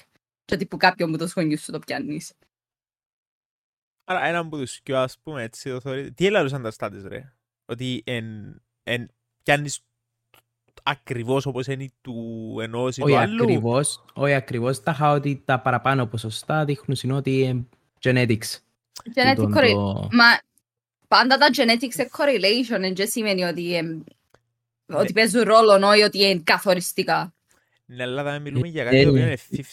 Και 0.45 0.53
ότι 0.53 0.65
που 0.65 0.77
κάποιον 0.77 1.11
που 1.11 1.17
το 1.17 1.27
σχολείο 1.27 1.57
σου 1.57 1.71
το 1.71 1.79
πιάνεις. 1.79 2.33
Άρα 4.03 4.25
έναν 4.25 4.49
που 4.49 4.57
τους 4.57 4.81
κοιό 4.81 4.97
ας 4.97 5.19
πούμε 5.19 5.43
έτσι 5.43 5.69
το 5.69 5.79
θεωρεί. 5.81 6.13
Τι 6.13 6.25
έλαβαν 6.25 6.61
τα 6.61 6.71
στάτες 6.71 7.03
ρε; 7.03 7.33
Ότι 7.65 8.03
εν, 8.05 8.57
εν, 8.83 9.09
πιάνεις 9.43 9.79
ακριβώς 10.83 11.45
όπως 11.45 11.67
είναι 11.67 11.89
του 12.01 12.57
ενός 12.61 12.97
ή 12.97 12.99
του 12.99 13.05
Όχι 13.09 13.15
άλλου. 13.15 13.43
ακριβώς, 13.43 14.03
όχι 14.13 14.33
ακριβώς. 14.33 14.83
Τα 14.83 14.91
είχα 14.91 15.11
ότι 15.11 15.41
τα 15.45 15.59
παραπάνω 15.59 16.05
ποσοστά 16.05 16.65
δείχνουν 16.65 16.97
είναι 17.03 17.13
ότι 17.13 17.39
είναι 17.41 17.65
genetics. 18.03 18.57
Genetic 19.15 19.35
Τούτον 19.35 19.53
correlation. 19.57 19.71
το- 19.73 20.07
Μα 20.11 20.25
πάντα 21.07 21.37
τα 21.37 21.47
genetics 21.57 21.89
σε 21.93 22.09
correlation 22.17 22.93
δεν 22.95 23.07
σημαίνει 23.07 23.43
ότι, 23.43 23.75
εμ, 23.75 23.99
ότι 24.93 25.13
παίζουν 25.13 25.41
ρόλο, 25.43 25.87
όχι 25.87 26.01
ότι 26.01 26.23
είναι 26.23 26.41
καθοριστικά. 26.43 27.33
Στην 27.93 28.05
Ελλάδα 28.05 28.39
μιλούμε 28.39 28.67
για 28.67 28.81
Ε, 28.81 28.85
κάτι 28.85 29.03
το 29.03 29.09
οποίο 29.09 29.21
ε. 29.23 29.25
είναι 29.25 29.63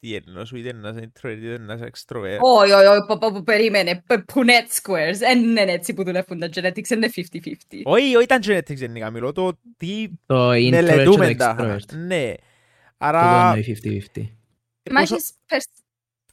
50-50 0.00 0.20
ενώ 0.26 0.44
σου 0.44 0.56
είτε 0.56 0.68
ένας 0.68 0.96
introvert 0.96 1.36
είτε 1.38 1.52
ένας 1.54 1.80
extrovert. 1.80 2.38
Όχι, 2.40 2.72
όχι, 2.72 2.86
όχι, 2.86 3.06
πω, 3.06 3.18
πω, 3.18 3.32
πω, 3.32 3.42
περίμενε. 3.42 4.02
Π- 4.06 4.30
Punet 4.32 4.82
squares. 4.82 5.14
Δεν 5.18 5.42
είναι 5.42 5.60
έτσι 5.60 5.94
που 5.94 6.04
δουλεύουν 6.04 6.38
τα 6.38 6.48
genetics, 6.54 6.88
είναι 6.90 7.08
50-50. 7.14 7.80
Όχι, 7.84 8.14
όχι 8.14 8.24
ήταν 8.24 8.40
genetics 8.44 8.74
γενικά, 8.76 9.10
μιλώ 9.10 9.32
το 9.32 9.52
τι 9.76 10.08
Το 10.26 10.50
introvert 10.50 10.60
και 10.62 10.70
μελετούμε 10.70 11.26
το 11.28 11.36
τα. 11.36 11.56
extrovert. 11.58 11.96
Ναι. 11.96 12.30
Τούτο 12.30 12.42
Άρα, 12.98 13.52
εννοεί 13.56 13.78
50-50. 14.14 14.22
Μα 14.90 15.00
πόσο, 15.00 15.14
έχεις 15.14 15.32
περσ- 15.46 15.70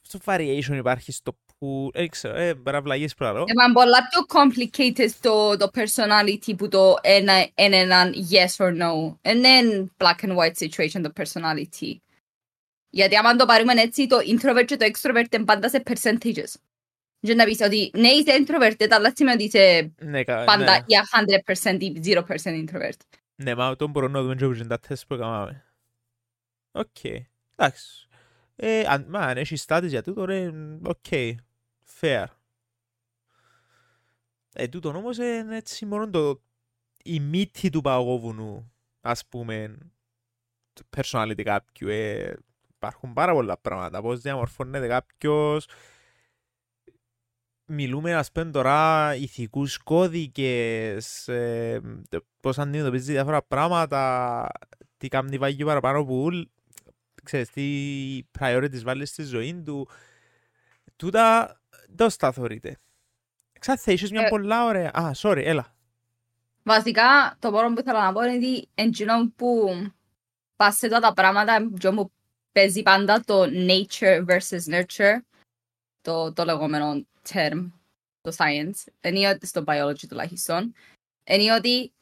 πόσο 0.02 0.24
variation 0.24 0.76
υπάρχει 0.76 1.12
στο 1.12 1.38
που, 1.62 1.90
δεν 1.92 2.08
ξέρω, 2.08 2.36
ε, 2.36 2.54
παραβλαγές 2.54 3.14
πράγμα. 3.14 3.40
Ε, 3.40 3.52
μα 3.54 3.72
πολλά 3.72 3.98
πιο 4.08 4.24
complicated 4.28 5.08
το, 5.20 5.56
το 5.56 5.70
personality 5.74 6.56
που 6.56 6.68
το 6.68 6.94
ένα 7.02 7.48
είναι 7.54 7.76
έναν 7.76 8.12
yes 8.30 8.64
or 8.64 8.78
no. 8.80 9.16
And 9.22 9.44
then 9.44 9.86
black 9.96 10.28
and 10.28 10.36
white 10.36 10.56
situation 10.58 11.00
το 11.02 11.12
personality. 11.16 11.96
Γιατί 12.88 13.16
άμα 13.16 13.36
το 13.36 13.46
πάρουμε 13.46 13.72
έτσι, 13.72 14.06
το 14.06 14.16
introvert 14.16 14.64
και 14.66 14.76
το 14.76 14.86
extrovert 14.92 15.32
είναι 15.34 15.44
πάντα 15.44 15.68
σε 15.68 15.82
percentages. 15.86 16.54
Και 17.20 17.34
να 17.34 17.44
πεις 17.44 17.60
ότι 17.60 17.90
ναι 17.94 18.08
είσαι 18.08 18.44
introverted, 18.46 18.88
αλλά 18.90 19.12
σημαίνει 19.14 19.34
ότι 19.34 19.44
είσαι 19.44 19.92
Ναι, 20.00 20.24
κα- 20.24 20.38
ναι. 20.38 20.44
πάντα 20.44 20.76
ή 20.86 20.94
100% 21.62 21.76
ή 21.80 22.00
0% 22.04 22.24
introvert. 22.44 22.98
Ναι, 23.34 23.54
μα 23.54 23.76
τον 23.76 23.90
μπορούμε 23.90 24.12
να 24.18 24.22
δούμε 24.22 24.54
και 24.56 24.64
τα 24.64 24.78
τεστ 24.78 25.06
που 25.06 25.14
έκαναμε. 25.14 25.64
Οκ. 26.72 27.04
Εντάξει. 27.56 28.06
Ε, 28.56 28.84
αν, 28.86 29.06
μα, 29.08 29.18
αν 29.18 29.36
έχεις 29.36 29.62
stats 29.62 29.90
για 29.90 30.02
τούτο, 30.02 30.24
ρε, 30.24 30.50
οκ. 30.84 31.06
Fair. 32.02 32.24
Ε, 34.52 34.68
τούτο 34.68 34.88
όμως 34.88 35.16
είναι 35.16 35.56
έτσι 35.56 35.86
μόνο 35.86 36.10
το, 36.10 36.42
η 37.04 37.20
μύτη 37.20 37.70
του 37.70 37.80
παγόβουνου, 37.80 38.72
ας 39.00 39.26
πούμε, 39.26 39.78
το 40.72 40.82
personality 40.96 41.42
κάποιου. 41.42 41.88
Ε, 41.88 42.34
υπάρχουν 42.74 43.12
πάρα 43.12 43.32
πολλά 43.32 43.58
πράγματα. 43.58 44.02
Πώς 44.02 44.20
διαμορφώνεται 44.20 44.86
κάποιος, 44.86 45.66
μιλούμε 47.64 48.14
ας 48.14 48.32
πούμε 48.32 48.50
τώρα 48.50 49.14
ηθικούς 49.14 49.78
κώδικες, 49.78 51.28
ε, 51.28 51.80
πώς 52.40 52.58
αντιμετωπίζει 52.58 53.12
διάφορα 53.12 53.42
πράγματα, 53.42 54.48
τι 54.96 55.08
κάνει 55.08 55.38
βάγει 55.38 55.64
παραπάνω 55.64 56.04
που 56.04 56.22
ούλ, 56.22 56.42
ξέρεις 57.22 57.50
τι 57.50 58.22
priorities 58.38 58.82
βάλει 58.82 59.06
στη 59.06 59.22
ζωή 59.22 59.62
του. 59.62 59.88
Τούτα 60.96 61.61
δεν 61.94 62.08
τα 62.18 62.32
θεωρείτε. 62.32 62.78
Ξέρετε, 63.58 63.82
θα 63.82 63.92
είχες 63.92 64.10
μια 64.10 64.22
Ε. 64.22 64.28
πολλά 64.28 64.64
ωραία... 64.64 64.90
Α, 64.90 65.10
sorry, 65.16 65.42
έλα. 65.44 65.74
Βασικά, 66.62 67.36
το 67.38 67.50
μόνο 67.50 67.74
που 67.74 67.80
ήθελα 67.80 68.04
να 68.04 68.12
πω 68.12 68.22
είναι 68.22 68.36
ότι 68.36 68.68
εντυνό 68.74 69.30
που 69.36 69.68
πας 70.56 70.76
σε 70.76 70.86
αυτά 70.86 71.00
τα 71.00 71.12
πράγματα, 71.12 71.54
εντυνό 71.54 71.94
που 71.94 72.12
παίζει 72.52 72.82
πάντα 72.82 73.20
το 73.20 73.42
nature 73.42 74.24
versus 74.26 74.64
nurture, 74.70 75.18
το, 76.00 76.32
το 76.32 76.44
λεγόμενο 76.44 77.06
term, 77.28 77.70
το 78.20 78.34
science, 78.36 78.92
είναι 79.00 79.28
ότι 79.28 79.46
στο 79.46 79.64
biology 79.66 80.06
τουλάχιστον, 80.08 80.74
είναι 81.24 81.54
ότι 81.54 81.92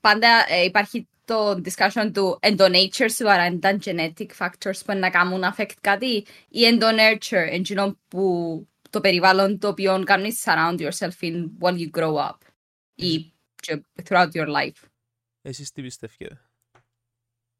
πάντα 0.00 0.44
ε, 0.48 0.64
υπάρχει 0.64 1.08
το 1.24 1.50
discussion 1.50 2.10
του 2.14 2.38
εν 2.40 2.56
το 2.56 2.64
nature 2.64 3.10
σου, 3.10 3.30
άρα 3.30 3.42
εν 3.42 3.60
τα 3.60 3.78
genetic 3.84 4.26
factors 4.38 4.80
που 4.86 4.94
να 4.94 5.10
κάνουν 5.10 5.42
affect 5.44 5.74
κάτι, 5.80 6.26
ή 6.48 6.64
εν 6.64 6.78
το 6.78 6.86
nurture, 6.90 7.46
εντυνό 7.50 7.98
που 8.08 8.68
το 8.94 9.00
περιβάλλον 9.00 9.58
το 9.58 9.68
οποίο 9.68 10.02
κάνεις 10.04 10.42
surround 10.46 10.78
yourself 10.78 11.20
in 11.20 11.46
while 11.60 11.78
you 11.78 11.90
grow 11.90 12.14
up 12.14 12.36
ή 12.94 13.32
και 13.54 13.82
throughout 14.04 14.30
your 14.32 14.46
life. 14.48 14.82
Εσείς 15.42 15.72
τι 15.72 15.82
πιστεύετε; 15.82 16.40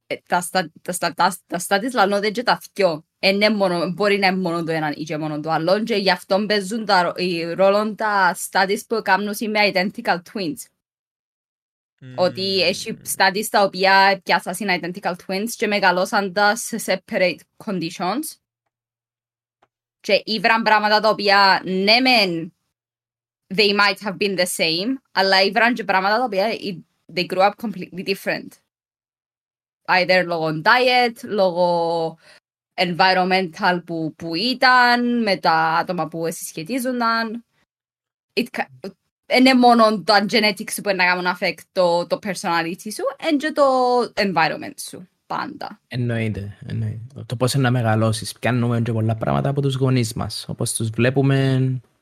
Ε, 0.07 0.17
Τα 0.27 0.41
στα- 0.41 0.73
τα 0.83 0.93
στα- 0.93 1.15
τα- 1.15 1.37
τα 1.47 1.61
studies 1.67 1.93
λαλώνται 1.93 2.31
και 2.31 2.43
τα 2.43 2.61
δυο. 2.73 3.05
Είναι 3.19 3.51
μόνο, 3.51 3.91
μπορεί 3.91 4.19
να 4.19 4.27
είναι 4.27 4.37
μόνο 4.37 4.65
το 4.65 4.73
ένα 4.73 4.95
ή 4.97 5.03
και 5.03 5.17
μόνο 5.17 5.41
το 5.41 5.51
άλλο 5.51 5.83
και 5.83 5.95
γι' 5.95 6.11
αυτό 6.11 6.45
παίζουν 6.47 6.85
τα, 6.85 7.03
ρο- 7.03 7.19
οι 7.19 7.53
ρόλο 7.53 7.95
τα 7.95 8.37
studies 8.51 8.79
που 8.89 9.01
κάνουν 9.05 9.35
με 9.51 9.71
identical 9.75 10.19
twins. 10.33 10.57
Ότι 12.17 12.63
έχει 12.63 12.99
studies 13.17 13.47
τα 13.51 13.63
οποία 13.63 14.21
πιάσαν 14.25 14.55
είναι 14.59 14.79
identical 14.83 15.15
twins 15.27 15.49
και 15.57 15.67
μεγαλώσαν 15.67 16.33
τα 16.33 16.57
σε 16.57 16.77
separate 16.85 17.39
conditions 17.65 18.37
και 20.05 20.23
ήβραν 20.25 20.63
πράγματα 20.63 21.01
τα 21.01 21.09
οποία 21.09 21.63
ναι 21.65 22.01
μεν 22.01 22.55
they 23.55 23.71
might 23.81 23.99
have 24.07 24.17
been 24.17 24.39
the 24.39 24.47
same 24.57 24.95
αλλά 25.13 25.43
ήβραν 25.43 25.75
και 25.75 25.85
πράγματα 25.85 26.17
τα 26.17 26.25
οποία 26.25 26.47
it- 26.51 27.13
they 27.15 27.27
grew 27.27 27.51
up 27.51 27.53
completely 27.63 28.15
different. 28.15 28.49
Either 29.89 30.23
λόγω 30.27 30.61
diet, 30.65 31.17
λόγω 31.23 32.19
environmental 32.75 33.83
που, 33.87 34.15
που 34.17 34.35
ήταν, 34.35 35.23
με 35.23 35.37
τα 35.37 35.53
άτομα 35.53 36.09
που 36.09 36.27
συσχετίζονταν. 36.33 37.45
It, 38.41 38.47
ca- 38.59 38.91
είναι 39.33 39.55
μόνο 39.55 40.03
το 40.03 40.15
genetics 40.15 40.75
που 40.83 40.95
να 40.95 41.05
κάνουν 41.05 41.37
affect 41.39 41.59
το, 41.73 42.07
το 42.07 42.19
personality 42.23 42.93
σου, 42.93 43.05
and 43.19 43.37
και 43.39 43.53
το 43.53 43.63
environment 44.15 44.75
σου, 44.81 45.09
πάντα. 45.27 45.81
Εννοείται, 45.89 46.57
εννοείται. 46.67 47.23
Το 47.27 47.37
πώς 47.37 47.55
είναι 47.55 47.63
να 47.63 47.71
μεγαλώσεις. 47.71 48.33
Πιάνουμε 48.39 48.81
και 48.81 48.93
πολλά 48.93 49.15
πράγματα 49.17 49.49
από 49.49 49.61
τους 49.63 49.75
γονείς 49.75 50.13
μας. 50.15 50.45
Όπως 50.49 50.73
τους 50.75 50.89
βλέπουμε, 50.91 51.59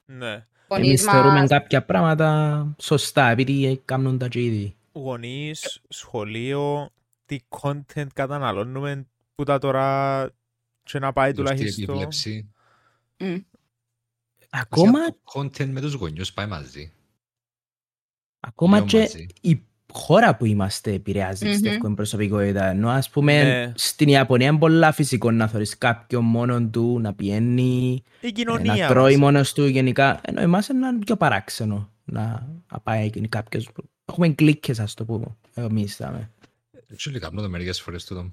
Ναι. 0.06 0.46
Γονείς 0.68 0.86
εμείς 0.88 1.02
θεωρούμε 1.02 1.38
μας- 1.40 1.48
κάποια 1.48 1.84
πράγματα 1.84 2.66
σωστά, 2.80 3.28
επειδή 3.28 3.82
κάνουν 3.84 4.18
τα 4.18 4.28
και 4.28 4.42
ήδη. 4.44 4.76
Γονείς, 4.92 5.80
σχολείο, 5.88 6.90
τι 7.26 7.38
content 7.48 8.06
καταναλώνουμε 8.14 9.06
που 9.34 9.44
τα 9.44 9.58
τώρα 9.58 10.30
και 10.82 10.98
να 10.98 11.12
πάει 11.12 11.34
Σωστή 11.34 11.42
τουλάχιστον. 11.42 11.84
επίβλεψη. 11.84 12.50
Μμ. 13.18 13.36
Ακόμα, 14.50 14.98
Βασικά, 14.98 15.16
Το 15.24 15.40
content 15.40 15.66
με 15.68 15.80
τους 15.80 15.92
γονιούς 15.92 16.32
πάει 16.32 16.46
μαζί. 16.46 16.92
ακόμα 18.40 18.76
Λίγο 18.76 18.86
και 18.88 18.98
μαζί. 18.98 19.26
η 19.40 19.62
χώρα 19.94 20.36
που 20.36 20.44
είμαστε 20.44 20.92
επηρεάζει, 20.92 21.44
Μμμ. 21.44 21.50
πιστεύω, 21.52 21.78
την 21.86 21.94
προσωπικότητα. 21.94 22.64
Ενώ 22.66 22.88
ας 22.88 23.10
πούμε 23.10 23.42
Ναι. 23.42 23.72
στην 23.76 24.08
Ιαπωνία 24.08 24.46
είναι 24.48 24.58
πολλά 24.58 24.92
φυσικό 24.92 25.30
να 25.30 25.48
θωρείς 25.48 25.78
κάποιον 25.78 26.24
μόνον 26.24 26.70
του, 26.70 26.98
να 27.00 27.14
πηγαίνει, 27.14 28.02
Η 28.20 28.26
ε, 28.26 28.30
κοινωνία 28.30 28.74
να 28.74 28.86
τρώει 28.86 29.10
μας. 29.16 29.20
μόνος 29.20 29.52
του 29.52 29.66
γενικά. 29.66 30.20
Ενώ 30.24 30.40
εμάς 30.40 30.68
είναι 30.68 30.86
ένα 30.88 30.98
πιο 30.98 31.16
παράξενο 31.16 31.90
να 32.04 32.46
να 32.72 32.80
πάει 32.80 33.10
κάποιος. 33.28 33.68
Έχουμε 34.04 34.28
κλίκες, 34.28 34.80
ας 34.80 34.94
το 34.94 35.04
πούμε, 35.04 35.26
εμείς. 35.54 35.96
δάμε. 35.96 36.30
Actually, 36.96 37.18
κάνω 37.18 37.42
το 37.42 37.48
μερικές 37.48 37.80
φορές 37.80 38.04
τούτο. 38.04 38.30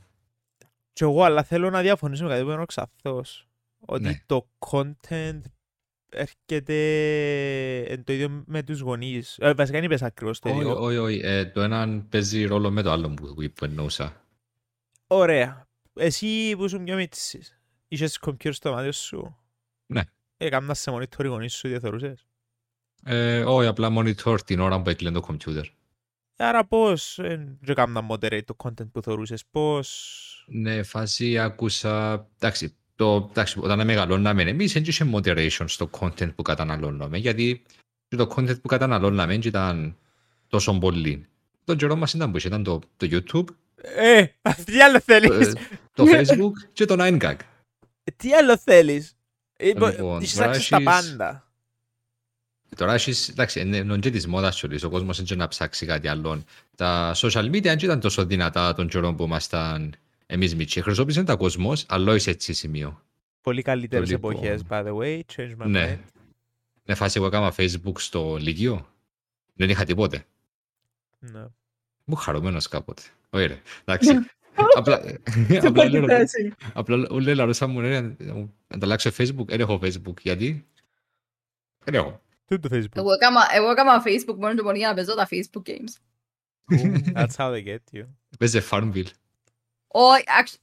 Και 0.94 1.04
εγώ, 1.04 1.24
αλλά 1.24 1.44
θέλω 1.44 1.70
να 1.70 1.82
διαφωνήσω 1.82 2.24
με 2.24 2.30
κάτι 2.30 2.44
που 2.44 2.50
είναι 2.52 2.62
ο 2.62 2.66
Ξαθός. 2.66 3.48
Ότι 3.86 4.04
Ναι. 4.04 4.22
το 4.26 4.48
content 4.60 5.40
έρχεται 6.10 6.76
εν 7.82 8.04
το 8.04 8.14
ίδιο 8.14 8.44
με 8.46 8.64
τους 8.64 8.80
γονείς. 8.80 9.38
Ε, 9.40 9.54
βασικά 9.54 9.78
δεν 9.78 9.86
είπες 9.86 10.02
ακριβώς 10.02 10.40
το 10.40 10.50
Όχι, 10.50 10.58
ίδιο. 10.58 10.82
όχι, 10.82 10.98
όχι. 10.98 11.20
Ε, 11.24 11.46
Το 11.46 11.62
έναν 11.62 12.08
παίζει 12.10 12.46
ρόλο 12.46 12.72
με 12.72 12.82
το 12.82 12.92
άλλο 12.92 13.10
που, 13.10 13.36
που 13.56 13.66
εννοούσα. 13.66 14.24
Ωραία. 15.08 15.68
Εσύ 15.94 16.56
που 16.56 16.66
ήσουν 16.66 16.84
πιο 16.84 16.96
μίτσις, 16.96 17.60
είχες 17.88 18.18
κομπιούτερ 18.18 18.54
στο 18.54 18.72
μάτι 18.72 18.92
σου. 18.92 19.38
Ναι. 19.86 20.02
Έκαναν 20.38 20.76
σε 20.76 20.92
monitor 20.94 21.24
οι 21.24 21.28
γονείς 21.28 21.54
σου, 21.54 21.68
τι 21.68 21.80
θεωρούσες. 21.80 22.26
Ε, 23.04 23.44
όχι, 23.44 23.68
απλά 23.68 23.90
monitor 23.98 24.38
την 24.46 24.60
ώρα 24.60 24.82
που 24.82 24.90
έκλεινε 24.90 25.20
το 25.20 25.28
computer. 25.30 25.64
Άρα 26.36 26.66
πώς, 26.66 27.20
ε, 27.20 27.28
δεν 27.38 27.58
έκαναν 27.68 28.08
moderate 28.12 28.44
το 28.46 28.56
content 28.64 28.92
που 28.92 29.02
θεωρούσες, 29.02 29.46
πώς... 29.52 30.46
Ναι, 30.48 30.84
φάση 30.84 31.38
άκουσα... 31.40 32.14
Εντάξει, 32.36 32.76
το, 33.00 33.28
εντάξει, 33.30 33.60
όταν 33.62 33.86
μεγαλώναμε 33.86 34.44
εμείς 34.44 34.74
δεν 34.74 34.84
είχε 34.86 35.10
moderation 35.14 35.66
στο 35.66 35.90
content 36.00 36.36
που 36.36 36.42
καταναλώναμε 36.42 37.18
γιατί 37.18 37.64
το 38.08 38.34
content 38.36 38.62
που 38.62 38.68
καταναλώναμε 38.68 39.32
δεν 39.32 39.42
ήταν 39.46 39.96
τόσο 40.48 40.78
πολύ. 40.78 41.28
Τον 41.64 41.78
καιρό 41.78 41.96
μας 41.96 42.14
ήταν 42.14 42.32
που 42.32 42.38
είχε, 42.38 42.48
ήταν 42.48 42.64
το, 42.64 42.80
το 42.98 43.08
YouTube, 43.12 43.46
Ε, 43.76 44.26
τι 44.66 44.82
άλλο 44.82 44.94
το, 44.98 45.00
θέλεις, 45.06 45.48
ε, 45.48 45.54
το 45.94 46.04
Facebook 46.08 46.52
και 46.74 46.86
το 46.86 46.96
9gag. 46.98 47.36
τι 48.16 48.34
άλλο 48.34 48.58
θέλεις; 48.58 49.16
Ε, 49.58 49.66
Λοιπόν, 49.68 50.22
Είχες 50.22 50.34
τώρα 50.36 50.52
access 50.52 50.60
στα 50.60 50.76
έχεις- 50.76 50.90
πάντα. 50.90 51.48
Τώρα 52.76 52.94
έχεις, 52.94 53.30
εντάξει, 53.30 53.60
είναι 53.60 53.78
είναι 53.78 53.98
και 53.98 54.10
της 54.10 54.28
μόδας 54.28 54.60
κιόλας, 54.60 54.84
ο 54.84 54.90
κόσμος 54.90 55.22
δεν 55.24 55.38
να 55.38 55.48
ψάξει 55.48 55.86
κάτι 55.86 56.08
άλλο. 56.08 56.44
Τα 56.76 57.16
social 57.16 57.46
media 57.46 57.62
δεν 57.62 57.78
ήταν 57.78 58.00
τόσο 58.00 58.26
δυνατά 58.26 58.74
τον 58.74 58.88
καιρό 58.88 59.14
που 59.14 59.24
ήμασταν 59.24 59.96
εμείς 60.32 60.56
μητσί. 60.56 60.82
Χρησιμοποίησαν 60.82 61.26
τα 61.26 61.36
κόσμος, 61.36 61.86
αλλά 61.88 62.12
όχι 62.12 62.20
σε 62.22 62.30
έτσι 62.30 62.54
σημείο. 62.54 63.02
Πολύ 63.42 63.62
καλύτερες 63.62 64.10
λοιπόν. 64.10 64.32
εποχές, 64.32 64.62
by 64.70 64.86
the 64.86 64.96
way. 64.98 65.20
Change 65.36 65.56
my 65.62 65.66
Ναι. 65.68 66.00
mind. 66.00 66.10
Με 66.84 66.96
φάση 66.96 67.18
εγώ 67.18 67.28
έκανα 67.28 67.54
Facebook 67.58 67.94
στο 67.98 68.38
Λυκείο. 68.40 68.88
Δεν 69.54 69.70
είχα 69.70 69.84
τίποτε. 69.86 70.26
Ναι. 71.20 71.46
Μου 72.04 72.16
χαρούμενος 72.16 72.68
κάποτε. 72.68 73.02
Όχι 73.30 73.46
ρε, 73.46 73.62
εντάξει. 73.86 74.10
Απλά, 74.76 75.02
απλά, 75.62 75.90
λέω, 75.90 76.06
απλά 76.74 77.08
όλοι 77.10 77.36
λαρούσα 77.36 77.68
μου 77.68 77.80
ρε, 77.80 78.02
να 78.02 78.48
ανταλλάξω 78.68 79.10
Facebook. 79.18 79.46
Δεν 79.46 79.60
έχω 79.60 79.80
Facebook. 79.84 80.22
Γιατί; 80.22 80.68
Δεν 81.84 81.94
έχω. 81.94 82.22
Τι 82.46 82.56
είναι 82.56 82.68
το 82.68 82.76
Facebook; 82.78 82.96
Εγώ 82.96 83.14
έκανα, 83.14 83.42
εγώ 83.54 83.70
έκανα 83.70 84.04
Facebook 84.06 84.36
μόνο 84.38 84.56
και 84.56 84.62
μόνο 84.62 84.78
για 84.78 84.88
να 84.88 84.94
παίζω 84.94 85.16
τα 85.16 85.28
Facebook 85.32 85.70
games. 85.70 85.94
That's 87.14 87.36
how 87.36 87.52
they 87.52 87.66
get 87.66 88.00
you. 88.00 88.04
Παίζε 88.40 88.64
Farmville. 88.70 89.08
Όχι, 89.92 90.24
actu- 90.44 90.58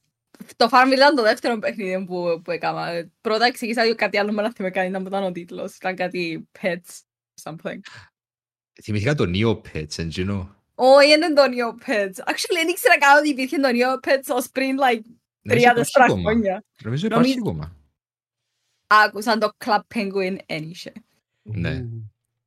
το 0.57 0.69
Farmville 0.73 0.93
ήταν 0.97 1.15
το 1.15 1.23
δεύτερο 1.23 1.59
παιχνίδι 1.59 2.05
που, 2.05 2.41
που 2.45 2.51
έκανα. 2.51 3.11
Πρώτα 3.21 3.45
εξήγησα 3.45 3.83
ότι 3.83 3.95
κάτι 3.95 4.19
άλλο 4.19 4.33
με 4.33 4.43
να 4.43 4.53
θυμάμαι 4.53 4.75
κάνει, 4.75 4.89
ήταν 4.89 5.03
που 5.03 5.09
ήταν 5.09 5.25
ο 5.25 5.33
τίτλος. 5.33 5.77
Ήταν 5.77 5.97
κάτι 5.97 6.49
pets 6.61 7.01
or 7.35 7.43
something. 7.53 7.79
Θυμηθήκα 8.83 9.15
το 9.15 9.25
Neopets, 9.35 9.99
εντζήνω. 9.99 10.55
Όχι, 10.75 11.13
είναι 11.13 11.33
το 11.33 11.43
Neopets. 11.43 12.15
Actually, 12.31 12.55
δεν 12.55 12.69
ήξερα 12.69 12.99
καν 12.99 13.19
ότι 13.19 13.29
υπήρχε 13.29 13.57
το 13.57 13.69
Neopets 13.73 14.35
ως 14.37 14.51
πριν, 14.51 14.77
like, 14.77 15.03
Νομίζω 15.41 15.63
τρία-τέσσερα 15.63 16.05
υπάρχει 16.05 16.13
ακόμα. 16.13 16.31
χρόνια. 16.31 16.65
Νομίζω 16.83 17.07
υπάρχει 17.07 17.39
Νομίζω- 17.39 17.59
ακόμα. 17.61 17.77
Άκουσαν 18.87 19.39
το 19.39 19.51
Club 19.65 19.81
Penguin 19.95 20.37
ένιξε. 20.47 20.93
Ναι. 21.43 21.85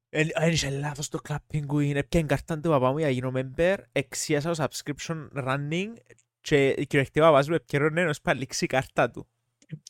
Δεν 0.09 0.51
είχε 0.51 0.69
λάθος 0.69 1.09
το 1.09 1.19
Club 1.27 1.35
Penguin. 1.53 1.95
Έπιαν 1.95 2.27
καρτάν 2.27 2.61
του 2.61 2.69
παπά 2.69 2.91
μου 2.91 2.97
για 2.97 3.07
να 3.07 3.13
γίνω 3.13 3.31
member. 3.35 3.75
Εξίασα 3.91 4.53
το 4.55 4.63
subscription 4.67 5.27
running 5.35 5.93
και 6.41 6.67
η 6.67 6.85
κυριολεκτική 6.85 7.19
παπάς 7.19 7.47
μου 7.47 7.53
επικαιρώνε 7.53 8.05
ως 8.05 8.21
παλίξει 8.21 8.63
η 8.63 8.67
κάρτα 8.67 9.09
του. 9.09 9.27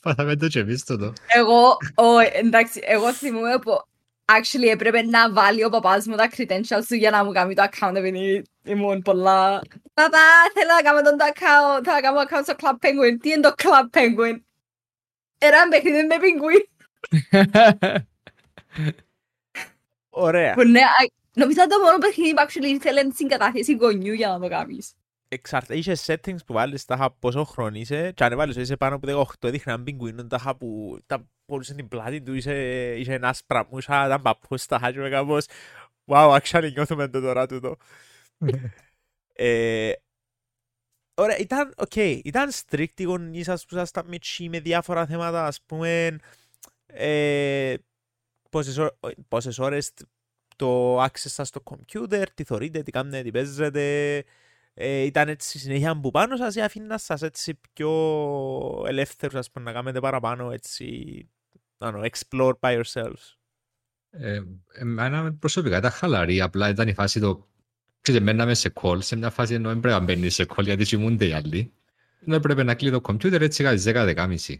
Πάθαμε 0.01 0.35
το 0.35 0.47
και 0.47 0.59
εμείς 0.59 0.83
το. 0.83 1.13
Εγώ, 1.27 1.77
όχι, 1.95 2.29
εντάξει, 2.33 2.81
εγώ 2.83 3.13
θυμούμαι 3.13 3.59
που 3.59 3.71
actually 4.25 4.67
έπρεπε 4.71 5.01
να 5.01 5.31
βάλει 5.31 5.63
ο 5.63 5.69
παπάς 5.69 6.07
μου 6.07 6.15
τα 6.15 6.29
credentials 6.35 6.83
του 6.87 6.95
για 6.95 7.11
να 7.11 7.25
μου 7.25 7.31
κάνει 7.31 7.53
το 7.53 7.67
account 7.71 7.95
επειδή 7.95 8.43
ήμουν 8.63 9.01
πολλά... 9.01 9.61
Παπά, 9.93 10.19
θέλω 10.53 10.71
να 10.75 10.81
κάνω 10.81 11.01
τον 11.01 11.17
το 11.17 11.25
account, 11.25 11.81
θέλω 11.83 11.95
να 11.95 12.01
κάνω 12.01 12.21
account 12.21 12.43
στο 12.43 12.55
Club 12.61 12.85
Penguin. 12.85 13.17
Τι 13.21 13.29
είναι 13.29 13.41
το 13.41 13.53
Club 13.57 13.97
Penguin? 13.97 14.37
Era 15.41 15.53
ένα 15.61 15.67
παιχνίδι 15.69 16.03
με 16.03 16.17
πιγκουίν. 16.19 16.67
Ωραία. 20.09 20.53
Που 20.53 20.63
ναι, 20.63 20.81
α- 20.81 21.11
νομίζω 21.33 21.67
το 21.67 21.79
μόνο 21.83 21.97
παιχνίδι 21.97 22.33
που 22.33 22.45
actually 22.47 22.67
ήθελε 22.67 23.07
συγκατάθεση 23.13 23.73
γονιού 23.73 24.13
για 24.13 24.27
να 24.27 24.39
το 24.39 24.47
κάνεις. 24.47 24.93
Εξαρτά, 25.29 25.73
είχες 25.73 26.05
settings 26.07 26.45
που 26.45 26.53
βάλεις 26.53 26.85
τα 26.85 26.95
είχα 26.95 27.11
πόσο 27.11 27.43
χρόνο 27.43 27.77
είσαι 27.77 28.11
και 28.11 28.23
αν 28.23 28.37
βάλεις 28.37 28.55
είσαι 28.55 28.77
πάνω 28.77 28.95
από 28.95 29.25
18 29.41 29.47
έδειχνε 29.47 29.71
έναν 29.71 29.83
πιγκουίνο 29.83 30.27
τα 30.27 30.37
είχα 30.39 30.55
που 30.55 30.99
τα 31.05 31.29
μπορούσε 31.47 31.73
την 31.73 31.87
πλάτη 31.87 32.21
του 32.21 32.33
είχε, 32.33 32.53
είχε 32.97 33.13
ένας 33.13 33.37
σπραμούσα, 33.37 34.05
ήταν 34.05 34.21
παππούς 34.21 34.65
τα 34.65 34.75
είχα 34.75 34.91
και 34.91 34.99
με 34.99 35.09
κάπως 35.09 35.45
wow, 36.05 36.39
actually 36.39 36.71
νιώθουμε 36.73 37.07
το 37.07 37.21
τώρα 37.21 37.45
τούτο. 37.45 37.77
ε, 39.33 39.91
Ωραία, 41.19 41.37
ήταν, 41.37 41.73
οκ, 41.77 41.91
okay, 41.95 42.19
ήταν 42.23 42.49
strict 42.51 42.99
οι 42.99 43.03
γονείς 43.03 43.45
σας 43.45 43.65
που 43.65 43.75
σας 43.75 43.91
τα 43.91 44.03
μητσί 44.03 44.49
με 44.49 44.59
διάφορα 44.59 45.05
θέματα, 45.05 45.45
ας 45.45 45.61
πούμε, 45.61 46.15
ε, 46.85 47.75
πόσες, 48.49 48.77
ώρες, 48.77 48.93
πόσες 49.27 49.59
ώρες 49.59 49.93
το 50.55 51.03
access 51.03 51.09
σας 51.13 51.47
στο 51.47 51.63
computer, 51.63 52.25
τι 52.33 52.43
θωρείτε, 52.43 52.83
τι 52.83 52.91
κάνετε, 52.91 53.21
τι 53.21 53.31
παίζετε, 53.31 54.23
ε, 54.81 55.01
ήταν 55.01 55.27
έτσι 55.27 55.59
συνέχεια 55.59 55.99
που 55.99 56.11
πάνω 56.11 56.37
σας 56.37 56.55
ή 56.55 56.61
αφήνας 56.61 57.03
σας 57.03 57.21
έτσι 57.21 57.59
πιο 57.73 57.91
ελεύθερους, 58.87 59.35
ας 59.35 59.51
πούμε, 59.51 59.65
να 59.65 59.71
κάνετε 59.71 59.99
παραπάνω, 59.99 60.51
έτσι, 60.51 60.85
know, 61.79 62.09
explore 62.09 62.53
by 62.59 62.81
yourselves; 62.81 63.37
Ε, 64.09 64.41
εμένα 64.73 65.33
προσωπικά 65.33 65.77
ήταν 65.77 65.91
χαλαρή, 65.91 66.41
απλά 66.41 66.69
ήταν 66.69 66.87
η 66.87 66.93
φάση 66.93 67.19
το 67.19 67.47
Ξέρετε, 68.01 68.23
μέναμε 68.23 68.53
σε 68.53 68.73
call, 68.81 68.97
σε 69.03 69.15
μια 69.15 69.29
φάση 69.29 69.53
ενώ 69.53 69.69
έπρεπε 69.69 69.89
να 69.89 69.99
μπαίνεις 69.99 70.33
σε 70.33 70.45
call 70.55 70.63
γιατί 70.63 70.83
κοιμούνται 70.83 71.25
οι 71.25 71.33
άλλοι. 71.33 71.73
Ενώ 72.25 72.35
έπρεπε 72.35 72.63
να 72.63 72.75
κλείσει 72.75 72.93
το 72.93 73.01
κομπιούτερ 73.01 73.41
έτσι 73.41 73.63
κάτι 73.63 73.81
10-10.30. 73.85 74.55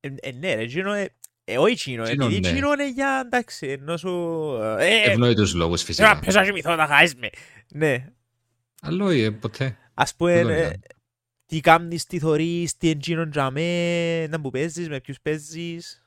Ε, 0.00 0.08
ε, 0.20 0.32
ναι 0.32 0.54
ρε, 0.54 0.62
εκείνο, 0.62 0.92
ε, 0.92 1.14
ε, 1.44 1.58
όχι 1.58 1.72
εκείνο, 1.72 2.02
Εκείνο, 2.02 2.24
επειδή 2.24 2.40
ναι. 2.40 2.48
εκείνο 2.48 2.72
είναι 2.72 2.90
για, 2.90 3.22
εντάξει, 3.24 3.66
ενώ 3.66 3.96
σου... 3.96 4.10
Ε, 4.78 5.10
Ευνόητους 5.10 5.54
λόγους 5.54 5.82
ε, 5.82 5.84
φυσικά. 5.84 6.18
πες 6.18 6.34
να 6.34 6.44
κοιμηθώ 6.44 6.74
να 6.74 6.86
χάσεις 6.86 7.14
με. 7.14 7.30
Ναι, 7.68 8.06
Αλλά 8.84 9.04
όχι, 9.04 9.20
ε, 9.20 9.30
ποτέ. 9.30 9.76
ας 9.94 10.14
πούμε, 10.14 10.32
Δεν 10.34 10.42
το 10.42 10.48
ε, 10.52 10.58
είδα. 10.60 10.72
τι 11.46 11.60
κάνεις, 11.60 12.06
τι 12.06 12.18
θωρείς, 12.18 12.76
τι 12.76 12.88
εντζίνον 12.90 13.30
τζαμέ, 13.30 14.26
να 14.30 14.40
που 14.40 14.50
παίζεις, 14.50 14.88
με 14.88 15.00
ποιους 15.00 15.20
παίζεις. 15.20 16.02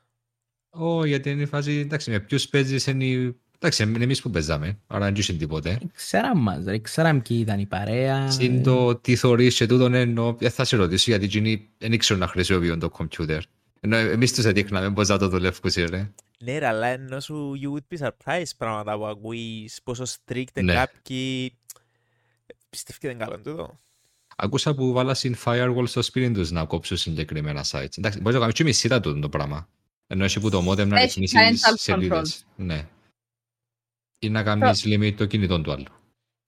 Ω, 0.70 1.06
γιατί 1.06 1.30
είναι 1.30 1.42
η 1.42 1.46
φάση, 1.46 1.72
εντάξει, 1.72 2.10
με 2.12 2.20
ποιους 2.20 2.48
παίζεις 2.48 2.88
είναι 2.88 3.06
η... 3.06 3.36
Εντάξει, 3.60 3.84
είναι 3.84 4.04
εμείς 4.04 4.22
που 4.22 4.30
παίζαμε, 4.30 4.80
άρα 4.88 5.06
δεν 5.06 5.16
είχε 5.16 5.34
τίποτε. 5.34 5.80
Ξέραμε 5.94 6.42
μας, 6.42 6.64
ρε, 6.66 6.80
ξέραμε 6.80 7.20
ποιοι 7.20 7.38
ήταν 7.42 7.60
η 7.60 7.66
παρέα. 7.66 8.32
Συν 8.32 8.64
το 8.64 8.96
τι 8.96 9.16
θωρείς 9.16 9.56
και 9.56 9.66
τούτον 9.66 9.94
εννοώ, 9.94 10.34
δεν 10.34 10.52
θα 10.52 10.64
σε 10.64 10.76
ρωτήσω 10.76 11.12
γιατί 11.12 11.26
εκείνοι 11.26 11.70
δεν 11.78 11.94
ήξεραν 11.94 12.22
να 12.22 12.28
χρησιμοποιούν 12.28 12.80
το 12.80 12.90
κομπιούτερ. 12.90 13.42
Ενώ 13.80 13.96
εμείς 13.98 14.34
τους 14.34 14.46
έδειχναμε 14.46 14.92
πώς 14.94 15.08
να 15.08 15.18
το 15.18 15.28
δουλεύουν, 15.28 15.72
ρε. 15.90 16.12
Ναι 16.40 16.58
ρε, 16.58 16.68
αλλά 16.68 16.88
ενώ 16.88 17.20
σου 17.20 17.54
you 17.64 17.74
would 17.78 17.98
be 17.98 18.08
surprised 18.08 18.52
πράγματα 18.58 18.98
που 18.98 19.06
ακούεις, 19.06 19.80
πόσο 19.84 20.04
strict 20.04 20.44
είναι 20.56 20.74
Ναι. 20.74 20.74
κάποιοι. 20.74 21.58
Πιστεύω 22.76 23.00
δεν 23.02 23.18
καλό 23.18 23.42
τούτο. 23.42 23.80
Ακούσα 24.36 24.76
που 24.76 24.92
βάλα 24.92 25.14
στην 25.14 25.36
firewall 25.46 25.84
στο 25.88 26.02
σπίτι 26.02 26.34
τους 26.34 26.52
να 26.52 26.66
κόψουν 26.66 26.98
συγκεκριμένα 26.98 27.66
sites. 27.72 27.98
Εντάξει, 27.98 28.20
μπορείς 28.20 28.34
να 28.34 28.40
κάνεις 28.40 28.54
και 28.54 28.64
μισή 28.64 28.88
τα 28.88 29.00
τούτο 29.00 29.20
το 29.20 29.30
πράγμα. 29.30 29.70
Ενώ 30.08 30.24
έχει 30.24 30.40
που 30.40 30.50
το 30.50 30.72
modem 30.72 30.88
να 30.88 31.00
Έχει 31.00 31.20
ρυθμίσεις 31.20 31.66
parental 31.66 31.74
σελίδες. 31.76 32.46
Ναι. 32.56 32.88
Ή 34.20 34.30
να 34.30 34.44
κάνεις 34.44 34.84
limit 34.86 35.14
το 35.18 35.26
κινητό 35.26 35.62
του 35.62 35.72
άλλου. 35.72 35.86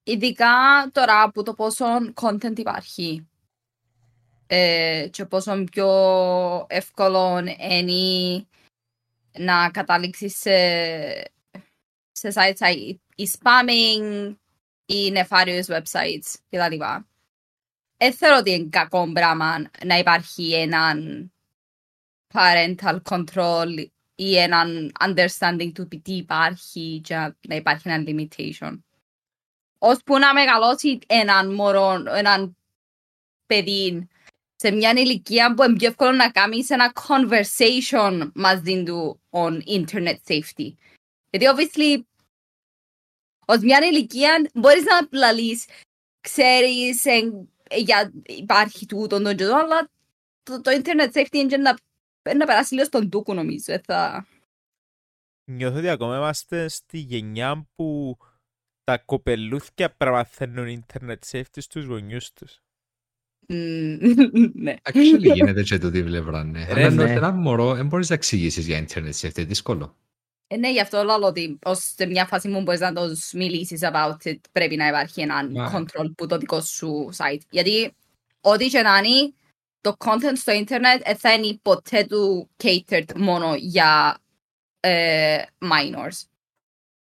Ειδικά 0.03 0.47
τώρα 0.91 1.31
που 1.31 1.43
το 1.43 1.53
πόσο 1.53 1.85
content 2.13 2.57
υπάρχει 2.57 3.27
ε, 4.47 5.07
και 5.11 5.25
πόσο 5.25 5.63
πιο 5.63 5.89
εύκολο 6.69 7.37
είναι 7.37 8.45
να 9.39 9.69
καταλήξεις 9.69 10.37
σε, 10.37 10.57
σε 12.11 12.31
sites 12.33 12.53
σαν 12.55 12.73
η 13.15 13.29
spamming 13.31 14.35
ή 14.87 15.11
νεφάριους 15.11 15.67
websites 15.69 16.33
κτλ. 16.49 16.77
Δεν 17.97 18.13
θεωρώ 18.13 18.37
ότι 18.37 18.51
είναι 18.51 18.69
κακό 18.69 19.11
πράγμα 19.13 19.69
να 19.85 19.97
υπάρχει 19.97 20.53
έναν 20.53 21.31
parental 22.33 23.01
control 23.09 23.87
ή 24.15 24.37
έναν 24.37 24.91
understanding 24.99 25.71
του 25.73 25.87
τι 25.87 26.13
υπάρχει 26.15 27.01
και 27.03 27.15
να 27.47 27.55
υπάρχει 27.55 27.89
ένα 27.89 28.03
limitation 28.07 28.77
ώσπου 29.79 30.17
να 30.17 30.33
μεγαλώσει 30.33 30.99
έναν 31.07 31.53
μωρό, 31.53 32.03
έναν 32.07 32.57
παιδί 33.45 34.07
σε 34.55 34.71
μια 34.71 34.91
ηλικία 34.91 35.53
που 35.53 35.63
είναι 35.63 35.75
πιο 35.75 35.87
εύκολο 35.87 36.11
να 36.11 36.31
κάνει 36.31 36.65
ένα 36.67 36.93
conversation 37.07 38.31
μαζί 38.33 38.83
του 38.83 39.21
on 39.29 39.59
internet 39.67 40.17
safety. 40.27 40.73
Γιατί 41.29 41.45
obviously 41.55 42.01
ως 43.49 43.59
μια 43.59 43.79
ηλικία 43.91 44.49
μπορείς 44.53 44.83
να 44.83 45.07
πλαλείς, 45.07 45.65
ξέρεις 46.21 47.05
εν, 47.05 47.49
για, 47.75 48.11
υπάρχει 48.25 48.85
τούτο 48.85 49.21
τον 49.21 49.35
τζοδό, 49.35 49.57
αλλά 49.57 49.89
το, 50.43 50.61
το 50.61 50.71
internet 50.83 51.11
safety 51.13 51.35
είναι 51.35 51.57
να, 51.57 51.77
να 52.35 52.45
περάσει 52.45 52.73
λίγο 52.73 52.85
στον 52.85 53.09
τούκο 53.09 53.33
νομίζω. 53.33 53.73
ε, 53.73 53.81
Θα... 53.85 54.27
Νιώθω 55.51 55.77
ότι 55.77 55.89
ακόμα 55.89 56.17
είμαστε 56.17 56.67
στη 56.67 56.97
γενιά 56.97 57.67
που 57.75 58.17
τα 58.83 58.97
κοπελούθια 58.97 59.95
παραμαθαίνουν 59.95 60.85
internet 60.85 61.17
safety 61.31 61.57
στους 61.57 61.85
γονιούς 61.85 62.33
τους. 62.33 62.61
Μμμ, 63.47 64.51
ναι. 64.63 64.75
Actually 64.81 65.33
γίνεται 65.33 65.63
και 65.63 65.77
το 65.77 65.91
τι 65.91 66.03
πλευρά, 66.03 66.43
ναι. 66.43 66.65
Ρε, 66.65 66.71
Αλλά 66.71 66.81
ενώ 66.81 67.03
ναι. 67.03 67.11
ένα 67.11 67.31
μωρό 67.31 67.75
δεν 67.75 67.87
μπορείς 67.87 68.09
να 68.09 68.15
εξηγήσεις 68.15 68.65
για 68.65 68.85
internet 68.87 69.11
safety, 69.11 69.45
δύσκολο. 69.47 69.95
Ε, 70.47 70.57
ναι, 70.57 70.71
γι' 70.71 70.79
αυτό 70.79 71.03
λέω 71.03 71.19
ότι 71.21 71.59
ως 71.63 71.93
σε 71.95 72.05
μια 72.05 72.25
φάση 72.25 72.47
μου 72.47 72.61
μπορείς 72.61 72.79
να 72.79 72.93
το 72.93 73.15
μιλήσεις 73.33 73.79
about 73.83 74.17
it, 74.23 74.39
πρέπει 74.51 74.75
να 74.75 74.87
υπάρχει 74.87 75.21
ένα 75.21 75.49
Μα- 75.49 75.73
control 75.73 76.11
που 76.17 76.27
το 76.27 76.37
δικό 76.37 76.61
σου 76.61 77.09
site. 77.17 77.41
Γιατί 77.49 77.95
ό,τι 78.41 78.67
και 78.67 78.81
να 78.81 78.97
είναι, 78.97 79.33
το 79.81 79.95
content 79.97 80.35
στο 80.35 80.51
ίντερνετ 80.51 81.01
δεν 81.03 81.17
θα 81.17 81.33
είναι 81.33 81.59
ποτέ 81.61 82.05
του 82.05 82.49
catered 82.63 83.15
μόνο 83.15 83.55
για 83.55 84.21
ε, 84.79 85.43
minors. 85.59 86.25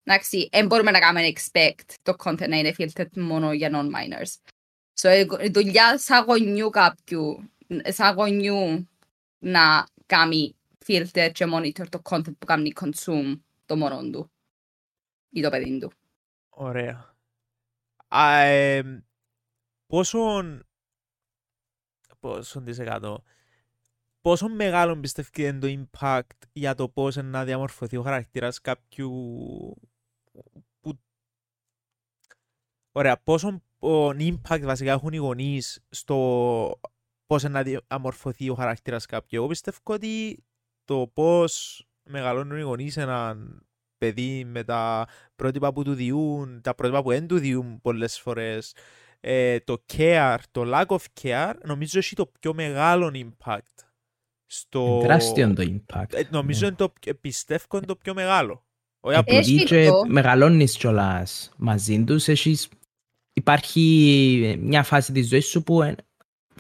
Εντάξει, 0.04 0.50
δεν 0.52 0.66
μπορούμε 0.66 0.92
να 0.92 1.00
κάνουμε 1.00 1.32
expect 1.36 1.94
το 2.02 2.16
content 2.24 2.48
να 2.48 2.58
είναι 2.58 2.76
filtered 2.78 3.16
μόνο 3.16 3.54
για 3.54 3.70
non-minors. 3.74 4.52
So, 5.02 5.26
η 5.44 5.50
δουλειά 5.50 5.98
σαν 5.98 6.26
γονιού 6.26 6.70
κάποιου, 6.70 7.52
σαν 7.84 8.16
γονιού 8.16 8.90
να 9.40 9.86
κάνει 10.06 10.56
filter 10.86 11.30
και 11.34 11.46
monitor 11.54 11.90
το 11.90 12.02
content 12.04 12.38
που 12.38 12.46
κάνει 12.46 12.74
consume 12.82 13.40
το 13.66 13.76
μωρό 13.76 14.10
του 14.10 14.32
ή 15.30 15.42
το 15.42 15.50
παιδί 15.50 15.80
του. 15.80 15.92
Ωραία. 16.50 17.16
Α, 18.08 18.40
ε, 18.40 19.04
πόσον... 19.88 20.68
Πόσον 22.20 22.66
της 22.66 22.80
εκατό... 22.80 23.24
Πόσο 24.22 24.50
μεγάλο 24.50 25.00
πιστεύει 25.00 25.44
είναι 25.44 25.60
το 25.60 25.88
impact 26.02 26.48
για 26.54 26.76
το 26.76 26.90
πώς 26.90 27.16
είναι 27.16 27.30
να 27.30 27.44
διαμορφωθεί 27.44 27.98
ο 27.98 28.02
χαρακτήρας 28.02 28.62
κάποιου... 28.62 29.12
Που... 30.80 31.00
Ωραία, 32.92 33.18
πόσο 33.18 33.62
impact 34.20 34.62
βασικά 34.64 34.92
έχουν 34.92 35.14
οι 35.14 35.18
γονείς 35.18 35.84
στο 35.90 36.80
πώς 37.26 37.44
είναι 37.44 37.52
να 37.52 37.64
διαμορφωθεί 37.64 38.50
ο 38.50 38.56
χαρακτήρας 38.56 39.06
κάποιου. 39.06 39.38
Εγώ 39.40 39.48
πιστεύω 39.48 39.78
ότι 39.84 40.44
το 40.86 41.12
πώς 41.14 41.84
μεγαλώνουν 42.04 42.58
οι 42.58 42.62
γονείς 42.62 42.98
έναν 42.98 43.62
παιδί 43.98 44.44
με 44.46 44.64
τα 44.64 45.08
πρότυπα 45.36 45.74
που 45.74 45.84
του 45.84 45.94
διούν, 45.94 46.62
τα 46.62 46.76
πρότυπα 46.76 47.02
που 47.04 47.10
δεν 47.10 47.28
του 47.28 47.38
διούν 47.38 47.82
πολλές 47.82 48.20
φορές, 48.20 48.76
ε, 49.20 49.60
το 49.60 49.84
care, 49.94 50.38
το 50.52 50.64
lack 50.66 50.86
of 50.86 50.98
care, 51.22 51.54
νομίζω 51.66 52.00
έχει 52.00 52.16
το 52.16 52.32
πιο 52.40 52.54
μεγάλο 52.54 53.12
impact. 53.14 53.86
Στο... 54.46 54.98
Τεράστιο 55.02 55.54
το 55.54 55.64
impact. 55.64 56.14
Ε, 56.14 56.22
νομίζω 56.30 56.60
Ναι. 56.60 56.68
είναι 56.68 56.76
το, 56.76 56.90
πιο- 56.90 57.16
πιστεύω 57.16 57.66
είναι 57.78 57.86
το 57.86 57.96
πιο 57.96 58.14
μεγάλο. 58.14 58.64
Όχι 59.00 59.16
Ε, 59.16 59.20
απλώς... 59.20 59.38
Έχει 59.40 59.54
Επειδή 59.54 59.66
και 59.68 59.88
το. 59.88 60.06
μεγαλώνεις 60.08 60.78
κιόλας 60.78 61.52
μαζί 61.58 62.04
τους, 62.04 62.28
έχεις... 62.28 62.70
υπάρχει 63.34 64.58
μια 64.62 64.84
φάση 64.84 65.12
της 65.12 65.28
ζωής 65.28 65.46
σου 65.48 65.64
που 65.64 65.82
ε, 65.82 65.96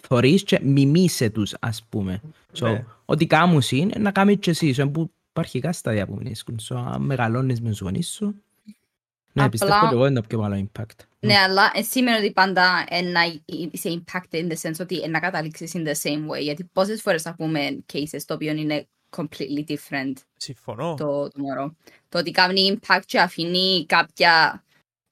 θωρείς 0.01 0.43
και 0.43 0.59
μιμείσαι 0.63 1.29
τους, 1.29 1.53
ας 1.59 1.83
πούμε. 1.89 2.21
So, 2.53 2.62
Ναι. 2.71 2.86
Ό,τι 3.05 3.27
κάνουν 3.27 3.61
είναι 3.69 3.93
να 3.99 4.11
κάνεις 4.11 4.37
και 4.39 4.49
εσύ. 4.49 4.75
So, 4.77 4.89
που 4.93 5.11
υπάρχει 5.29 5.59
κάθε 5.59 5.77
στάδια 5.77 6.05
που 6.05 6.15
μείνεις. 6.15 6.43
So, 6.69 6.75
αν 6.75 7.01
μεγαλώνεις 7.01 7.61
με 7.61 7.69
τους 7.69 7.79
γονείς 7.79 8.09
σου, 8.09 8.25
ναι, 9.35 9.43
Απλά- 9.43 9.49
πιστεύω 9.49 9.85
ότι 9.85 9.95
εγώ 9.95 10.05
είναι 10.05 10.21
το 10.21 10.27
πιο 10.27 10.41
μεγάλο 10.41 10.67
impact. 10.71 11.05
Ναι, 11.19 11.35
αλλά 11.35 11.71
ε, 11.73 11.81
σημαίνει 11.81 12.17
ότι 12.17 12.31
πάντα 12.33 12.85
ε, 12.89 13.01
να 13.01 13.21
είσαι 13.71 14.01
impact 14.03 14.35
in 14.35 14.51
the 14.51 14.55
sense 14.61 14.79
ότι 14.79 14.99
ε, 15.01 15.07
να 15.07 15.19
καταλήξεις 15.19 15.71
in 15.75 15.87
the 15.87 15.93
same 16.01 16.29
way. 16.29 16.41
Γιατί 16.41 16.63
πόσες 16.73 17.01
φορές 17.01 17.21
θα 17.21 17.35
πούμε 17.35 17.83
cases 17.93 18.21
το 18.25 18.33
οποίο 18.33 18.51
είναι 18.53 18.87
completely 19.17 19.63
different 19.67 20.13
Συμφωνώ. 20.37 20.95
το, 20.95 21.27
το 21.27 21.39
μωρό. 21.41 21.75
Το 22.09 22.17
ότι 22.17 22.31
κάνει 22.31 22.79
impact 22.79 23.01
και 23.05 23.19
αφήνει 23.19 23.85
κάποια 23.85 24.63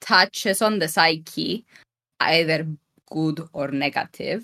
touches 0.06 0.56
on 0.56 0.82
the 0.82 0.86
psyche, 0.94 1.58
either 2.16 2.64
good 3.14 3.44
or 3.52 3.68
negative, 3.82 4.40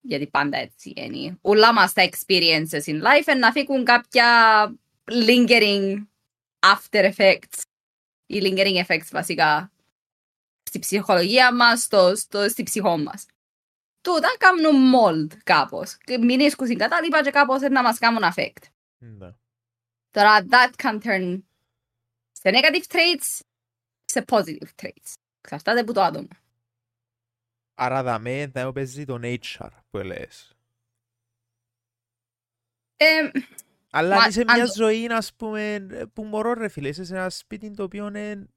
γιατί 0.00 0.26
πάντα 0.26 0.58
έτσι 0.58 0.92
είναι. 0.96 1.38
Όλα 1.40 1.72
μας 1.72 1.92
τα 1.92 2.08
experiences 2.10 2.84
in 2.84 3.02
life 3.02 3.36
να 3.38 3.52
φύγουν 3.52 3.84
κάποια 3.84 4.26
lingering 5.04 6.06
after 6.58 7.12
effects 7.12 7.62
ή 8.26 8.40
lingering 8.42 8.84
effects 8.86 9.08
βασικά 9.10 9.72
στη 10.62 10.78
ψυχολογία 10.78 11.54
μας, 11.54 11.82
στο, 11.82 12.16
στο, 12.16 12.48
στη 12.48 12.62
ψυχό 12.62 12.98
μας. 12.98 13.26
τούτα 14.00 14.28
κάνουν 14.38 14.92
mold 14.94 15.36
κάπως. 15.44 15.96
Και 15.98 16.18
Μην 16.18 16.40
ίσκουν 16.40 16.66
στην 16.66 16.78
κατάλοιπα 16.78 17.22
και 17.22 17.30
κάπως 17.30 17.60
να 17.60 17.82
μας 17.82 17.98
κάνουν 17.98 18.22
affect. 18.34 18.62
Ναι. 18.98 19.32
Τώρα, 20.10 20.46
that 20.50 20.70
can 20.82 21.00
turn 21.02 21.42
σε 22.32 22.50
negative 22.52 22.92
traits, 22.92 23.40
σε 24.04 24.24
positive 24.26 24.68
traits. 24.82 25.14
Ξαρτάται 25.40 25.80
από 25.80 25.92
το 25.92 26.02
άτομο. 26.02 26.28
Άρα 27.80 28.02
δαμέ 28.02 28.46
δεν 28.46 28.72
παίζει 28.72 29.04
το 29.04 29.18
nature 29.22 29.68
που 29.90 29.98
λες. 29.98 30.52
Ε, 32.96 33.30
Αλλά 33.90 34.16
Μα- 34.16 34.22
αν 34.22 34.28
είσαι 34.28 34.40
αν 34.46 34.56
μια 34.56 34.66
το- 34.66 34.72
ζωή, 34.76 35.06
ας 35.06 35.34
πούμε, 35.34 35.86
που 36.12 36.24
μωρό 36.24 36.52
ρε 36.52 36.68
φίλε, 36.68 36.88
είσαι 36.88 37.04
σε 37.04 37.14
ένα 37.14 37.30
σπίτι 37.30 37.70
το 37.70 37.82
οποίο 37.82 38.10
δεν 38.10 38.48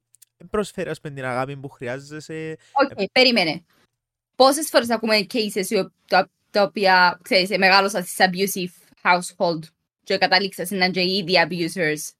προσφέρει 0.50 0.90
ας 0.90 1.00
πούμε, 1.00 1.14
την 1.14 1.24
αγάπη 1.24 1.56
που 1.56 1.68
χρειάζεσαι. 1.68 2.58
Οκ, 2.72 3.10
περίμενε. 3.12 3.64
Πόσες 4.36 4.68
φορές 4.68 4.90
ακούμε 4.90 5.26
cases 5.32 5.66
οι 5.68 5.76
ο- 5.78 5.92
τα, 6.06 6.30
τα 6.50 6.62
οποία, 6.62 7.18
ξέρεις, 7.22 7.50
ε, 7.50 7.58
μεγάλωσα 7.58 8.02
σε 8.04 8.30
abusive 8.32 8.72
household 9.02 9.60
και 10.04 10.18
κατάληξα 10.18 10.66
να 10.70 10.76
είναι 10.76 10.90
και 10.90 11.00
οι 11.00 11.16
ίδιοι 11.16 11.34
abusers 11.48 12.10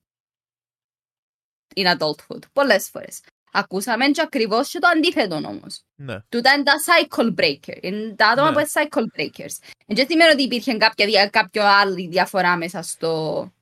in 1.77 1.97
adulthood. 1.99 2.43
Πολλές 2.53 2.88
φορές. 2.88 3.21
Ακούσαμε 3.55 4.07
και 4.07 4.21
ακριβώς 4.21 4.69
και 4.71 4.79
το 4.79 4.88
αντίθετο 4.97 5.35
όμως. 5.37 5.83
Ναι. 5.95 6.21
Τούτα 6.29 6.53
είναι 6.53 6.62
τα 6.62 6.73
cycle 6.87 7.35
breaker. 7.41 7.79
Είναι 7.81 8.15
τα 8.15 8.29
άτομα 8.29 8.51
Ναι. 8.51 8.53
που 8.55 8.59
είναι 8.59 8.69
cycle 8.73 9.19
breakers. 9.21 9.73
Δεν 9.87 10.07
σημαίνει 10.09 10.33
ότι 10.33 10.43
υπήρχε 10.43 10.77
κάποια, 10.77 11.07
δια- 11.07 11.29
κάποιο 11.29 11.62
άλλη 11.67 12.09
διαφορά 12.09 12.57
μέσα 12.57 12.83
στο... 12.83 13.53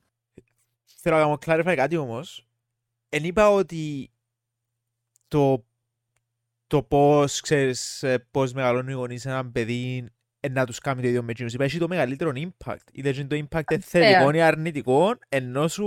Θέλω 1.03 1.17
να 1.17 1.23
κάνω 1.23 1.39
clarify 1.47 1.75
κάτι 1.77 1.97
όμως. 1.97 2.47
Εν 3.09 3.25
είπα 3.25 3.51
ότι 3.51 4.11
το, 5.29 5.65
το 6.67 6.83
πώς, 6.83 7.41
ξέρεις, 7.41 8.03
ε, 8.03 8.27
πώς 8.31 8.53
μεγαλώνουν 8.53 8.89
οι 8.89 8.93
γονείς 8.93 9.27
έναν 9.27 9.53
παιδί 9.53 9.97
ε, 9.99 10.13
να 10.51 10.67
τους 10.67 10.79
κάνει 10.79 11.03
το 11.03 11.09
ίδιο 11.09 11.23
με 11.23 11.31
εκείνους. 11.31 11.55
Είπα, 11.55 11.65
έχει 11.65 11.79
το 11.79 11.89
μεγαλύτερο 11.89 12.33
impact. 12.35 12.77
Είτε 12.93 13.09
είναι 13.09 13.25
το 13.25 13.37
impact 13.37 13.71
είναι 13.71 13.81
θετικό 13.81 14.31
ή 14.31 14.41
αρνητικό, 14.41 15.19
ενώ 15.29 15.69
σου 15.69 15.87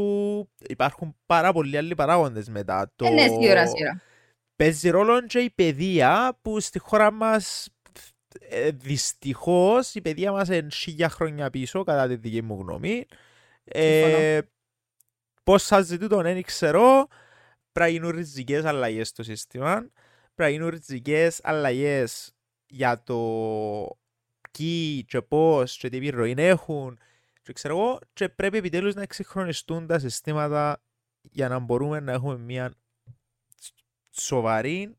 υπάρχουν 0.68 1.16
πάρα 1.26 1.54
πολλοί 1.54 1.78
άλλοι 1.78 1.96
παράγοντες 1.96 2.50
μετά. 2.50 2.92
Το... 2.96 3.06
Ε, 3.06 3.10
ναι, 3.10 3.22
σίγουρα, 3.22 3.68
σίγουρα. 3.68 4.02
παίζει 4.56 4.90
ρόλο 4.90 5.22
και 5.22 5.40
η 5.40 5.50
παιδεία 5.50 6.38
που 6.42 6.60
στη 6.60 6.80
χώρα 6.80 7.12
μας 7.12 7.68
ε, 8.40 8.70
δυστυχώς 8.72 9.96
η 9.96 10.02
παιδεία 10.02 10.32
μας 10.32 10.48
είναι 10.48 10.70
χίλια 10.72 11.10
χρόνια 11.10 11.50
πίσω 11.50 11.84
κατά 11.84 12.08
τη 12.08 12.16
δική 12.16 12.42
μου 12.42 12.60
γνώμη. 12.62 13.06
Ε, 13.64 14.40
πώς 15.44 15.64
σας 15.64 15.86
ζητούν 15.86 16.08
τον 16.08 16.24
δεν 16.24 16.42
ξέρω. 16.42 17.08
Πρέπει 17.72 17.92
να 17.92 17.98
γίνουν 17.98 18.10
ριζικές 18.10 18.66
αλλαγές 18.66 19.08
στο 19.08 19.24
σύστημα. 19.24 19.74
Πρέπει 20.36 20.36
να 20.36 20.50
γίνουν 20.50 20.70
ριζικές 20.70 21.40
αλλαγές 21.44 22.36
για 22.66 23.04
το 23.04 23.18
ποιοι 24.58 25.04
και 25.06 25.22
πώς 25.22 25.78
και 25.78 25.90
τι 25.90 25.98
επιρροή 25.98 26.34
έχουν 26.38 27.00
και 27.42 27.54
ξέρω 27.54 27.78
εγώ 27.78 28.00
και 28.14 28.30
πρέπει 28.30 28.58
επιτέλους 28.58 28.94
να 28.94 29.02
εξυγχρονιστούν 29.02 29.88
τα 29.88 30.00
συστήματα 30.00 30.82
για 31.22 31.48
να 31.48 31.60
μπορούμε 31.60 32.00
να 32.00 32.12
έχουμε 32.12 32.38
μια 32.38 32.74
σοβαρή 34.10 34.98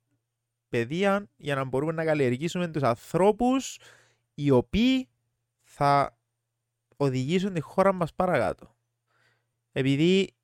παιδεία 0.68 1.28
για 1.36 1.54
να 1.54 1.64
μπορούμε 1.64 1.92
να 1.92 2.04
καλλιεργήσουμε 2.04 2.68
τους 2.68 2.82
ανθρώπους 2.82 3.78
οι 4.34 4.50
οποίοι 4.50 5.08
θα 5.62 6.18
οδηγήσουν 6.96 7.54
τη 7.54 7.60
χώρα 7.60 7.92
μας 7.92 8.14
παρακάτω. 8.14 8.76
Επειδή 9.72 10.34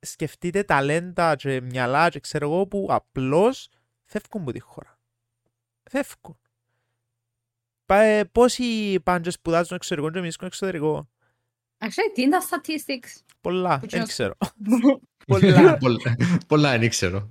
σκεφτείτε 0.00 0.62
ταλέντα 0.62 1.36
και 1.36 1.60
μυαλά 1.60 2.08
και 2.08 2.20
ξέρω 2.20 2.52
εγώ 2.52 2.66
που 2.66 2.86
απλώς 2.90 3.68
φεύγουν 4.04 4.42
από 4.42 4.52
τη 4.52 4.60
χώρα. 4.60 4.98
Φεύγουν. 5.82 6.38
Πα- 7.90 8.28
Πόσοι 8.32 9.00
πάντες 9.04 9.34
σπουδάζουν 9.34 9.76
εξωτερικό 9.76 10.10
και 10.10 10.20
μισούν 10.20 10.46
εξωτερικό; 10.46 11.08
Actually, 11.78 12.10
τι 12.14 12.22
είναι 12.22 12.38
τα 12.38 12.42
statistics; 12.50 13.22
Πολλά, 13.40 13.74
Που 13.74 13.80
δεν 13.80 13.88
κοινώς- 13.88 14.08
ξέρω. 14.08 14.36
Πολλά. 15.26 15.76
Πολλά- 15.84 16.16
Πολλά 16.46 16.78
δεν 16.78 16.88
ξέρω. 16.88 17.28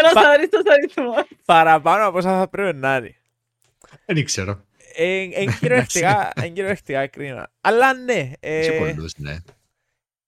Ένας 0.00 0.12
Πα- 0.12 0.28
αριστός 0.28 0.62
αριθμός. 0.66 1.26
Παραπάνω 1.44 2.06
από 2.06 2.18
όσα 2.18 2.38
θα 2.38 2.48
πρέπει 2.48 2.78
να 2.78 2.96
είναι. 2.96 3.14
Δεν 4.06 4.24
ξέρω. 4.24 4.64
Εν 4.94 5.58
κυριολεκτικά, 5.58 6.30
εν 6.34 6.52
κυριολεκτικά 6.54 7.06
κρίνα. 7.06 7.52
Αλλά 7.60 7.94
ναι, 7.94 8.20
Σε 8.22 8.36
ε, 8.40 8.78
πολλούς, 8.78 9.12
ναι. 9.16 9.36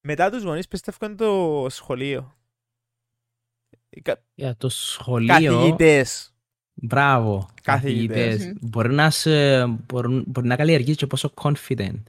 μετά 0.01 0.31
τους 0.31 0.43
γονείς 0.43 0.69
πιστεύω 0.69 1.07
είναι 1.07 1.15
το 1.15 1.67
σχολείο. 1.71 2.37
Οι 3.91 4.01
κα- 4.01 4.23
Για 4.35 4.57
το 4.57 4.69
σχολείο, 4.69 5.35
Καθηγητές. 5.35 6.35
Μπράβο, 6.81 7.49
Καθηγητές. 7.63 8.17
καθηγητές. 8.37 8.69
Μπορεί 8.69 8.95
να, 8.95 9.11
σε, 9.11 9.67
μπορεί, 9.67 10.23
μπορεί 10.27 10.47
να 10.47 10.57
καλλιεργείς 10.57 10.97
και 10.97 11.07
πόσο 11.07 11.33
confident 11.43 12.03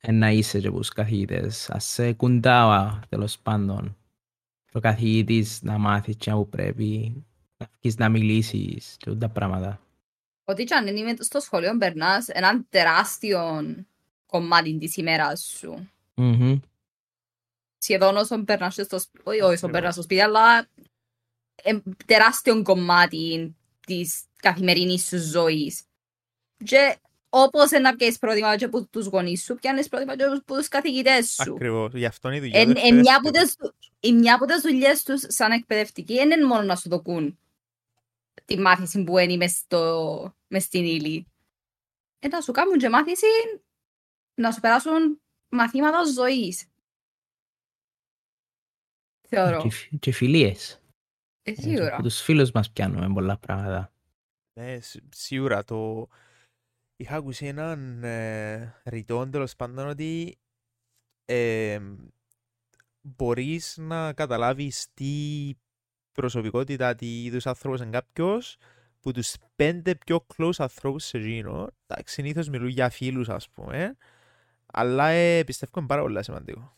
ε, 0.00 0.12
να 0.12 0.30
είσαι 0.30 0.60
και 0.60 0.70
τους 0.70 0.88
καθηγητές. 0.88 1.70
Ας 1.70 1.84
σε 1.84 2.12
κουντάω 2.12 2.98
τέλος 3.08 3.38
πάντων. 3.38 3.96
Ο 4.72 4.80
καθηγητής 4.80 5.62
να 5.62 5.78
μάθεις 5.78 6.16
και 6.16 6.30
που 6.30 6.48
πρέπει, 6.48 7.24
να 7.56 7.68
βγεις 7.80 7.96
να 7.96 8.08
μιλήσεις 8.08 8.96
και 8.98 9.10
όλα 9.10 9.18
τα 9.18 9.28
πράγματα. 9.28 9.80
Ότι 10.44 10.64
και 10.64 10.74
αν 10.74 10.96
είναι 10.96 11.14
στο 11.18 11.40
σχολείο 11.40 11.76
περνάς 11.78 12.28
έναν 12.28 12.66
τεράστιο 12.68 13.64
κομμάτι 14.26 14.78
της 14.78 14.96
ημέρας 14.96 15.56
σου. 15.58 15.88
Μμμ. 16.14 16.58
Σχεδόν 17.78 18.16
όσο 18.16 18.44
περνάς 18.44 18.74
και 18.74 18.82
στο 18.82 18.98
σπίτι, 18.98 19.22
όχι 19.30 19.40
όσο 19.40 19.68
περνάς 19.68 19.92
στο 19.92 20.02
σπίτι, 20.02 20.20
αλλά 20.20 20.66
ε, 21.62 21.78
τεράστιο 22.06 22.62
κομμάτι 22.62 23.54
της 23.86 24.22
καθημερινής 24.36 25.06
σου 25.06 25.18
ζωής. 25.18 25.82
Και 26.64 26.96
όπως 27.28 27.70
να 27.70 27.96
πιέσεις 27.96 28.18
πρότυπα 28.18 28.56
και 28.56 28.64
από 28.64 28.86
τους 28.86 29.06
γονείς 29.06 29.44
σου, 29.44 29.54
πιάνεις 29.54 29.88
πρότυπα 29.88 30.16
και 30.16 30.22
από 30.22 30.42
τους 30.44 30.68
καθηγητές 30.68 31.30
σου. 31.32 31.52
Ακριβώς. 31.54 31.92
Γι' 31.94 32.04
αυτό 32.04 32.28
είναι 32.28 32.36
η 32.36 32.40
δουλειά. 32.40 32.60
Εν- 32.60 32.74
του 32.74 32.80
εν 32.84 32.94
μια 32.98 33.14
εκπαιδευτικού. 33.16 33.66
από 33.66 33.76
τις- 33.78 33.84
Η 34.00 34.12
μια 34.12 34.34
από 34.34 34.44
τις 34.44 34.60
δουλειές 34.60 35.02
τους 35.02 35.22
σαν 35.28 35.50
εκπαιδευτικοί 35.52 36.14
δεν 36.14 36.30
είναι 36.30 36.46
μόνο 36.46 36.62
να 36.62 36.76
σου 36.76 36.88
δοκούν 36.88 37.38
τη 38.44 38.58
μάθηση 38.58 39.04
που 39.04 39.18
είναι 39.18 39.36
μες, 39.36 39.52
στο, 39.56 40.34
μες 40.46 40.62
στην 40.62 40.84
ύλη. 40.84 41.26
Ε, 42.18 42.28
να 42.28 42.40
σου 42.40 42.52
κάνουν 42.52 42.78
και 42.78 42.88
μάθηση 42.88 43.26
να 44.34 44.52
σου 44.52 44.60
περάσουν 44.60 45.20
μαθήματα 45.48 46.04
ζωής. 46.04 46.66
Θεωρώ. 49.28 49.62
Και, 49.62 49.70
φι- 49.70 49.98
και 50.00 50.12
φιλίες. 50.12 50.80
Ε, 51.46 51.50
Ε, 51.50 51.54
και 51.54 51.60
σίγουρα. 51.60 51.94
Από 51.94 52.02
τους 52.02 52.20
φίλους 52.20 52.50
μας 52.50 52.70
πιάνουμε 52.70 53.12
πολλά 53.12 53.38
πράγματα. 53.38 53.92
Ναι, 54.52 54.80
σι- 54.80 55.14
σίγουρα 55.14 55.64
το... 55.64 56.08
Είχα 56.96 57.16
ακούσει 57.16 57.46
έναν 57.46 58.04
ε, 58.04 58.74
ρητό 58.84 59.28
τέλος 59.28 59.56
πάντων 59.56 59.88
ότι 59.88 60.38
ε, 61.24 61.80
μπορείς 63.00 63.76
να 63.76 64.12
καταλάβεις 64.12 64.86
τι 64.94 65.54
προσωπικότητα, 66.12 66.94
τι 66.94 67.24
είδους 67.24 67.46
άνθρωπος 67.46 67.80
είναι 67.80 67.90
κάποιος 67.90 68.56
που 69.00 69.12
τους 69.12 69.34
πέντε 69.56 69.94
πιο 69.94 70.26
close 70.36 70.50
ανθρώπους 70.58 71.04
σε 71.04 71.18
εκείνο, 71.18 71.68
εντάξει, 71.86 72.14
συνήθως 72.14 72.48
μιλούν 72.48 72.68
για 72.68 72.90
φίλους 72.90 73.28
ας 73.28 73.48
πούμε, 73.50 73.96
αλλά 74.66 75.08
ε, 75.08 75.44
πιστεύω 75.44 75.72
είναι 75.76 75.86
πάρα 75.86 76.02
πολύ 76.02 76.24
σημαντικό. 76.24 76.76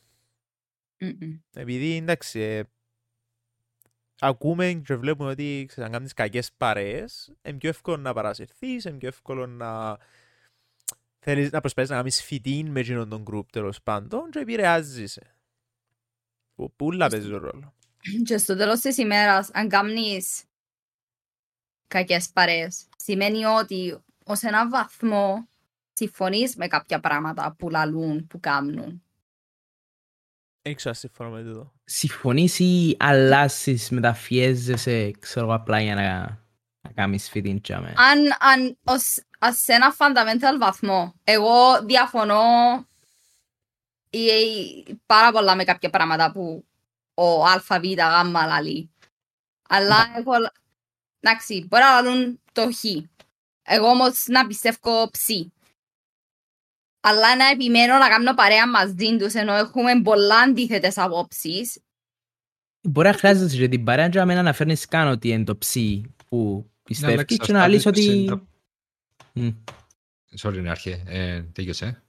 Μμμ. 1.00 1.38
Επειδή 1.54 1.96
εντάξει, 1.96 2.40
ε, 2.40 2.62
ακούμε 4.18 4.72
και 4.72 4.96
βλέπουμε 4.96 5.30
ότι 5.30 5.64
ξέρεις, 5.68 5.84
αν 5.84 5.92
κάνεις 5.96 6.12
κακές 6.12 6.52
παρέες, 6.52 7.32
είναι 7.42 7.58
πιο 7.58 7.68
εύκολο 7.68 7.96
να 7.96 8.12
παρασυρθείς, 8.12 8.84
είναι 8.84 8.98
πιο 8.98 9.08
εύκολο 9.08 9.46
να 9.46 9.98
θέλεις 11.18 11.50
να 11.50 11.60
προσπαθείς 11.60 11.90
να 11.90 11.96
κάνεις 11.96 12.22
φοιτήν 12.22 12.70
με 12.70 12.80
εκείνον 12.80 13.08
τον 13.08 13.22
γκρουπ 13.22 13.50
τέλος 13.50 13.82
πάντων 13.82 14.30
και 14.30 14.38
επηρεάζεσαι. 14.38 15.34
Που 16.54 16.72
πουλά 16.76 17.08
παίζει 17.08 17.28
τον 17.28 17.38
ρόλο. 17.38 17.74
Και 18.24 18.38
στο 18.38 18.56
τέλος 18.56 18.80
της 18.80 18.96
ημέρας, 18.96 19.50
αν 19.52 19.68
κάνεις 19.68 20.44
κακές 21.86 22.30
παρέες, 22.30 22.88
σημαίνει 22.96 23.44
ότι 23.44 23.98
ως 24.24 24.42
έναν 24.42 24.70
βαθμό 24.70 25.48
συμφωνείς 25.92 26.56
με 26.56 26.66
κάποια 26.66 27.00
πράγματα 27.00 27.54
που 27.58 27.70
λαλούν, 27.70 28.26
που 28.26 28.40
κάνουν. 28.40 29.02
Δεν 30.62 30.74
ξέρω 30.74 30.90
αν 30.90 30.94
συμφωνώ 30.94 31.30
με 31.30 31.42
τούτο. 31.42 31.77
Συμφωνείς 31.90 32.58
ή 32.58 32.96
αλλάσεις, 32.98 33.90
μεταφιέζεσαι, 33.90 35.10
ξέρω 35.18 35.46
εγώ, 35.46 35.54
απλά 35.54 35.80
για 35.80 35.94
να, 35.94 36.02
να 36.80 36.90
κάνεις 36.94 37.28
φοιτήν 37.28 37.60
τσάμε. 37.60 37.94
Αν, 37.96 38.18
αν 38.38 38.78
ως, 38.84 39.22
ως 39.40 39.60
σε 39.62 39.72
ένα 39.72 39.94
fundamental 39.98 40.58
βαθμό, 40.60 41.14
εγώ 41.24 41.84
διαφωνώ 41.84 42.42
ή, 44.10 44.18
ή 44.18 45.00
πάρα 45.06 45.32
πολλά 45.32 45.54
με 45.54 45.64
κάποια 45.64 45.90
πράγματα 45.90 46.32
που 46.32 46.64
ο 47.14 47.44
ΑΒ 47.44 47.84
γάμμα 47.96 48.46
λαλεί. 48.46 48.90
Αλλά 49.68 50.12
εγώ, 50.16 50.32
εντάξει, 51.20 51.66
μπορεί 51.68 51.82
να 51.82 52.00
λαλούν 52.00 52.40
το 52.52 52.72
χ. 52.72 52.84
Εγώ 53.62 53.86
όμως 53.86 54.24
να 54.26 54.46
πιστεύω 54.46 55.10
ψ. 55.10 55.26
Αλλά 57.00 57.36
να 57.36 57.46
επιμένω 57.48 57.98
να 57.98 58.08
κάνω 58.08 58.34
παρέα 58.34 58.68
μαζί 58.68 59.16
τους 59.18 59.34
ενώ 59.34 59.54
έχουμε 59.54 60.02
πολλά 60.02 60.38
αντίθετες 60.38 60.98
απόψεις. 60.98 61.80
Μπορεί 62.80 63.08
να 63.08 63.14
χρειάζεσαι 63.14 63.56
και 63.56 63.68
την 63.68 63.84
παρέα 63.84 64.08
και 64.08 64.18
να 64.18 64.24
μην 64.26 64.36
αναφέρνεις 64.36 64.86
καν 64.86 65.08
ότι 65.08 65.28
είναι 65.28 65.44
το 65.44 65.56
ψι 65.56 66.02
που 66.28 66.70
Πιστεύεις 66.82 67.14
αλλά 67.14 67.24
και 67.24 67.34
να 67.52 67.64
εξαρτάται 67.64 67.68
λύσεις 67.68 67.90
ποιος 67.90 68.06
ότι... 68.06 68.18
είναι 68.18 68.28
τα- 68.28 68.46
Μμ. 69.32 69.48
Sorry, 70.40 70.56
είναι 70.56 70.70
αρχέ. 70.70 71.02
Ε, 71.06 71.42
τέλειωσε. 71.42 72.02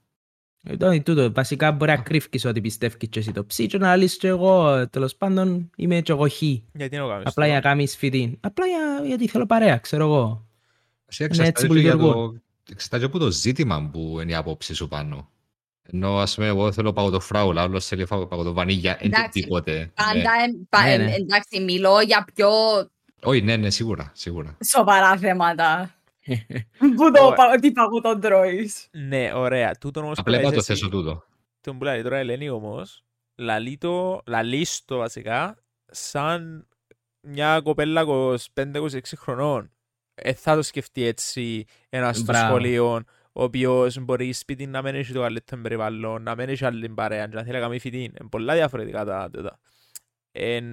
Ε, 0.62 0.76
το- 0.76 1.02
τούτο, 1.02 1.32
βασικά 1.32 1.72
μπορεί 1.72 1.90
να 1.90 1.96
κρύφκεις 1.96 2.44
ότι 2.44 2.60
πιστεύεις 2.60 3.08
και 3.08 3.18
εσύ 3.18 3.32
το 3.32 3.44
ψ 3.46 3.56
και 3.68 3.78
να 3.78 3.96
λύσεις 3.96 4.18
και 4.18 4.28
εγώ, 4.28 4.88
τέλος 4.88 5.16
πάντων, 5.16 5.70
είμαι 5.76 6.00
και 6.00 6.12
εγώ 6.12 6.28
χ. 6.28 6.42
Γιατί 6.42 6.96
να 6.96 7.02
το 7.02 7.08
κάνεις 7.08 7.26
Απλά 7.26 7.44
για 7.44 7.52
να 7.54 7.58
αυτό. 7.58 7.68
κάνεις 7.68 7.96
φοιτή. 7.96 8.38
Απλά 8.40 8.66
για, 8.66 9.06
γιατί 9.06 9.28
θέλω 9.28 9.46
παρέα, 9.46 9.76
ξέρω 9.76 10.04
εγώ. 10.04 10.46
Εσύ 11.06 11.24
Είναι 11.24 11.32
έτσι 11.32 11.40
εξαρτάται 11.48 11.66
που 11.66 11.74
και 11.74 11.80
για 12.72 12.76
λειτουργούν. 12.76 12.76
το, 12.76 12.76
εξαρτάται 12.76 13.04
από 13.04 13.18
το 13.18 13.30
ζήτημα 13.30 13.88
που 13.92 14.18
είναι 14.20 14.30
η 14.30 14.34
άποψη 14.34 14.74
σου 14.74 14.88
πάνω. 14.88 15.30
Ενώ 15.92 16.18
ας 16.18 16.34
πούμε 16.34 16.46
εγώ 16.46 16.72
θέλω 16.72 16.92
πάω 16.92 17.10
το 17.10 17.20
φράουλα, 17.20 17.62
άλλος 17.62 17.86
θέλει 17.86 18.06
πάω 18.06 18.26
πάω 18.26 18.42
το 18.42 18.52
βανίγια, 18.52 18.96
εν 19.00 19.06
Εντάξει. 19.06 19.40
τίποτε. 19.40 19.78
Ναι. 19.78 19.86
Πάντα, 19.94 20.30
εν- 20.44 20.66
πα- 20.68 20.82
Ναι, 20.84 20.92
εν- 20.92 21.04
ναι. 21.04 21.14
εντάξει, 21.14 21.60
μιλώ 21.60 22.00
για 22.00 22.26
πιο 22.34 22.48
Όχι, 23.22 23.42
ναι, 23.42 23.56
ναι, 23.56 23.70
σίγουρα, 23.70 24.10
σίγουρα. 24.14 24.56
σοβαρά 24.64 25.16
θέματα. 25.16 25.94
Που 26.96 27.10
το, 27.14 27.24
Ωραία. 27.24 27.32
πα- 27.34 27.58
τι 27.60 27.72
παγού 27.72 28.00
τον 28.00 28.20
τρώεις. 28.20 28.88
Ναι, 28.90 29.32
ωραία. 29.34 29.76
Τούτον 29.78 30.02
όμως 30.04 30.14
που 30.16 30.22
Απλά 30.26 30.34
είπα 30.40 30.42
λες 30.48 30.52
το 30.52 30.58
εσύ, 30.58 30.72
θέσω 30.72 30.88
τούτο. 30.88 31.24
τον 31.60 31.78
που 31.78 31.84
λέει 31.84 32.02
τώρα 32.02 32.16
η 32.16 32.20
Ελένη 32.20 32.48
όμως, 32.48 33.04
λαλεί 33.36 33.78
το, 33.78 34.20
λαλείς 34.26 34.84
το 34.84 34.96
βασικά, 34.96 35.58
σαν 35.90 36.66
μια 37.20 37.60
κοπέλα 37.60 38.04
25-26 38.54 39.00
χρονών. 39.16 39.70
Ε, 40.22 40.32
θα 40.34 40.54
το 40.54 40.62
σκεφτεί 40.62 41.04
έτσι 41.04 41.64
ένας 41.88 42.16
στο 42.16 42.24
Μπράβο. 42.24 42.46
σχολείο, 42.46 42.94
ο 43.32 43.42
οποίος 43.42 43.98
μπορεί 43.98 44.32
σπίτι 44.32 44.66
να 44.66 44.82
μην 44.82 44.94
έχει 44.94 45.12
το 45.12 45.20
καλύτερο 45.20 45.62
περιβάλλον, 45.62 46.22
να 46.22 46.34
μην 46.34 46.48
έχει 46.48 46.64
άλλη 46.64 46.88
παρέα, 46.88 47.26
και 47.26 47.34
να 47.34 47.42
θέλει 47.42 47.54
να 47.54 47.60
κάνει 47.60 47.78
φοιτή. 47.78 48.02
Είναι 48.02 48.28
πολλά 48.30 48.54
διαφορετικά 48.54 49.04
τα 49.04 49.30
τούτα. 49.32 49.58
Εν, 50.32 50.64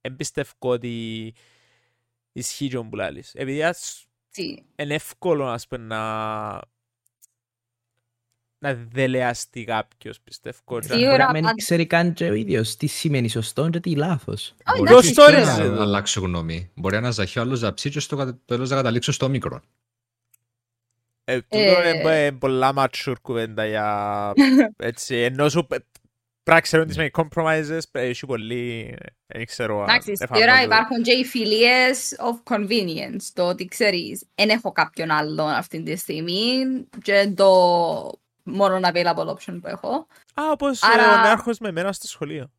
εν 0.00 0.16
πιστεύω 0.16 0.52
ότι 0.58 1.34
ισχύει 2.32 2.68
και 2.68 2.78
που 2.78 2.96
λαλείς. 2.96 3.34
Επειδή 3.34 3.62
ας 3.62 4.06
Τι; 4.32 4.56
είναι 4.76 4.94
εύκολο 4.94 5.46
ας 5.46 5.66
πούμε, 5.66 5.84
να 5.86 6.60
να 8.62 8.74
δελεαστεί 8.92 9.64
κάποιος 9.64 10.20
πιστεύω. 10.20 10.58
και 10.64 10.74
να- 10.74 10.82
Σίγουρα. 10.82 11.08
Μπορεί 11.10 11.18
να 11.22 11.32
μην 11.32 11.42
πάντα- 11.42 11.54
ξέρει 11.56 11.86
καν 11.86 12.12
και 12.12 12.24
ο 12.30 12.34
ίδιος 12.34 12.76
τι 12.76 12.86
σημαίνει 12.86 13.28
σωστό 13.28 13.68
και 13.70 13.80
τι 13.80 13.96
λάθος. 13.96 14.54
Όχι, 14.66 14.78
Μπορεί 14.78 14.90
εντάξει, 14.90 15.12
Ποιος 15.12 15.26
και 15.26 15.32
stories 15.32 15.44
να 15.58 15.62
εδώ. 15.62 15.82
αλλάξω 15.82 16.20
γνώμη. 16.20 16.70
Μπορεί 16.74 16.96
ένας 16.96 17.14
ζαχείο, 17.14 17.42
άλλος 17.42 17.60
να 17.60 17.74
ψήσει 17.74 17.94
και 17.94 18.00
στο 18.00 18.16
κατα- 18.16 18.38
τέλος 18.44 18.70
να 18.70 18.76
καταλήξω 18.76 19.12
στο 19.12 19.28
μικρό. 19.28 19.60
Ε, 21.24 21.34
τούτο 21.40 21.56
Ε. 21.58 21.88
είναι 21.88 22.00
πο- 22.02 22.08
ε, 22.08 22.30
πολλά 22.30 22.72
mature 22.76 23.14
κουβέντα 23.22 23.66
για 23.66 24.32
έτσι, 24.76 25.16
ενώ 25.16 25.48
σου 25.48 25.60
π- 25.66 25.68
πρέπει 25.68 25.84
να 26.44 26.60
ξέρουν 26.60 26.86
τις 26.86 26.96
με 26.96 27.10
compromises, 27.12 27.80
ε, 27.92 28.00
έχει 28.08 28.26
πολύ, 28.26 28.94
δεν 29.26 29.44
ξέρω. 29.46 29.82
αν 29.82 29.88
Εντάξει, 29.88 30.12
εφαρμόζονται. 30.12 30.50
τώρα 30.50 30.62
υπάρχουν 30.62 31.02
και 31.02 31.12
οι 31.12 31.24
φιλίες 31.24 32.16
of 32.18 32.54
convenience, 32.54 33.22
το 33.32 33.48
ότι 33.48 33.64
ξέρεις, 33.64 34.24
δεν 34.34 34.48
έχω 34.48 34.72
κάποιον 34.72 35.10
άλλον 35.10 35.48
αυτή 35.50 35.82
τη 35.82 35.96
στιγμή 35.96 36.64
και 37.02 37.12
είναι 37.12 37.34
το 37.34 38.20
μόνο 38.50 38.88
available 38.92 39.26
option 39.34 39.58
που 39.60 39.66
έχω. 39.66 40.06
Α, 40.34 40.42
όπως 40.52 40.82
Άρα- 40.82 41.18
ο 41.18 41.22
νέαρχος 41.22 41.58
με 41.58 41.68
εμένα 41.68 41.92
στο 41.92 42.06
σχολείο. 42.06 42.50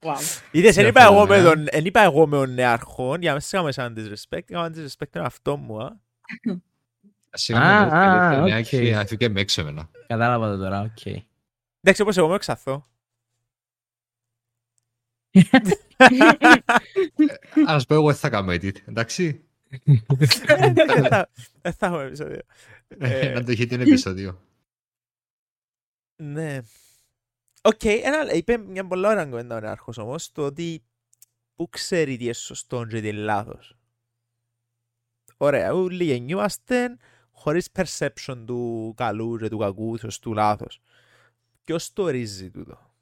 Wow. 0.00 0.14
Είδες, 0.50 0.74
δεν 0.74 0.84
Σε 0.84 0.86
είπα 0.86 1.02
εγώ 1.02 1.26
με 1.26 1.36
αυτό, 1.36 1.48
τον, 1.50 1.66
εν 1.70 1.84
είπα 1.84 2.00
εγώ 2.00 2.26
με 2.26 2.36
τον 2.36 2.54
νέαρχο, 2.54 3.04
για 3.16 3.28
να 3.28 3.32
μην 3.32 3.40
σε 3.40 3.50
κάνουμε 3.50 3.72
σαν 3.72 3.94
disrespect, 3.96 4.42
έκανα 4.48 4.72
disrespect 4.76 5.08
τον 5.10 5.24
αυτό 5.24 5.56
μου, 5.56 5.82
α. 5.82 5.96
Συγγνώμη, 7.30 7.70
α, 7.70 8.30
ναι, 8.40 8.42
οκ. 8.44 8.48
έχει- 8.50 8.94
άφηκέ 8.94 9.28
με 9.28 9.40
έξω 9.40 9.60
εμένα. 9.60 9.88
Κατάλαβα 10.06 10.50
το 10.50 10.56
τώρα, 10.58 10.80
οκ. 10.80 11.06
Εντάξει, 11.80 12.02
όπως 12.02 12.16
εγώ 12.16 12.28
με 12.28 12.34
Ξάθο. 12.34 12.86
Ας 17.66 17.86
πω 17.86 17.94
εγώ 17.94 18.06
δεν 18.06 18.16
θα 18.16 18.28
κάνω 18.28 18.52
edit, 18.52 18.76
εντάξει. 18.86 19.47
Δεν 20.72 21.06
θα- 21.08 21.28
Δεν 21.62 21.72
θα 21.72 21.86
έχουμε 21.86 22.02
επεισόδιο. 22.04 22.40
Ε. 22.88 23.32
Να 23.32 23.44
το 23.44 23.50
έχετε 23.50 23.74
ένα 23.74 23.82
επεισόδιο. 23.84 24.40
Ναι. 26.16 26.58
Οκ, 27.62 27.84
ένα, 27.84 28.32
είπε 28.32 28.56
μια 28.58 28.86
πολλά 28.86 29.08
ωραία 29.08 29.24
κουβέντα 29.24 29.56
ο 29.56 29.60
Νέαρχος 29.60 29.98
όμως, 29.98 30.32
το 30.32 30.44
ότι 30.44 30.82
που 31.54 31.68
ξέρει 31.68 32.16
τι 32.16 32.24
είναι 32.24 32.32
σωστό 32.32 32.84
και 32.84 33.00
τι 33.00 33.08
είναι 33.08 33.18
λάθος. 33.18 33.76
Ωραία, 35.36 35.74
όλοι 35.74 36.04
γεννιούμαστε 36.04 36.96
χωρίς 37.30 37.68
perception 37.72 38.42
του 38.46 38.92
καλού 38.96 39.36
και 39.38 39.48
του 39.48 39.58
κακού, 39.58 39.92
του 39.92 39.98
σωστού 39.98 40.34
λάθος. 40.34 40.80
Ποιος 41.64 41.92
το 41.92 42.02
ορίζει 42.02 42.50
τούτο. 42.50 42.92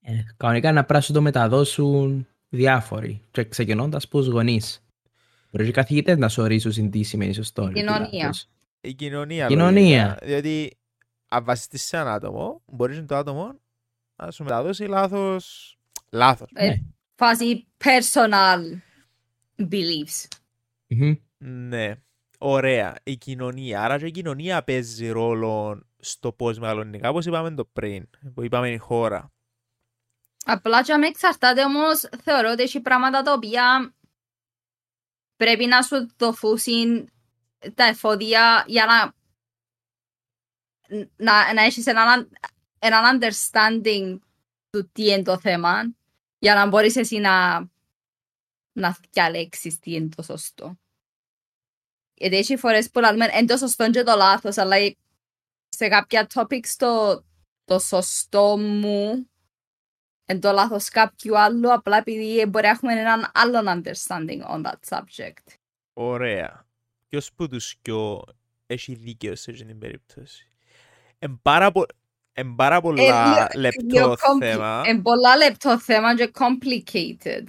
Ε, 0.00 0.12
Κανονικά 0.36 0.72
να 0.72 0.84
πράσουν 0.84 1.14
το 1.14 1.20
μεταδώσουν 1.22 2.26
διάφοροι. 2.48 3.22
Και 3.30 3.44
ξεκινώντας 3.44 4.08
πως 4.08 4.26
γονείς. 4.26 4.84
Μπορεί 5.50 5.64
και 5.64 5.70
οι 5.70 5.72
καθηγητές 5.72 6.18
να 6.18 6.28
σου 6.28 6.42
ορίσουν 6.42 6.90
τι 6.90 7.02
σημαίνει 7.02 7.32
σωστό. 7.32 7.62
και 7.66 7.72
τι 7.72 7.80
Κοινωνία. 7.80 8.08
λάθος. 8.12 8.48
Η 8.80 8.94
κοινωνία. 8.94 9.46
Κοινωνία. 9.46 10.04
λογικά. 10.04 10.26
Διότι 10.26 10.78
αν 11.28 11.44
βασιστείς 11.44 11.82
σε 11.82 11.96
ένα 11.96 12.12
άτομο, 12.12 12.62
μπορείς 12.66 13.04
το 13.06 13.16
άτομο 13.16 13.58
να 14.16 14.30
σου 14.30 14.42
μεταδώσει 14.42 14.84
λάθος. 14.84 15.76
Λάθος. 16.10 16.50
Ε, 16.54 16.66
Ναι. 16.66 16.74
Φάση 17.14 17.66
personal 17.84 18.60
beliefs. 19.70 20.26
Μμμ. 20.86 21.14
Ναι. 21.38 21.94
Ωραία. 22.38 22.94
Η 23.02 23.16
κοινωνία. 23.16 23.82
Άρα 23.82 23.98
και 23.98 24.06
η 24.06 24.10
κοινωνία 24.10 24.62
παίζει 24.64 25.08
ρόλο 25.08 25.82
στο 25.98 26.32
πώς 26.32 26.58
μεγαλώνει. 26.58 26.98
Κάπως 26.98 27.26
είπαμε 27.26 27.50
το 27.54 27.64
πριν. 27.64 28.08
Που 28.34 28.42
είπαμε 28.44 28.70
η 28.70 28.76
χώρα. 28.76 29.32
Απλά 30.44 30.82
και 30.82 30.96
με 30.96 31.06
εξαρτάται 31.06 31.64
όμως 31.64 32.08
θεωρώ 32.22 32.50
ότι 32.50 32.62
έχει 32.62 32.80
πράγματα 32.80 33.22
τα 33.22 33.32
οποία 33.32 33.94
πρέπει 35.40 35.66
να 35.66 35.82
σου 35.82 36.08
δοθούν 36.16 37.10
τα 37.74 37.84
εφόδια 37.84 38.64
για 38.66 38.86
να, 38.86 39.14
να, 41.16 41.52
να 41.52 41.62
έχεις 41.62 41.86
έναν, 41.86 42.30
έναν 42.78 43.20
understanding 43.20 44.18
του 44.70 44.90
τι 44.92 45.10
είναι 45.10 45.22
το 45.22 45.38
θέμα 45.38 45.94
για 46.38 46.54
να 46.54 46.66
μπορείς 46.66 46.96
εσύ 46.96 47.18
να, 47.18 47.58
να 48.72 48.96
διαλέξεις 49.10 49.78
τι 49.78 49.94
είναι 49.94 50.08
το 50.08 50.22
σωστό. 50.22 50.78
Γιατί 52.14 52.36
έχει 52.36 52.56
φορές 52.56 52.90
που 52.90 53.00
λέμε 53.00 53.24
είναι 53.24 53.46
το 53.46 53.56
σωστό 53.56 53.90
και 53.90 54.02
το 54.02 54.16
λάθος, 54.16 54.56
αλλά 54.56 54.76
σε 55.68 55.88
κάποια 55.88 56.30
topics 56.34 56.68
το, 56.76 57.24
το 57.64 57.78
σωστό 57.78 58.58
μου 58.58 59.29
εν 60.30 60.40
το 60.40 60.52
λάθος 60.52 60.88
κάποιου 60.88 61.38
άλλου, 61.38 61.72
απλά 61.72 61.96
επειδή 61.96 62.46
μπορεί 62.46 62.64
να 62.64 62.70
έχουμε 62.70 62.92
έναν 62.92 63.30
άλλον 63.34 63.82
understanding 63.82 64.40
on 64.54 64.62
that 64.66 64.98
subject. 64.98 65.54
Ωραία. 65.92 66.66
Ποιος 67.08 67.32
που 67.32 67.48
τους 67.48 67.74
κοιό 67.82 68.22
έχει 68.66 68.94
δίκαιο 68.94 69.36
σε 69.36 69.50
αυτήν 69.50 69.66
την 69.66 69.78
περίπτωση. 69.78 70.50
Εν 71.18 71.38
πάρα, 71.42 71.72
πο... 71.72 71.86
εν 72.32 72.54
πάρα 72.54 72.80
πολλά 72.80 73.48
Ε, 73.52 73.58
λεπτό 73.58 73.84
Λίγο 73.86 74.12
compli- 74.12 74.38
θέμα. 74.40 74.82
Εν 74.86 75.02
πολλά 75.02 75.36
λεπτό 75.36 75.78
θέμα 75.78 76.16
και 76.16 76.30
complicated. 76.34 77.44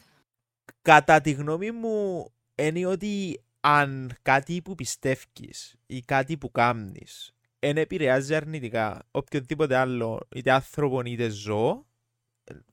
Κατά 0.82 1.22
τη 1.22 1.32
γνώμη 1.32 1.72
μου 1.72 2.28
είναι 2.56 2.86
ότι 2.86 3.42
αν 3.60 4.12
κάτι 4.22 4.62
που 4.62 4.76
πιστεύεις 4.76 5.76
ή 5.86 6.02
κάτι 6.02 6.38
που 6.38 6.52
κάνεις 6.52 7.32
εν 7.60 7.78
επηρεάζει 7.78 8.36
αρνητικά 8.36 9.08
οποιοδήποτε 9.12 9.76
άλλο 9.76 10.28
είτε 10.36 10.52
άνθρωπο 10.52 11.02
είτε 11.06 11.30
ζώο 11.30 11.86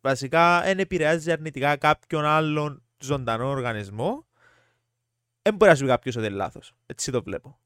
βασικά 0.00 0.64
εν 0.64 0.78
επηρεάζει 0.78 1.32
αρνητικά 1.32 1.76
κάποιον 1.76 2.24
άλλον 2.24 2.82
ζωντανό 2.98 3.48
οργανισμό 3.48 4.26
δεν 5.42 5.54
μπορεί 5.56 5.70
να 5.70 5.76
σου 5.76 5.82
πει 5.82 5.88
κάποιος 5.88 6.16
ότι 6.16 6.26
είναι 6.26 6.34
λάθος. 6.34 6.72
Έτσι 6.86 7.10
το 7.10 7.22
βλέπω. 7.22 7.58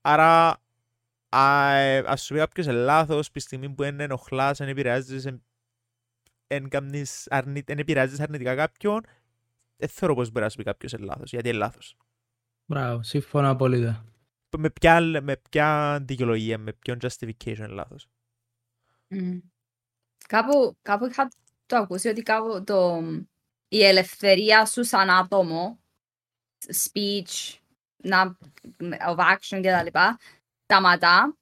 Άρα 0.00 0.62
α, 1.28 1.72
ε, 1.72 1.98
ας 2.06 2.22
σου 2.24 2.32
πει 2.34 2.38
κάποιος 2.38 2.66
είναι 2.66 2.74
λάθος 2.74 3.30
τη 3.30 3.40
στιγμή 3.40 3.70
που 3.70 3.82
εν 3.82 4.00
ενοχλάς, 4.00 4.60
εν 4.60 4.68
επηρεάζεις, 4.68 5.24
εν, 5.26 5.42
εν, 6.46 6.68
κάνεις 6.68 7.26
αρνη- 7.30 7.70
εν 7.70 7.78
επηρεάζεις 7.78 8.20
αρνητικά 8.20 8.54
κάποιον 8.54 9.00
δεν 9.76 9.88
θεωρώ 9.88 10.14
πως 10.14 10.30
μπορεί 10.30 10.44
να 10.44 10.50
σου 10.50 10.56
πει 10.56 10.62
κάποιος 10.62 10.92
είναι 10.92 11.04
λάθος. 11.04 11.30
Γιατί 11.30 11.48
είναι 11.48 11.58
λάθος. 11.58 11.96
Μπράβο, 12.64 13.02
σύμφωνα 13.02 13.48
απόλυτα. 13.48 14.04
Με 14.58 14.70
ποια, 14.70 15.00
με 15.22 15.36
ποια 15.50 15.98
δικαιολογία, 16.02 16.58
με 16.58 16.72
ποιον 16.72 16.98
justification 17.00 17.56
είναι 17.56 17.66
λάθος. 17.66 18.08
Mm. 19.10 19.40
Κάπου, 20.32 20.76
κάπου 20.82 21.06
είχα 21.06 21.28
το 21.66 21.76
ακούσει 21.76 22.08
ότι 22.08 22.22
κάπου 22.22 22.64
το, 22.64 23.02
η 23.68 23.84
ελευθερία 23.84 24.66
σου 24.66 24.84
σαν 24.84 25.10
άτομο, 25.10 25.78
speech, 26.66 27.58
να, 27.96 28.38
of 28.80 29.16
action 29.16 29.60
και 29.62 29.70
τα 29.70 29.82
λοιπά, 29.82 30.18
σταματά 30.62 31.36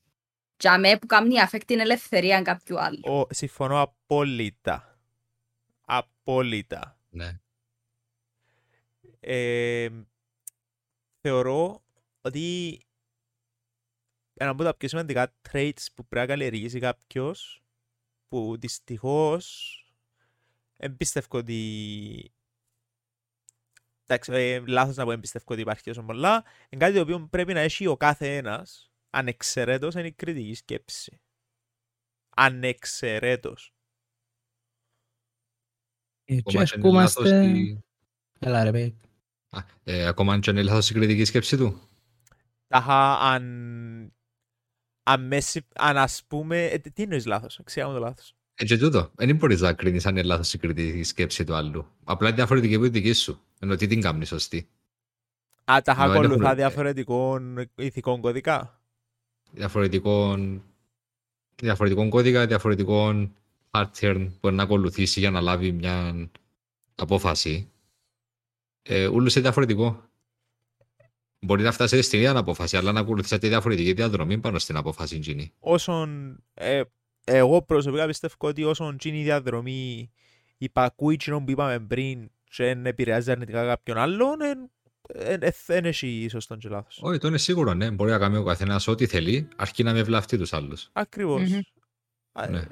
για 0.61 0.79
με 0.79 0.99
που 0.99 1.07
κάνει 1.07 1.35
affect 1.51 1.63
την 1.67 1.81
ελευθερία 1.81 2.43
κάποιου 2.43 2.81
άλλου. 2.81 3.01
Ο, 3.05 3.27
συμφωνώ 3.31 3.81
απόλυτα. 3.81 4.99
Απόλυτα. 5.85 6.99
Ναι. 7.11 7.41
Ε, 9.21 9.89
θεωρώ 11.21 11.83
ότι 12.21 12.79
ένα 14.35 14.51
από 14.51 14.63
τα 14.63 14.75
πιο 14.77 14.89
σημαντικά 14.89 15.33
traits 15.51 15.87
που 15.95 16.07
πρέπει 16.07 16.27
να 16.27 16.27
καλλιεργήσει 16.27 16.79
κάποιος 16.79 17.60
που 18.31 18.57
δυστυχώς 18.59 19.75
δεν 20.77 20.97
πιστεύω 20.97 21.39
ότι 21.39 22.33
εντάξει, 24.07 24.33
ε, 24.33 24.63
λάθος 24.67 24.97
να 24.97 25.05
πω 25.05 25.13
εμπιστεύω 25.13 25.45
ότι 25.49 25.61
υπάρχει 25.61 25.83
τόσο 25.83 26.03
πολλά, 26.03 26.45
είναι 26.69 26.85
κάτι 26.85 26.95
το 26.95 27.01
οποίο 27.01 27.27
πρέπει 27.31 27.53
να 27.53 27.61
έχει 27.61 27.87
ο 27.87 27.97
κάθε 27.97 28.37
ένας, 28.37 28.91
ανεξαιρέτως, 29.11 29.95
είναι 29.95 30.07
η 30.07 30.13
κριτική 30.13 30.55
σκέψη. 30.55 31.21
Ανεξαιρέτως. 32.37 33.75
Ε, 36.25 36.35
Και 36.35 36.43
Ακόμα 36.47 36.65
και 36.65 36.75
αν 36.75 36.81
είναι 36.81 36.93
λάθος 36.93 37.17
αρκούμαστε... 37.17 37.59
η- 37.59 37.85
Έλα 38.39 38.65
ρε 38.65 38.71
παιδί. 38.71 38.97
Α, 39.51 39.61
ε, 39.85 40.07
Ακόμα 40.07 40.39
και 40.39 40.51
αν 40.51 40.57
είναι 40.57 40.65
λάθος 40.65 40.91
η 40.91 40.95
κριτική 40.95 41.25
σκέψη 41.25 41.57
του; 41.57 41.89
Τάχα 42.67 43.19
αν... 43.19 44.15
Αν, 45.03 45.27
μέση, 45.27 45.67
αν 45.75 45.97
ας 45.97 46.23
πούμε... 46.29 46.65
Ε, 46.65 46.79
τι 46.79 47.03
εννοείς 47.03 47.27
λάθος, 47.27 47.61
ξέρω 47.65 47.93
το 47.93 47.99
λάθος. 47.99 48.35
Ε, 48.55 48.65
και 48.65 48.77
τούτο. 48.79 49.11
Δεν 49.15 49.37
μπορείς 49.37 49.61
να 49.61 49.73
κρίνεις 49.73 50.07
αν 50.07 50.17
είναι 50.17 50.23
λάθος 50.27 50.55
η 50.55 50.59
κριτική 50.59 51.03
σκέψη 51.03 51.45
του 51.45 51.55
άλλου. 51.55 51.87
Απλά 52.05 52.27
είναι 52.27 52.37
διαφορετική 52.37 52.75
από 52.75 52.85
τη 52.85 52.91
δική 52.91 53.13
σου. 53.13 53.41
Ενώ 53.61 53.77
τι 53.77 53.87
την 53.87 54.01
κάνεις 54.01 54.29
σωστή. 54.29 54.69
Α, 55.65 55.81
τάχα 55.85 56.07
Ναι, 56.07 56.13
δεν 56.13 56.17
ακολουθά 56.17 56.35
έχουμε- 56.43 56.55
διαφορετικών 56.55 57.71
ηθικών 57.75 58.21
κωδικά. 58.21 58.81
Διαφορετικών, 59.53 60.63
διαφορετικών 61.57 62.09
κώδικα, 62.09 62.47
διαφορετικών 62.47 63.35
pattern 63.71 64.29
που 64.41 64.51
να 64.51 64.63
ακολουθήσει 64.63 65.21
για 65.21 65.31
να 65.31 65.41
λάβει 65.41 65.73
μια 65.73 66.29
απόφαση. 66.95 67.71
Ε, 68.83 69.07
ούλους 69.07 69.35
είναι 69.35 69.43
διαφορετικό. 69.43 70.10
Μπορεί 71.41 71.63
να 71.63 71.73
φτάσει 71.73 72.03
στην 72.03 72.19
ίδια 72.19 72.37
απόφαση, 72.37 72.77
αλλά 72.77 72.93
να 72.93 73.01
ακολουθήσετε 73.01 73.49
διαφορετική 73.49 73.93
διαδρομή 73.93 74.39
πάνω 74.39 74.59
στην 74.59 74.77
απόφαση 74.77 75.17
εκείνη. 75.17 75.53
Όσον... 75.59 76.39
Ε, 76.55 76.83
εγώ 77.25 77.63
προσωπικά 77.63 78.07
πιστεύω 78.07 78.35
ότι 78.39 78.65
όσον 78.65 78.97
είναι 79.05 79.19
η 79.19 79.23
διαδρομή 79.23 80.11
υπακούει 80.59 81.15
εκείνο 81.15 81.45
που 81.45 81.51
είπαμε 81.51 81.81
πριν 81.81 82.31
και 82.45 82.65
δεν 82.65 82.87
επηρεάζει 82.87 83.31
αρνητικά 83.31 83.67
κάποιον 83.67 83.99
άλλον, 83.99 84.37
δεν 85.67 85.85
έχει 85.85 86.27
σωστό 86.31 86.57
και 86.57 86.69
λάθος. 86.69 86.99
Όχι, 87.03 87.19
το 87.19 87.29
είναι 87.29 87.39
σίγουρο, 87.39 87.75
ναι. 87.75 87.91
Μπορεί 87.91 88.11
να 88.11 88.19
κάνει 88.19 88.37
ο 88.37 88.45
καθένας 88.45 88.89
ό,τι 88.89 89.07
θέλει, 89.07 89.49
αρκεί 89.57 89.83
να 89.83 89.93
με 89.93 90.03
βλαφτεί 90.03 90.39
τους 90.39 90.53
άλλους. 90.53 90.89
Ακριβώς. 90.93 91.51
Μμμ. 91.51 91.61
Α, 92.33 92.49
Ναι. 92.49 92.65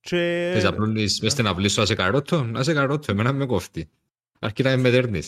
Και... 0.00 0.50
Θες 0.54 0.64
να 0.64 0.74
πλούνει 0.74 1.00
μέσα 1.00 1.28
στην 1.28 1.46
αυλή 1.46 1.68
σου, 1.68 1.80
να 1.80 1.86
σε 1.86 1.94
καρότο, 1.94 2.44
να 2.44 2.62
σε 2.62 2.72
καρότο, 2.72 3.12
εμένα 3.12 3.32
με 3.32 3.46
κόφτει. 3.46 3.90
Αρκεί 4.38 4.62
να 4.62 4.70
με 4.70 4.76
μετέρνει. 4.76 5.22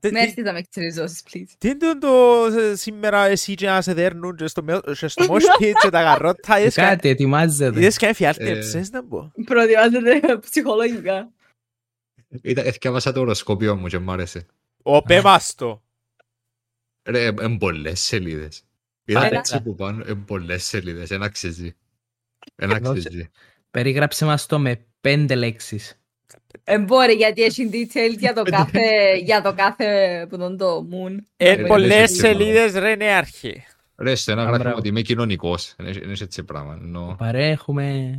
Τι- 0.00 0.10
τι- 0.10 0.16
Merci 0.38 0.42
θα 0.44 0.52
με 0.52 0.58
εξαιριζώσεις, 0.58 1.22
please. 1.30 1.46
Τι 1.58 1.68
είναι 1.68 1.94
το 1.98 2.44
ε, 2.58 2.74
σήμερα 2.76 3.26
εσύ 3.26 3.54
και 3.54 3.66
να 3.66 3.82
σε 3.82 3.94
δέρνουν 3.94 4.36
και 4.36 4.46
στο, 4.46 4.62
μεο- 4.62 4.80
και 4.80 5.08
στο 5.08 5.24
mosh 5.30 5.62
pit 5.62 5.72
και 5.82 5.90
τα 5.90 6.02
γαρότα 6.02 6.60
είδες 6.60 6.74
κα- 6.74 6.88
Κάτι 6.88 7.08
ετοιμάζεται. 7.08 7.78
είδες 7.78 7.96
και 7.96 8.06
Ε. 8.06 8.12
φιάλτεψες 8.12 8.90
να 8.90 9.04
πω. 9.04 9.32
Προετοιμάζεται 9.44 10.38
ψυχολογικά. 10.50 11.32
Έθιαβασα 12.42 13.12
το 13.12 13.20
οροσκόπιο 13.20 13.76
μου 13.76 13.86
και 13.86 13.98
μου 13.98 14.10
άρεσε. 14.12 14.46
Ο 14.82 15.02
πέμαστο. 15.02 15.82
Ρε, 17.02 17.24
εν 17.40 17.56
πολλές 17.56 18.00
σελίδες. 18.00 18.62
Είδα 19.04 19.20
Άρα. 19.20 19.38
έτσι 19.38 19.62
που 19.62 19.74
πάνω, 19.74 20.04
εν 20.06 20.24
πολλές 20.24 20.64
σελίδες. 20.64 21.10
Ένα 21.10 21.24
αξίζει. 21.24 21.76
Ένα 22.56 22.74
αξίζει. 22.76 23.30
Περίγραψε 23.70 24.24
μας 24.24 24.46
το 24.46 24.58
με 24.58 24.86
πέντε 25.00 25.34
λέξεις. 25.34 25.99
Ε, 26.70 26.78
μπορεί, 26.78 27.12
γιατί 27.12 27.42
έχει 27.42 27.70
details 27.72 28.18
για 28.18 28.32
το 28.32 28.42
κάθε, 28.42 29.16
για 29.24 29.42
το 29.42 29.54
κάθε 29.54 30.26
που 30.28 30.38
τον 30.38 30.56
το 30.56 30.86
moon. 30.90 31.16
Εν 31.36 31.56
ρε, 31.56 31.66
πολλές 31.66 31.88
ρε, 31.90 32.00
ρε, 32.00 32.06
σελίδες 32.06 32.72
ρε 32.74 32.94
νέαρχη. 32.94 33.64
Ρε, 33.96 34.14
στο 34.14 34.32
ένα 34.32 34.42
Α, 34.42 34.44
γράφει 34.44 34.60
μπράβο. 34.62 34.76
ότι 34.78 34.88
είμαι 34.88 35.02
κοινωνικός. 35.02 35.74
Δεν 35.76 35.86
έχει- 35.86 36.00
δεν 36.00 36.10
έχει 36.10 36.22
έτσι 36.22 36.42
πράγμα. 36.44 36.78
Ενώ- 36.82 37.14
Παρέχουμε... 37.18 38.16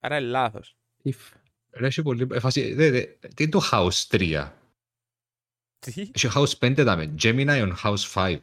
Άρα 0.00 0.18
είναι 0.18 0.26
λάθος. 0.28 0.76
If- 1.04 1.32
Ρε, 1.70 1.86
έχει 1.86 2.02
πολύ... 2.02 2.26
ε, 2.32 2.38
φάση- 2.38 2.72
δε, 2.74 2.90
δε, 2.90 3.00
Τι 3.34 3.42
είναι 3.42 3.50
το 3.50 3.60
House 3.72 4.06
3. 4.16 4.50
Τι; 5.78 6.10
Έχει 6.14 6.28
House 6.34 6.52
5 6.66 6.74
δάμε. 6.76 7.14
Gemini 7.22 7.48
on 7.48 7.72
House 7.84 8.12
5. 8.14 8.36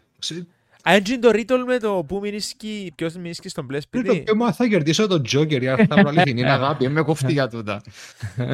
Ξε- 0.84 0.88
Α, 0.88 0.92
έτσι 0.98 1.12
είναι 1.14 1.22
το 1.22 1.32
ρίτολ 1.32 1.64
με 1.64 1.80
το 1.80 2.04
που 2.08 2.20
μείνισκει, 2.20 2.94
ποιος 2.96 3.16
μείνισκει 3.16 3.50
στον 3.50 3.66
μπλε 3.66 3.76
Ρε, 3.78 3.82
σπίτι. 3.82 4.24
το 4.24 4.34
πιο 4.36 4.54
θα 4.54 4.68
κερδίσω 4.68 5.08
τον 5.08 5.22
Joker, 5.32 5.60
για 5.60 5.74
αυτά 5.74 6.08
αληθινή 6.08 6.44
αγάπη. 6.44 6.88
Με 6.90 7.02
κοφτεί 7.02 7.32
για 7.32 7.48
τούτα. 7.48 7.82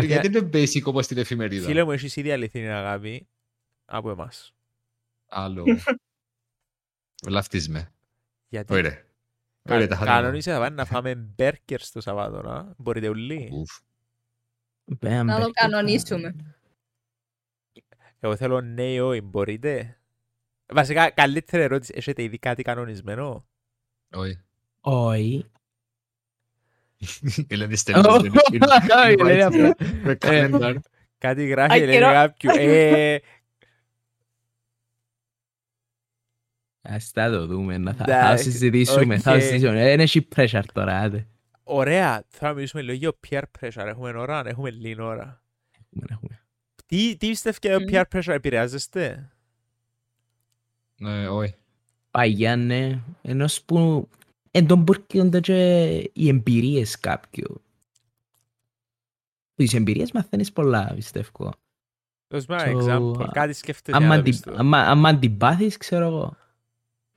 Γιατί 0.04 0.28
είναι 0.28 0.50
basic 0.54 0.84
όπως 0.84 1.08
την 1.08 1.18
εφημερίδα. 1.18 1.66
Φίλε 1.68 1.84
μου, 1.84 1.92
έχεις 1.92 2.16
ήδη 2.16 2.32
αληθινή 2.32 2.68
αγάπη 2.70 3.28
από 3.86 4.10
εμάς. 4.12 4.54
Άλλο. 5.30 5.64
Βλαφτείς 7.28 7.70
με. 7.70 7.92
Γιατί; 8.50 8.74
Ωραία. 8.74 8.92
κα- 9.64 9.76
Ωραία, 9.76 9.88
τα 9.88 9.96
χάρη. 9.96 10.10
κανονίσε 10.10 10.52
να 10.52 10.58
πάμε 10.60 10.76
να 10.76 10.86
φάμε 10.86 11.16
μπέρκερ 11.16 11.80
στο 11.82 12.02
Σαββάτο, 12.02 12.42
να. 12.42 12.74
Μπορείτε 12.78 13.08
όλοι. 13.08 13.50
Ουφ. 13.54 13.78
Μπαμ, 14.86 15.26
Να 15.26 15.34
το 15.34 15.38
μπέρκερ. 15.44 15.52
κανονίσουμε. 15.54 16.36
Εγώ 18.20 18.36
θέλω 18.36 18.62
ναι, 18.62 19.02
όχι, 19.02 19.22
μπορείτε; 19.22 19.97
Βασικά, 20.74 21.10
καλύτερη 21.10 21.64
ερώτηση. 21.64 21.94
Έχετε 21.96 22.24
ήδη 22.24 22.38
κάτι 22.38 22.64
κανονισμένο; 22.64 23.48
Όχι. 24.14 24.40
Όχι. 24.82 25.46
Η 26.98 27.46
Ελένη 27.50 27.74
Ω, 27.74 27.78
στέλνει. 27.78 28.30
η 29.10 29.16
Ελένη 29.20 29.42
απλά. 29.44 29.76
Με 30.04 30.16
calendar. 30.16 30.76
Κάτι 31.18 31.48
γράφει, 31.48 31.74
Α, 31.74 31.78
λέει 31.86 31.92
καιρό. 31.92 32.12
κάποιου. 32.12 32.50
Ε, 32.58 33.18
Ας 36.90 37.12
τα 37.12 37.30
το 37.30 37.46
δούμε, 37.46 37.78
να 37.78 37.94
θα, 37.94 38.06
θα 38.06 38.18
Εντάξει, 38.18 38.44
συζητήσουμε, 38.52 39.18
θα 39.18 39.34
οκ. 39.34 39.40
συζητήσουμε. 39.42 39.74
Δεν 39.84 40.00
έχει 40.00 40.28
pressure 40.36 40.62
τώρα, 40.74 41.00
άντε. 41.00 41.28
ωραία. 41.64 42.24
Θα 42.28 42.54
μιλήσουμε 42.54 42.82
λίγο 42.82 42.98
για 42.98 43.12
peer 43.30 43.44
pressure. 43.60 43.86
Έχουμε 43.86 44.10
ώρα, 44.10 44.42
έχουμε 44.48 44.70
λίγη 44.70 45.02
ώρα. 45.02 45.42
Έχουμε, 45.80 46.06
έχουμε. 46.10 46.42
Τι, 46.86 47.18
τι 47.18 47.28
πιστεύει 47.28 47.58
για 47.62 47.74
το 47.74 47.80
Μμμ. 47.80 47.88
peer 47.92 48.04
pressure, 48.14 48.34
επηρεάζεστε; 48.34 49.32
Ναι, 51.00 51.28
όχι. 51.30 51.54
Παγιά, 52.12 52.56
ναι. 52.56 53.00
Ενός 53.22 53.62
που 53.62 54.08
εν 54.52 54.68
τον 54.68 54.82
μπορκούνται 54.82 55.40
και 55.40 55.88
οι 56.14 56.28
εμπειρίες 56.28 57.00
κάποιου. 57.00 57.62
Τις 59.56 59.74
εμπειρίες 59.74 60.12
μαθαίνεις 60.12 60.52
πολλά, 60.52 60.92
πιστεύω. 60.96 61.52
Δώσ' 62.28 62.46
μου 62.48 62.56
ένα 62.60 62.82
So, 62.82 62.84
example. 62.84 63.28
Κάτι 63.32 63.54
σκέφτεται. 63.54 63.98
Άμα 63.98 64.08
να 64.08 64.16
το 64.16 64.22
την- 64.22 64.32
πεις 64.32 64.42
του. 64.42 64.54
άμα- 64.58 64.82
άμα 64.86 65.18
την 65.20 65.38
πάθεις, 65.38 65.78
ξέρω 65.78 66.06
εγώ. 66.06 66.36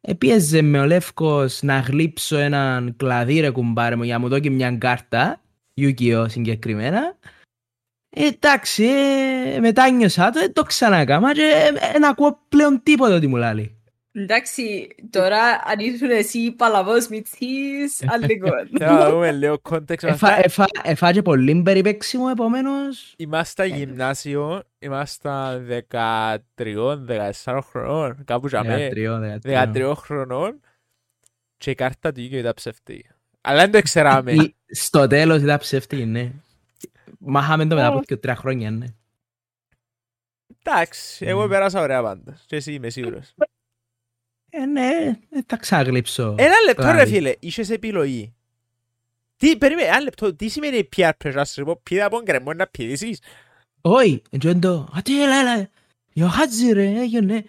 Επίεζε 0.00 0.62
με 0.62 0.80
ο 0.80 0.86
Λεύκος 0.86 1.62
να 1.62 1.78
γλύψω 1.80 2.36
έναν 2.36 2.96
κλαδί 2.96 3.40
ρε 3.40 3.50
κουμπάρε 3.50 3.96
μου 3.96 4.02
για 4.02 4.14
να 4.14 4.20
μου 4.20 4.28
δώσει 4.28 4.50
μια 4.50 4.76
κάρτα, 4.76 5.40
Yu-Gi-Oh 5.76 6.24
συγκεκριμένα. 6.28 7.16
Ε, 8.10 8.26
εντάξει, 8.26 8.84
ε, 9.54 9.58
μετά 9.60 9.90
νιώσα 9.90 10.30
το, 10.30 10.40
ε, 10.40 10.48
το 10.48 10.62
ξανακάμα 10.62 11.32
και 11.34 11.70
ε, 11.80 11.90
δεν 11.92 12.04
ακούω 12.04 12.40
πλέον 12.48 12.80
τίποτα 12.82 13.14
ότι 13.14 13.26
μου 13.26 13.36
λέει. 13.36 13.74
Εντάξει, 14.12 14.88
τώρα 15.10 15.40
αν 15.64 15.78
ήσουν 15.78 16.10
εσύ 16.10 16.50
παλαβός 16.50 17.08
μητσής, 17.08 18.02
άλλο. 18.12 18.26
Θέλω 18.78 18.92
να 18.98 19.10
δούμε 19.10 19.32
λίγο 19.32 19.60
context. 19.70 20.02
Εφά, 20.02 20.44
εφά, 20.44 20.66
εφάγε 20.82 21.22
πολύ 21.22 21.62
περιπέξιμο, 21.62 22.26
επομένως... 22.30 23.14
Είμαστε 23.16 23.64
γυμνάσιο, 23.66 24.62
είμαστε 24.78 25.30
13-14 25.90 27.58
χρονών, 27.70 28.24
κάπου 28.24 28.46
για 28.46 28.64
μέ, 28.64 28.90
13, 28.94 29.38
13. 29.44 29.72
13 29.74 29.92
χρονών 29.96 30.60
και 31.56 31.70
η 31.70 31.74
κάρτα 31.74 32.12
του 32.12 32.20
Yu-Gi-Oh 32.20 32.32
ήταν 32.34 32.52
ψεύτη. 32.54 33.06
Αλλά 33.40 33.60
δεν 33.60 33.70
το 33.70 33.82
ξέραμε. 33.82 34.32
Ή- 34.32 34.54
Στο 34.70 35.06
τέλος 35.06 35.42
ήταν 35.42 35.58
ψεύτικη, 35.58 36.04
ναι. 36.06 36.30
Μάχαμε 37.22 37.66
το 37.66 37.74
μετά 37.74 37.86
από 37.86 38.00
δύο 38.06 38.18
τρία 38.18 38.36
χρόνια, 38.36 38.70
ναι. 38.70 38.86
Εντάξει, 40.62 41.26
εγώ 41.26 41.44
Mm. 41.44 41.48
πέρασα 41.48 41.80
ωραία 41.80 42.02
πάντα. 42.02 42.38
Και 42.46 42.56
εσύ 42.56 42.72
είμαι 42.72 42.90
σίγουρος. 42.90 43.34
Ε, 44.50 44.64
ναι, 44.64 44.90
δεν 45.30 45.44
τα 45.46 45.56
ξαγλύψω. 45.56 46.34
Ένα 46.38 46.54
λεπτό 46.66 46.82
ρε 46.86 46.90
Κλάδι. 46.92 47.10
φίλε, 47.10 47.34
είχες 47.40 47.70
επιλογή. 47.70 48.34
Τι, 49.36 49.56
περίμενε, 49.56 49.88
ένα 49.88 50.00
λεπτό, 50.00 50.34
τι 50.34 50.48
σημαίνει 50.48 50.88
peer 50.96 51.10
pressure, 51.24 51.32
ας 51.36 51.50
σου 51.52 51.64
πω, 51.64 51.80
πήδα 51.82 52.04
από 52.04 52.22
γκρεμό 52.22 52.52
να 52.52 52.66
πηδήσεις; 52.66 53.20
Όχι, 53.80 54.22
έτσι 54.30 54.58
το. 54.58 54.72
Α, 54.96 55.02
τι 55.04 55.22
έλα, 55.22 55.34
έλα. 55.40 55.68
Ιωχάτζι 56.12 56.72
ρε, 56.72 56.86
έγινε. 57.00 57.44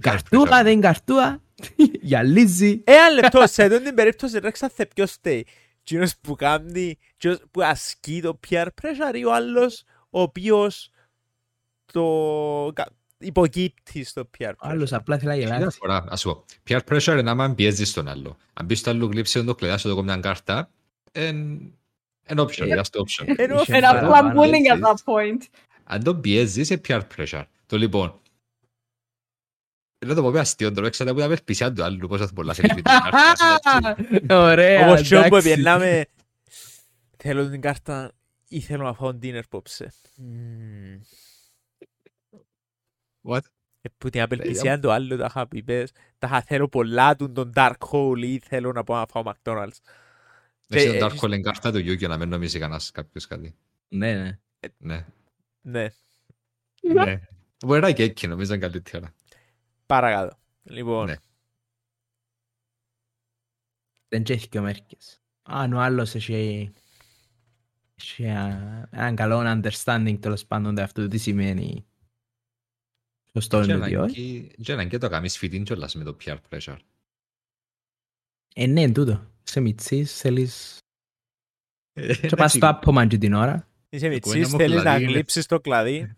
Καρτούα, 0.00 0.62
δεν 0.62 0.80
καρτούα. 0.80 1.42
Γυαλίζει. 2.02 2.82
Ένα 2.84 3.10
λεπτό, 3.10 3.46
σε 3.46 3.62
αυτόν 3.62 3.82
την 3.82 3.94
περίπτωση 3.94 4.38
ρε 4.38 4.50
ξαθε 4.50 4.86
ποιος 4.86 5.12
φταίει. 5.12 5.46
Εκείνος 5.88 6.16
που 6.20 6.34
κάνει, 6.36 6.98
εκείνος 7.14 7.38
που 7.50 7.62
ασκεί 7.62 8.20
το 8.22 8.40
peer 8.48 8.66
pressure 8.82 9.14
ή 9.14 9.24
ο 9.24 9.34
άλλος 9.34 9.84
ο 10.10 10.20
οποίος 10.20 10.90
το 11.92 12.02
κα- 12.74 12.90
υποκύπτει 13.18 14.04
στο 14.04 14.30
peer 14.38 14.46
pressure. 14.48 14.52
Άλλος 14.58 14.92
απλά 14.92 15.18
θέλει 15.18 15.30
να 15.30 15.46
Μια 15.46 15.56
γελάσει. 15.58 15.76
φορά, 15.78 16.04
ας 16.08 16.22
πω, 16.22 16.44
peer 16.68 16.78
pressure 16.90 17.16
είναι 17.18 17.30
άμα 17.30 17.54
πιέζεις 17.54 17.92
τον 17.92 18.08
άλλο. 18.08 18.36
Αν 18.52 18.66
πεις 18.66 18.78
στο 18.78 18.90
άλλο 18.90 19.06
γλύψε 19.06 19.42
το 19.42 19.54
κλειδάς 19.54 19.80
σου 19.80 19.88
το 19.88 19.94
κόμμα 19.94 20.12
μια 20.12 20.22
κάρτα, 20.22 20.70
εν 21.12 21.58
εν 22.28 22.38
option, 22.38 22.68
Ε, 22.68 22.74
that's 22.74 22.90
the 22.98 23.00
option. 23.00 23.32
Ενώ 23.36 23.60
Είχε 23.60 23.76
Ένα 23.76 23.90
παραπάνω, 23.92 24.32
που 24.34 24.40
I'm 24.40 24.44
bullying 24.44 24.72
at 24.72 24.78
έτσι. 24.78 24.82
that 25.04 25.12
point. 25.14 25.58
Αν 25.84 26.02
το 26.02 26.14
πιέζεις, 26.14 26.70
είναι 26.70 26.80
peer 26.88 27.00
pressure. 27.16 27.44
Το 27.66 27.76
λοιπόν, 27.76 28.20
να 30.06 30.14
το 30.14 30.22
πω 30.22 30.30
με 30.30 30.40
αστείο, 30.40 30.72
το 30.72 30.84
έξατε 30.86 31.10
από 31.10 31.18
τα 31.18 31.24
απελπισιά 31.26 31.72
του 31.72 31.82
άλλου, 31.84 32.08
πώς 32.08 32.20
θα 32.20 32.32
πολλά 32.34 32.54
θέλει 32.54 32.68
την 32.68 32.82
κάρτα. 32.84 33.96
Ωραία, 34.30 34.88
Όπως 34.88 35.08
και 35.08 35.16
όπου 35.16 35.26
εντάξει. 35.26 35.52
πιέναμε, 35.54 36.06
θέλω 37.16 37.48
την 37.50 37.60
κάρτα 37.60 38.12
ή 38.48 38.60
θέλω 38.60 38.84
να 38.84 38.94
φάω 38.94 39.18
dinner 39.22 39.42
πόψε. 39.48 39.92
Μμμ. 40.16 41.00
What? 43.22 43.40
Ε, 43.80 43.88
Που 43.98 44.10
την 44.10 44.20
απελπισία 44.20 44.80
του 44.80 44.90
άλλου 44.90 45.16
τα 45.16 45.24
είχα 45.28 45.48
πει, 45.48 45.62
πες, 45.62 45.90
τα 46.18 46.26
είχα 46.26 46.42
θέλω 46.42 46.68
πολλά 46.68 47.16
του 47.16 47.32
τον 47.32 47.52
Dark 47.54 47.72
Hole 47.90 48.18
ή 48.22 48.38
θέλω 48.38 48.72
να 48.72 48.84
πάω 48.84 48.98
να 48.98 49.06
φάω 49.06 49.22
McDonald's. 49.26 49.78
Έχει 50.68 50.86
Ε, 50.86 50.98
τον 50.98 51.08
Dark 51.08 51.10
έχεις- 51.10 51.22
Hole 51.24 51.30
εγκάρτα 51.32 51.72
του 51.72 51.78
Yu-Gi-Oh! 51.78 52.08
να 52.08 52.16
μην 52.18 52.28
νομίζει 52.28 52.58
κανένας 52.58 52.90
κάποιος 52.90 53.26
κάτι. 53.26 53.54
Ναι, 53.88 54.14
ναι. 54.14 54.38
Ναι. 54.78 55.04
Ναι, 55.60 55.88
Ναι. 57.04 57.20
Μπορεί 57.66 57.80
να 57.80 57.90
και 57.92 58.02
εκεί 58.02 58.26
νομίζω 58.26 58.52
είναι 58.54 58.62
καλύτερα. 58.66 59.14
Παρακάτω. 59.86 60.38
Λοιπόν, 60.62 61.06
Ναι. 61.06 61.16
Δεν 64.08 64.24
έχει 64.28 64.48
και 64.48 64.58
ο 64.58 64.62
Μέρκες. 64.62 65.20
Αν 65.42 65.72
ο 65.72 65.80
άλλος 65.80 66.14
έχει 66.14 66.70
έχει 67.94 68.22
ένα- 68.22 68.88
έναν 68.92 69.16
καλό 69.16 69.38
understanding 69.62 70.16
τέλος 70.20 70.46
πάντων 70.46 70.74
του 70.74 70.82
αυτού 70.82 71.08
τι 71.08 71.18
σημαίνει 71.18 71.86
σωστό 73.32 73.64
Και 73.64 73.72
είναι 73.72 73.80
το 73.80 73.86
διό. 73.86 74.08
και 74.62 74.72
έναν 74.72 74.88
και 74.88 74.98
το 74.98 75.08
κάνεις 75.08 75.38
φοιτήν 75.38 75.64
κιόλας 75.64 75.94
με 75.94 76.04
το 76.04 76.16
peer 76.24 76.36
pressure. 76.50 76.76
Ε, 78.54 78.66
ναι, 78.66 78.92
τούτο. 78.92 79.30
Σε 79.42 79.60
μητσής 79.60 80.16
θέλεις 80.20 80.78
Ε, 81.92 82.14
και 82.28 82.36
πας 82.36 82.52
στο 82.52 82.66
άππομα 82.68 83.06
και 83.06 83.18
την 83.18 83.34
ώρα. 83.34 83.68
είσαι 83.88 84.06
κουβέντα 84.08 84.36
μητσής, 84.36 84.52
μου 84.52 84.58
θέλεις 84.58 84.76
να 84.76 84.82
κλαδί 84.82 85.02
είναι. 85.02 85.12
γλύψεις 85.12 85.46
το 85.46 85.60
κλαδί. 85.60 86.16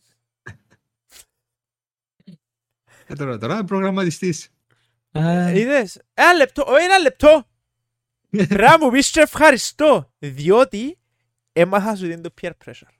Ε, 3.08 3.14
Τώρα 3.14 3.38
τώρα 3.38 3.54
είναι 3.54 3.64
προγραμματιστής. 3.66 4.48
Α, 5.18 5.50
Είδες, 5.52 6.00
ένα 6.14 6.32
λεπτό, 6.32 6.64
όχι 6.66 6.84
ένα 6.84 6.98
λεπτό. 6.98 7.44
Πρέπει 8.30 8.54
να 8.54 8.78
μου 8.78 8.90
πεις 8.90 9.10
και 9.10 9.20
ευχαριστώ, 9.20 10.12
διότι 10.18 10.98
έμαθα 11.52 11.96
σου 11.96 12.06
δίνει 12.06 12.20
το 12.20 12.34
peer 12.42 12.50
pressure. 12.64 12.92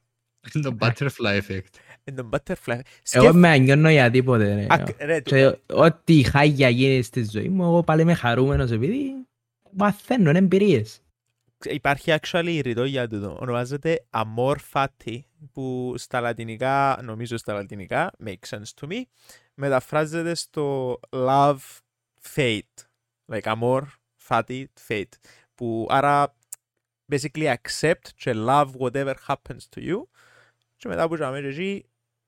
Είναι 0.54 0.64
το 0.64 0.76
butterfly 0.80 1.40
effect. 1.40 1.60
Είναι 2.04 2.22
το 2.22 2.28
butterfly. 2.32 2.80
Εγώ 3.10 3.34
με 3.34 3.48
ανιώνω 3.48 3.90
για 3.90 4.10
τίποτε. 4.10 4.54
ρε. 4.54 4.66
Ακ- 4.68 5.02
ρε, 5.02 5.20
Και 5.20 5.58
ό,τι 5.66 6.22
χάγια 6.22 6.68
γίνει 6.68 7.02
στη 7.02 7.26
ζωή 7.30 7.48
μου, 7.48 7.62
εγώ 7.64 7.82
πάλι 7.82 8.02
είμαι 8.02 8.14
χαρούμενος 8.14 8.70
επειδή 8.70 9.12
μαθαίνω 9.70 10.28
είναι 10.30 10.38
εμπειρίες. 10.38 11.00
Υπάρχει 11.64 12.14
actually 12.20 12.60
ρητό 12.62 12.84
για 12.84 13.08
τούτο. 13.08 13.36
Ονομάζεται 13.40 14.06
amor 14.10 14.54
fati, 14.72 15.18
που 15.52 15.94
στα 15.96 16.20
λατινικά, 16.20 17.00
νομίζω 17.02 17.36
στα 17.36 17.52
λατινικά, 17.52 18.10
makes 18.24 18.48
sense 18.48 18.80
to 18.80 18.88
me, 18.92 19.00
μεταφράζεται 19.58 20.34
στο 20.34 20.98
love 21.10 21.58
fate. 22.34 22.60
Like 23.32 23.42
amor 23.42 23.82
fati 24.28 24.64
fate. 24.88 25.12
Που 25.54 25.86
άρα 25.90 26.34
basically 27.12 27.54
accept 27.54 28.08
και 28.16 28.32
love 28.36 28.70
whatever 28.78 29.14
happens 29.26 29.68
to 29.76 29.80
you 29.80 30.02
και 30.76 30.88
μετά 30.88 31.08
που 31.08 31.16
ζάμε 31.16 31.40
και 31.40 31.46
εκεί 31.46 31.84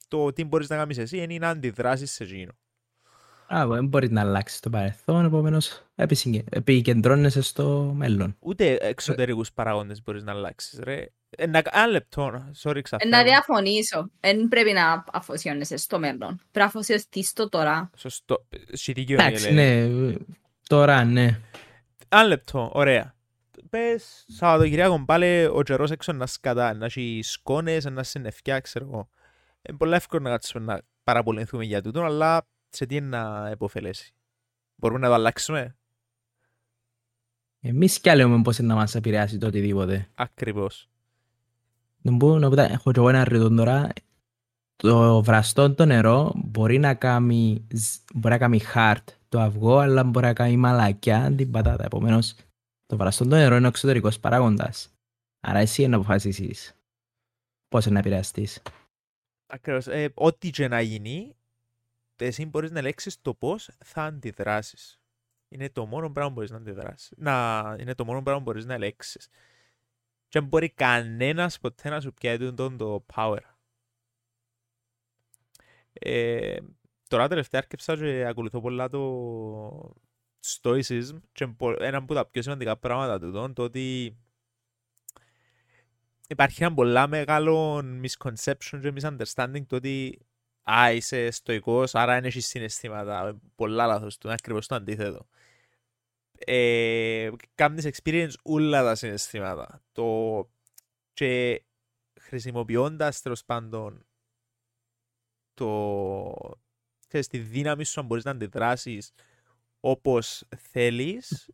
το 0.09 0.33
τι 0.33 0.45
μπορείς 0.45 0.69
να 0.69 0.77
κάνεις 0.77 0.99
εσύ 0.99 1.19
είναι 1.19 1.39
να 1.39 1.49
αντιδράσεις 1.49 2.13
σε 2.13 2.25
εκείνο. 2.25 2.53
Μπράβο, 3.49 3.75
δεν 3.75 3.87
μπορείς 3.87 4.11
να 4.11 4.21
αλλάξεις 4.21 4.61
το 4.61 4.71
παρελθόν, 4.71 5.25
επομένως 5.25 5.85
επισυγκε- 5.95 6.57
επικεντρώνεσαι 6.57 7.43
στο 7.43 7.93
μέλλον. 7.97 8.37
Ούτε 8.39 8.75
εξωτερικούς 8.81 9.53
παράγοντες 9.53 10.03
μπορείς 10.03 10.23
να 10.23 10.33
αλλάξεις 10.33 10.79
ρε. 10.79 11.07
Ένα, 11.37 11.63
ένα 11.73 11.87
λεπτό, 11.87 12.51
sorry 12.63 12.77
Ε, 12.77 12.81
ξαφνικά. 12.81 13.17
Να 13.17 13.23
διαφωνήσω. 13.23 14.11
Δεν 14.21 14.49
πρέπει 14.49 14.73
να 14.73 15.05
αφοσιώνεσαι 15.13 15.77
στο 15.77 15.99
μέλλον. 15.99 16.37
Πρέπει 16.37 16.51
να 16.53 16.65
αφοσιωθείς 16.65 17.29
στο 17.29 17.49
τώρα. 17.49 17.91
Σωστό. 17.97 18.47
Σιτικιό 18.73 19.15
Εντάξει, 19.21 19.53
ναι, 19.53 19.89
τώρα 20.69 21.05
ναι. 21.05 21.41
Ένα 22.09 22.25
λεπτό, 22.25 22.71
ωραία. 22.75 23.15
Πες 23.71 24.25
Σαββατοκυριακό 24.29 25.05
πάλι 25.05 25.45
ο 25.45 25.63
καιρός 25.63 25.91
έξω 25.91 26.13
να 26.13 26.27
σκατά, 26.27 26.75
να 26.75 26.85
έχει 26.85 27.21
σκόνες, 27.23 27.85
να 27.85 28.03
συννεφιά, 28.03 28.61
ξέρω 28.61 28.85
εγώ. 28.85 29.09
Είναι 29.69 29.77
πολύ 29.77 29.95
εύκολο 29.95 30.23
να 30.23 30.31
κάτσουμε 30.31 30.65
να 30.65 30.81
παραπολεμηθούμε 31.05 31.65
για 31.65 31.83
τούτο, 31.83 32.03
αλλά 32.03 32.47
σε 32.69 32.87
τι 32.87 32.97
είναι 32.97 33.07
να 33.07 33.49
επωφελέσει. 33.49 34.15
Μπορούμε 34.75 35.01
να 35.01 35.07
το 35.09 35.15
αλλάξουμε; 35.15 35.77
Εμείς 37.61 38.01
κι 38.01 38.15
λέμε 38.15 38.43
πώς 38.43 38.59
είναι 38.59 38.69
να 38.69 38.75
μας 38.75 38.95
επηρεάσει 38.95 39.39
το 39.39 39.47
οτιδήποτε. 39.47 40.09
Ακριβώς. 40.15 40.90
Δεν 42.03 42.17
μπορώ 42.17 42.39
να 42.39 42.49
πω, 42.51 42.61
έχω 42.61 42.93
και 42.93 42.99
εγώ 42.99 43.09
ένα 43.09 43.25
ρητό 43.25 43.55
τώρα. 43.55 43.89
Το 44.77 45.23
βραστό 45.23 45.75
το 45.75 45.85
νερό 45.85 46.33
μπορεί 46.37 46.79
να 46.79 46.95
κάνει, 46.95 47.67
ζ- 47.73 48.01
μπορεί 48.15 48.35
να 48.35 48.39
κάνει 48.39 48.61
hard 48.75 49.05
το 49.29 49.41
αυγό, 49.41 49.79
αλλά 49.79 50.05
μπορεί 50.05 50.27
να 50.27 50.33
κάνει 50.33 50.57
μαλακιά 50.57 51.35
την 51.37 51.51
πατάτα. 51.51 51.85
Επομένως, 51.85 52.35
το 52.87 52.97
βραστό 52.97 53.25
το 53.25 53.37
νερό 53.37 53.57
είναι 53.57 53.67
ο 53.67 53.69
εξωτερικός 53.69 54.21
παράγοντας. 54.21 54.95
Άρα 55.41 55.59
εσύ 55.59 55.87
να 55.87 55.97
αποφασίσεις 55.97 56.75
πώς 57.69 57.87
να 57.87 57.99
επηρεαστείς. 57.99 58.63
Ακριβώς. 59.47 59.87
Ε, 59.87 60.13
ό,τι 60.15 60.51
και 60.51 60.69
να 60.69 60.81
γίνει, 60.81 61.37
εσύ 62.17 62.47
μπορείς 62.47 62.71
να 62.71 62.79
ελέγξεις 62.79 63.21
το 63.23 63.35
πώς 63.35 63.71
θα 63.85 64.05
αντιδράσεις. 64.05 65.01
Είναι 65.49 65.71
το 65.71 65.87
μόνο 65.87 66.11
πράγμα 66.11 66.31
που 66.31 66.35
μπορείς 66.35 66.51
να 66.51 66.57
αντιδράσεις. 66.57 67.13
Να, 67.17 67.77
είναι 67.81 67.95
το 67.95 68.05
μόνο 68.05 68.23
πράγμα 68.23 68.43
που 68.43 68.51
μπορείς 68.51 68.67
να 68.67 68.75
ελέγξεις. 68.75 69.29
Και 70.31 70.39
δεν 70.39 70.49
μπορεί 70.49 70.69
κανένας 70.69 71.59
ποτέ 71.59 71.89
να 71.89 72.01
σου 72.01 72.15
πιάει 72.15 72.39
τον 72.39 72.77
το 72.77 73.05
power. 73.15 73.39
Ε, 75.93 76.57
τώρα 77.09 77.29
τελευταία 77.29 77.61
άρκεψα 77.61 77.97
και 77.97 78.27
ακολουθώ 78.27 78.61
πολλά 78.61 78.89
το 78.89 79.95
stoicism 80.47 81.21
και 81.33 81.47
πο- 81.47 81.83
ένα 81.83 81.97
από 81.99 82.15
τα 82.15 82.27
πιο 82.27 82.43
σημαντικά 82.43 82.77
πράγματα 82.77 83.19
του 83.19 83.33
τον, 83.33 83.53
το 83.55 83.63
ότι 83.63 84.17
υπάρχει 86.29 86.63
ένα 86.65 86.75
πολλά 86.75 87.07
μεγάλο 87.07 87.77
misconception 87.79 88.81
και 88.81 88.93
misunderstanding 88.97 89.67
το 89.67 89.77
ότι 89.77 90.27
α, 90.71 90.93
είσαι 90.93 91.31
στοικός, 91.31 91.95
άρα 91.95 92.15
δεν 92.15 92.25
έχεις 92.25 92.47
συναισθήματα. 92.47 93.41
Πολλά 93.55 93.87
λάθος 93.87 94.19
του, 94.19 94.27
είναι 94.27 94.37
ακριβώς 94.39 94.67
το 94.67 94.75
αντίθετο. 94.75 95.27
Ε, 96.47 97.31
κάνεις 97.55 97.89
experience 97.93 98.33
όλα 98.43 98.83
τα 98.83 98.95
συναισθήματα. 98.95 99.83
Το... 99.93 100.51
Και 101.13 101.63
χρησιμοποιώντας 102.21 103.23
τέλος 103.23 103.45
πάντων 103.45 104.07
το... 105.55 106.61
Ξέρεις, 107.07 107.27
τη 107.27 107.39
δύναμη 107.39 107.85
σου 107.85 108.01
αν 108.01 108.07
μπορείς 108.07 108.25
να 108.25 108.31
αντιδράσεις 108.31 109.13
όπως 109.81 110.45
θέλεις. 110.57 111.51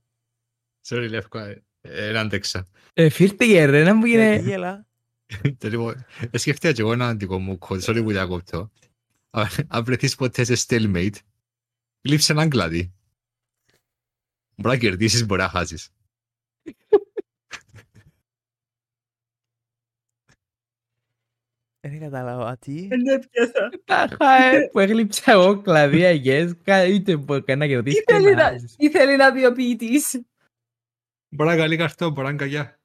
Sorry, 0.88 1.06
Λεύκο, 1.08 1.38
ε, 1.38 1.64
ε, 1.80 2.18
άντεξα. 2.18 2.66
Ε, 2.92 3.08
φύρτηκε 3.08 3.64
ρε, 3.64 3.84
να 3.84 3.94
μου 3.94 4.04
Γιατί 4.04 4.36
γίνει... 4.36 4.48
γελά. 4.48 4.86
Το 5.58 5.68
λοιπόν, 5.68 6.04
ε, 6.30 6.38
σκέφτηκα 6.38 6.72
και 6.72 6.80
εγώ 6.80 6.92
ένα 6.92 7.14
δικό 7.14 7.38
μου 7.38 7.58
κόντ, 7.58 7.82
sorry 7.84 8.00
που 8.02 8.10
διακόπτω. 8.10 8.70
Α, 9.30 9.42
Αν 9.68 9.84
βρεθείς 9.84 10.14
ποτές 10.14 10.46
σε 10.46 10.66
stalemate, 10.68 11.16
λείψε 12.00 12.32
έναν 12.32 12.48
κλαδί. 12.48 12.92
Μπορεί 14.58 14.74
να 14.74 14.80
κερδίσεις, 14.80 15.26
μπορεί 15.26 15.40
να 15.40 15.48
χάσεις. 15.48 15.90
Δεν 21.80 22.00
κατάλαβα 22.00 22.56
τι; 22.56 22.88
Τάχα, 23.84 24.34
ε, 24.54 24.68
που 24.72 24.78
έγλειψα 24.78 25.32
εγώ 25.32 25.60
κλαδί 25.62 26.22
είτε 26.88 27.16
μπορεί 27.16 27.56
να 27.56 27.66
κερδίσει 27.66 28.02
Τι 28.04 28.12
θέλει 28.12 28.24
και 28.24 28.30
να 28.34 28.42
να- 28.42 28.48
χάσεις. 28.50 28.76
Τι 28.76 28.90
θέλει 28.90 29.16
να 29.16 29.32
πει 29.32 29.44
ο 29.44 29.52
ποιητής. 29.52 30.22
Μπορεί 31.28 31.50
να 31.50 31.56
καλή 31.56 31.76
καρτό, 31.76 32.10
μπορεί 32.10 32.22
να 32.22 32.28
είναι 32.28 32.38
καγιά. 32.38 32.80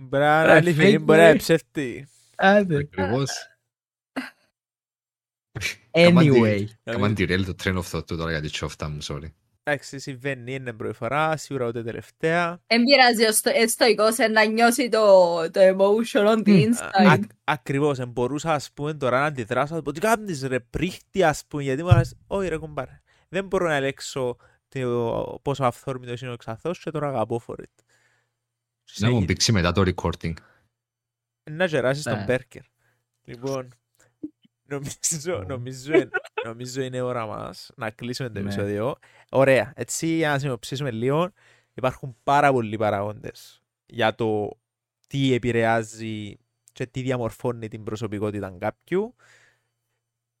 Μπορεί 0.00 0.22
να 0.22 0.36
είναι 0.42 0.46
Ρε, 0.46 0.52
αληθινή, 0.52 0.94
fake 0.96 1.00
μπορεί 1.02 1.18
να 1.18 1.24
είναι 1.28 1.34
boy. 1.36 1.38
ψεύτη. 1.38 2.08
Άντε. 2.36 2.76
Ακριβώς. 2.76 3.30
Anyway. 5.90 6.64
Κάμαν 6.82 7.14
τη 7.14 7.24
ρέλ 7.24 7.44
το 7.44 7.54
train 7.64 7.82
of 7.82 7.90
thought 7.90 8.06
του 8.06 8.16
τώρα 8.16 8.30
για 8.30 8.40
τη 8.40 8.50
τσόφτα 8.50 8.88
μου, 8.88 8.98
sorry. 9.02 9.28
Εντάξει, 9.66 9.98
συμβαίνει, 9.98 10.54
είναι 10.54 10.72
πρώτη 10.72 10.94
φορά, 10.96 11.36
σίγουρα 11.36 11.66
ούτε 11.66 11.82
τελευταία. 11.82 12.60
Εν 12.66 12.82
πειράζει 12.82 13.24
ο 13.24 13.32
στο- 13.32 13.50
ε, 13.54 13.66
στοικός 13.66 14.18
ε, 14.18 14.26
να 14.28 14.44
νιώσει 14.44 14.88
το, 14.88 15.00
το 15.50 15.60
emotion 15.60 16.26
on 16.26 16.38
the 16.38 16.48
Μμ. 16.48 16.72
inside. 16.72 17.06
Α- 17.06 17.18
Ακριβώς, 17.44 17.98
εν 17.98 18.08
μπορούσα 18.08 18.52
ας 18.52 18.72
πούμε 18.72 18.94
τώρα 18.94 19.18
να 19.20 19.24
αντιδράσω, 19.26 19.74
να 19.74 19.82
πω 19.82 19.92
τι 19.92 20.00
κάνεις 20.00 20.42
ρε 20.42 20.60
πρίχτη 20.60 21.22
ας 21.22 21.44
πούμε, 21.48 21.62
γιατί 21.62 21.82
μου 21.82 21.88
άρεσε, 21.88 22.16
όχι 22.26 22.48
ρε 22.48 22.56
κομπάρε. 22.58 23.00
Δεν 23.28 23.46
μπορώ 23.46 23.66
να 23.68 23.74
ελέγξω 23.74 24.36
το 24.68 25.40
πόσο 25.42 25.64
αυθόρμητος 25.64 26.20
είναι 26.20 26.30
ο 26.30 26.34
εξαθός 26.34 26.78
και 26.80 26.90
τώρα 26.90 27.08
αγαπώ 27.08 27.40
for 27.46 27.54
it. 27.54 27.64
Να 28.98 29.06
μου 29.08 29.12
Συνέχι- 29.12 29.26
πήξει 29.26 29.52
μετά 29.52 29.72
το 29.72 29.82
recording. 29.94 30.32
Να 31.50 31.64
γεράσεις 31.64 32.02
τον 32.04 32.16
Ναι. 32.18 32.24
Μπέρκερ. 32.24 32.62
Λοιπόν, 33.24 33.68
νομίζω, 34.66 35.44
νομίζω, 35.48 35.92
είναι- 35.94 36.10
νομίζω 36.44 36.82
είναι 36.82 37.00
ώρα 37.00 37.26
μας 37.26 37.70
να 37.76 37.90
κλείσουμε 37.90 38.28
το 38.28 38.40
Ναι. 38.40 38.44
επεισόδιο. 38.44 38.96
Ωραία, 39.30 39.72
έτσι 39.76 40.06
για 40.06 40.28
να 40.28 40.38
συνοψίσουμε 40.38 40.90
λίγο, 40.90 41.30
υπάρχουν 41.74 42.16
πάρα 42.22 42.52
πολλοί 42.52 42.76
παραγόντες 42.76 43.62
για 43.86 44.14
το 44.14 44.58
τι 45.06 45.32
επηρεάζει 45.32 46.38
και 46.72 46.86
τι 46.86 47.00
διαμορφώνει 47.02 47.68
την 47.68 47.84
προσωπικότητα 47.84 48.56
κάποιου. 48.58 49.14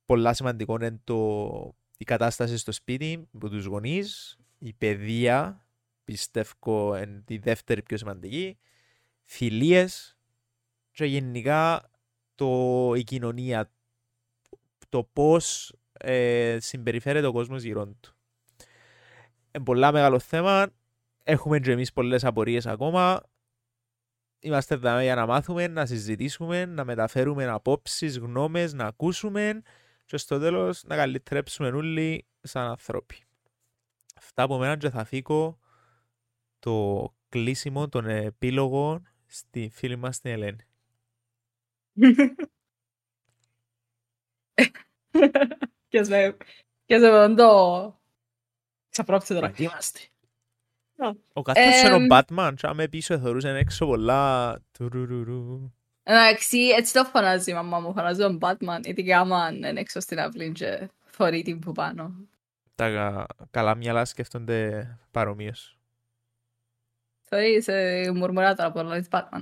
Πολλά 0.04 0.32
σημαντικό 0.34 0.74
είναι 0.74 1.00
το, 1.04 1.74
η 1.96 2.04
κατάσταση 2.04 2.56
στο 2.56 2.72
σπίτι 2.72 3.28
από 3.34 3.48
τους 3.48 3.64
γονείς, 3.64 4.38
η 4.58 4.72
παιδεία, 4.72 5.66
πιστεύω 6.04 6.96
είναι 6.96 7.22
τη 7.24 7.38
δεύτερη 7.38 7.82
πιο 7.82 7.96
σημαντική, 7.96 8.58
φιλίες 9.24 10.16
και 10.90 11.04
γενικά 11.04 11.90
το, 12.34 12.92
η 12.96 13.02
κοινωνία, 13.04 13.70
το 14.94 15.08
πώς 15.12 15.74
ε, 15.92 16.56
συμπεριφέρεται 16.60 17.26
ο 17.26 17.32
κόσμος 17.32 17.62
γύρω 17.62 17.86
του. 17.86 18.16
Είναι 19.52 19.64
πολλά 19.64 19.92
μεγάλο 19.92 20.18
θέμα. 20.18 20.70
Έχουμε 21.22 21.60
και 21.60 21.70
εμείς 21.70 21.92
πολλές 21.92 22.24
απορίες 22.24 22.66
ακόμα. 22.66 23.22
Είμαστε 24.38 24.74
εδώ 24.74 25.00
για 25.00 25.14
να 25.14 25.26
μάθουμε, 25.26 25.66
να 25.66 25.86
συζητήσουμε, 25.86 26.64
να 26.64 26.84
μεταφέρουμε 26.84 27.46
απόψεις, 27.46 28.18
γνώμες, 28.18 28.72
να 28.72 28.86
ακούσουμε 28.86 29.62
και 30.04 30.16
στο 30.16 30.38
τέλος 30.38 30.82
να 30.84 30.96
καλυτρέψουμε 30.96 31.68
όλοι 31.68 32.26
σαν 32.40 32.66
ανθρώποι. 32.66 33.24
Αυτά 34.16 34.42
από 34.42 34.58
μένα 34.58 34.76
και 34.76 34.90
θα 34.90 35.04
φύγω 35.04 35.58
το 36.58 37.08
κλείσιμο 37.28 37.88
των 37.88 38.06
επίλογων 38.06 39.08
στη 39.26 39.70
φίλη 39.72 39.96
μας 39.96 40.20
την 40.20 40.30
Ελένη. 40.30 40.66
Και 45.88 46.02
σε 46.02 46.36
και 46.86 46.98
σε 46.98 47.10
με 47.10 47.34
το... 47.34 48.00
Ξαπρόψε 48.90 49.34
τώρα. 49.34 49.52
Είμαστε. 49.56 50.00
Ο 51.32 51.42
καθώς 51.42 51.82
είναι 51.82 51.92
ο 51.92 51.96
Εμ. 51.96 52.06
Batman 52.10 52.52
και 52.56 52.66
άμα 52.66 52.84
πίσω 52.90 53.18
θεωρούσαν 53.18 53.56
έξω 53.56 53.86
πολλά 53.86 54.56
τουρουρουρου. 54.72 55.72
Εντάξει, 56.02 56.58
έτσι 56.58 56.92
το 56.92 57.04
φωνάζει 57.04 57.50
η 57.50 57.54
μαμά 57.54 57.80
μου. 57.80 57.92
Φωνάζει 57.92 58.20
τον 58.20 58.38
Batman, 58.40 58.80
ειδικά 58.82 59.20
άμα 59.20 59.50
είναι 59.52 59.80
έξω 59.80 60.00
στην 60.00 60.20
αυλή 60.20 60.52
και 60.52 60.88
θωρεί 61.04 61.42
την 61.42 61.58
που 61.58 61.72
πάνω. 61.72 62.14
Τα 62.74 62.90
κα- 62.90 63.26
καλά 63.50 63.74
μυαλά 63.74 64.04
σκέφτονται 64.04 64.88
παρομοίως. 65.10 65.78
Θωρεί 67.22 67.62
σε 67.62 67.72
μουρμουρά 68.12 68.54
τώρα 68.54 68.68
από 68.68 68.82
τον 68.82 69.04
Batman. 69.10 69.40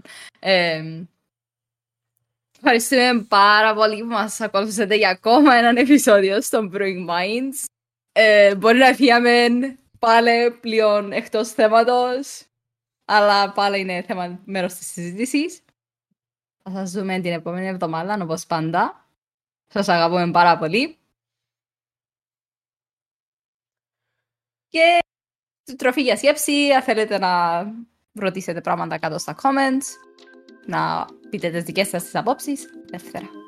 Ε, 2.64 2.68
Ευχαριστούμε 2.68 3.24
πάρα 3.28 3.74
πολύ 3.74 4.00
που 4.00 4.06
μας 4.06 4.40
ακολουθήσατε 4.40 4.94
για 4.96 5.08
ακόμα 5.08 5.54
έναν 5.54 5.76
επεισόδιο 5.76 6.40
στο 6.40 6.70
Brewing 6.72 7.08
Minds. 7.08 7.64
Ε, 8.12 8.54
μπορεί 8.54 8.78
να 8.78 8.94
φύγαμε 8.94 9.48
πάλι 9.98 10.50
πλέον 10.60 11.12
εκτός 11.12 11.52
θέματος, 11.52 12.46
αλλά 13.04 13.52
πάλι 13.52 13.80
είναι 13.80 14.02
θέμα 14.02 14.40
μέρος 14.44 14.74
της 14.74 14.86
συζήτησης. 14.92 15.60
Θα 16.62 16.70
σας 16.70 16.90
δούμε 16.90 17.20
την 17.20 17.32
επόμενη 17.32 17.66
εβδομάδα, 17.66 18.18
όπως 18.22 18.46
πάντα. 18.46 19.06
Σας 19.66 19.88
αγαπούμε 19.88 20.30
πάρα 20.30 20.58
πολύ. 20.58 20.96
Και 24.68 24.98
τροφή 25.76 26.02
για 26.02 26.16
σκέψη, 26.16 26.70
αν 26.72 26.82
θέλετε 26.82 27.18
να 27.18 27.62
ρωτήσετε 28.12 28.60
πράγματα 28.60 28.98
κάτω 28.98 29.18
στα 29.18 29.36
comments, 29.42 29.86
να 30.66 31.06
πείτε 31.30 31.50
τις 31.50 31.62
δικές 31.62 31.88
σας 31.88 32.02
τις 32.02 32.14
απόψεις, 32.14 32.66
ελεύθερα. 32.90 33.41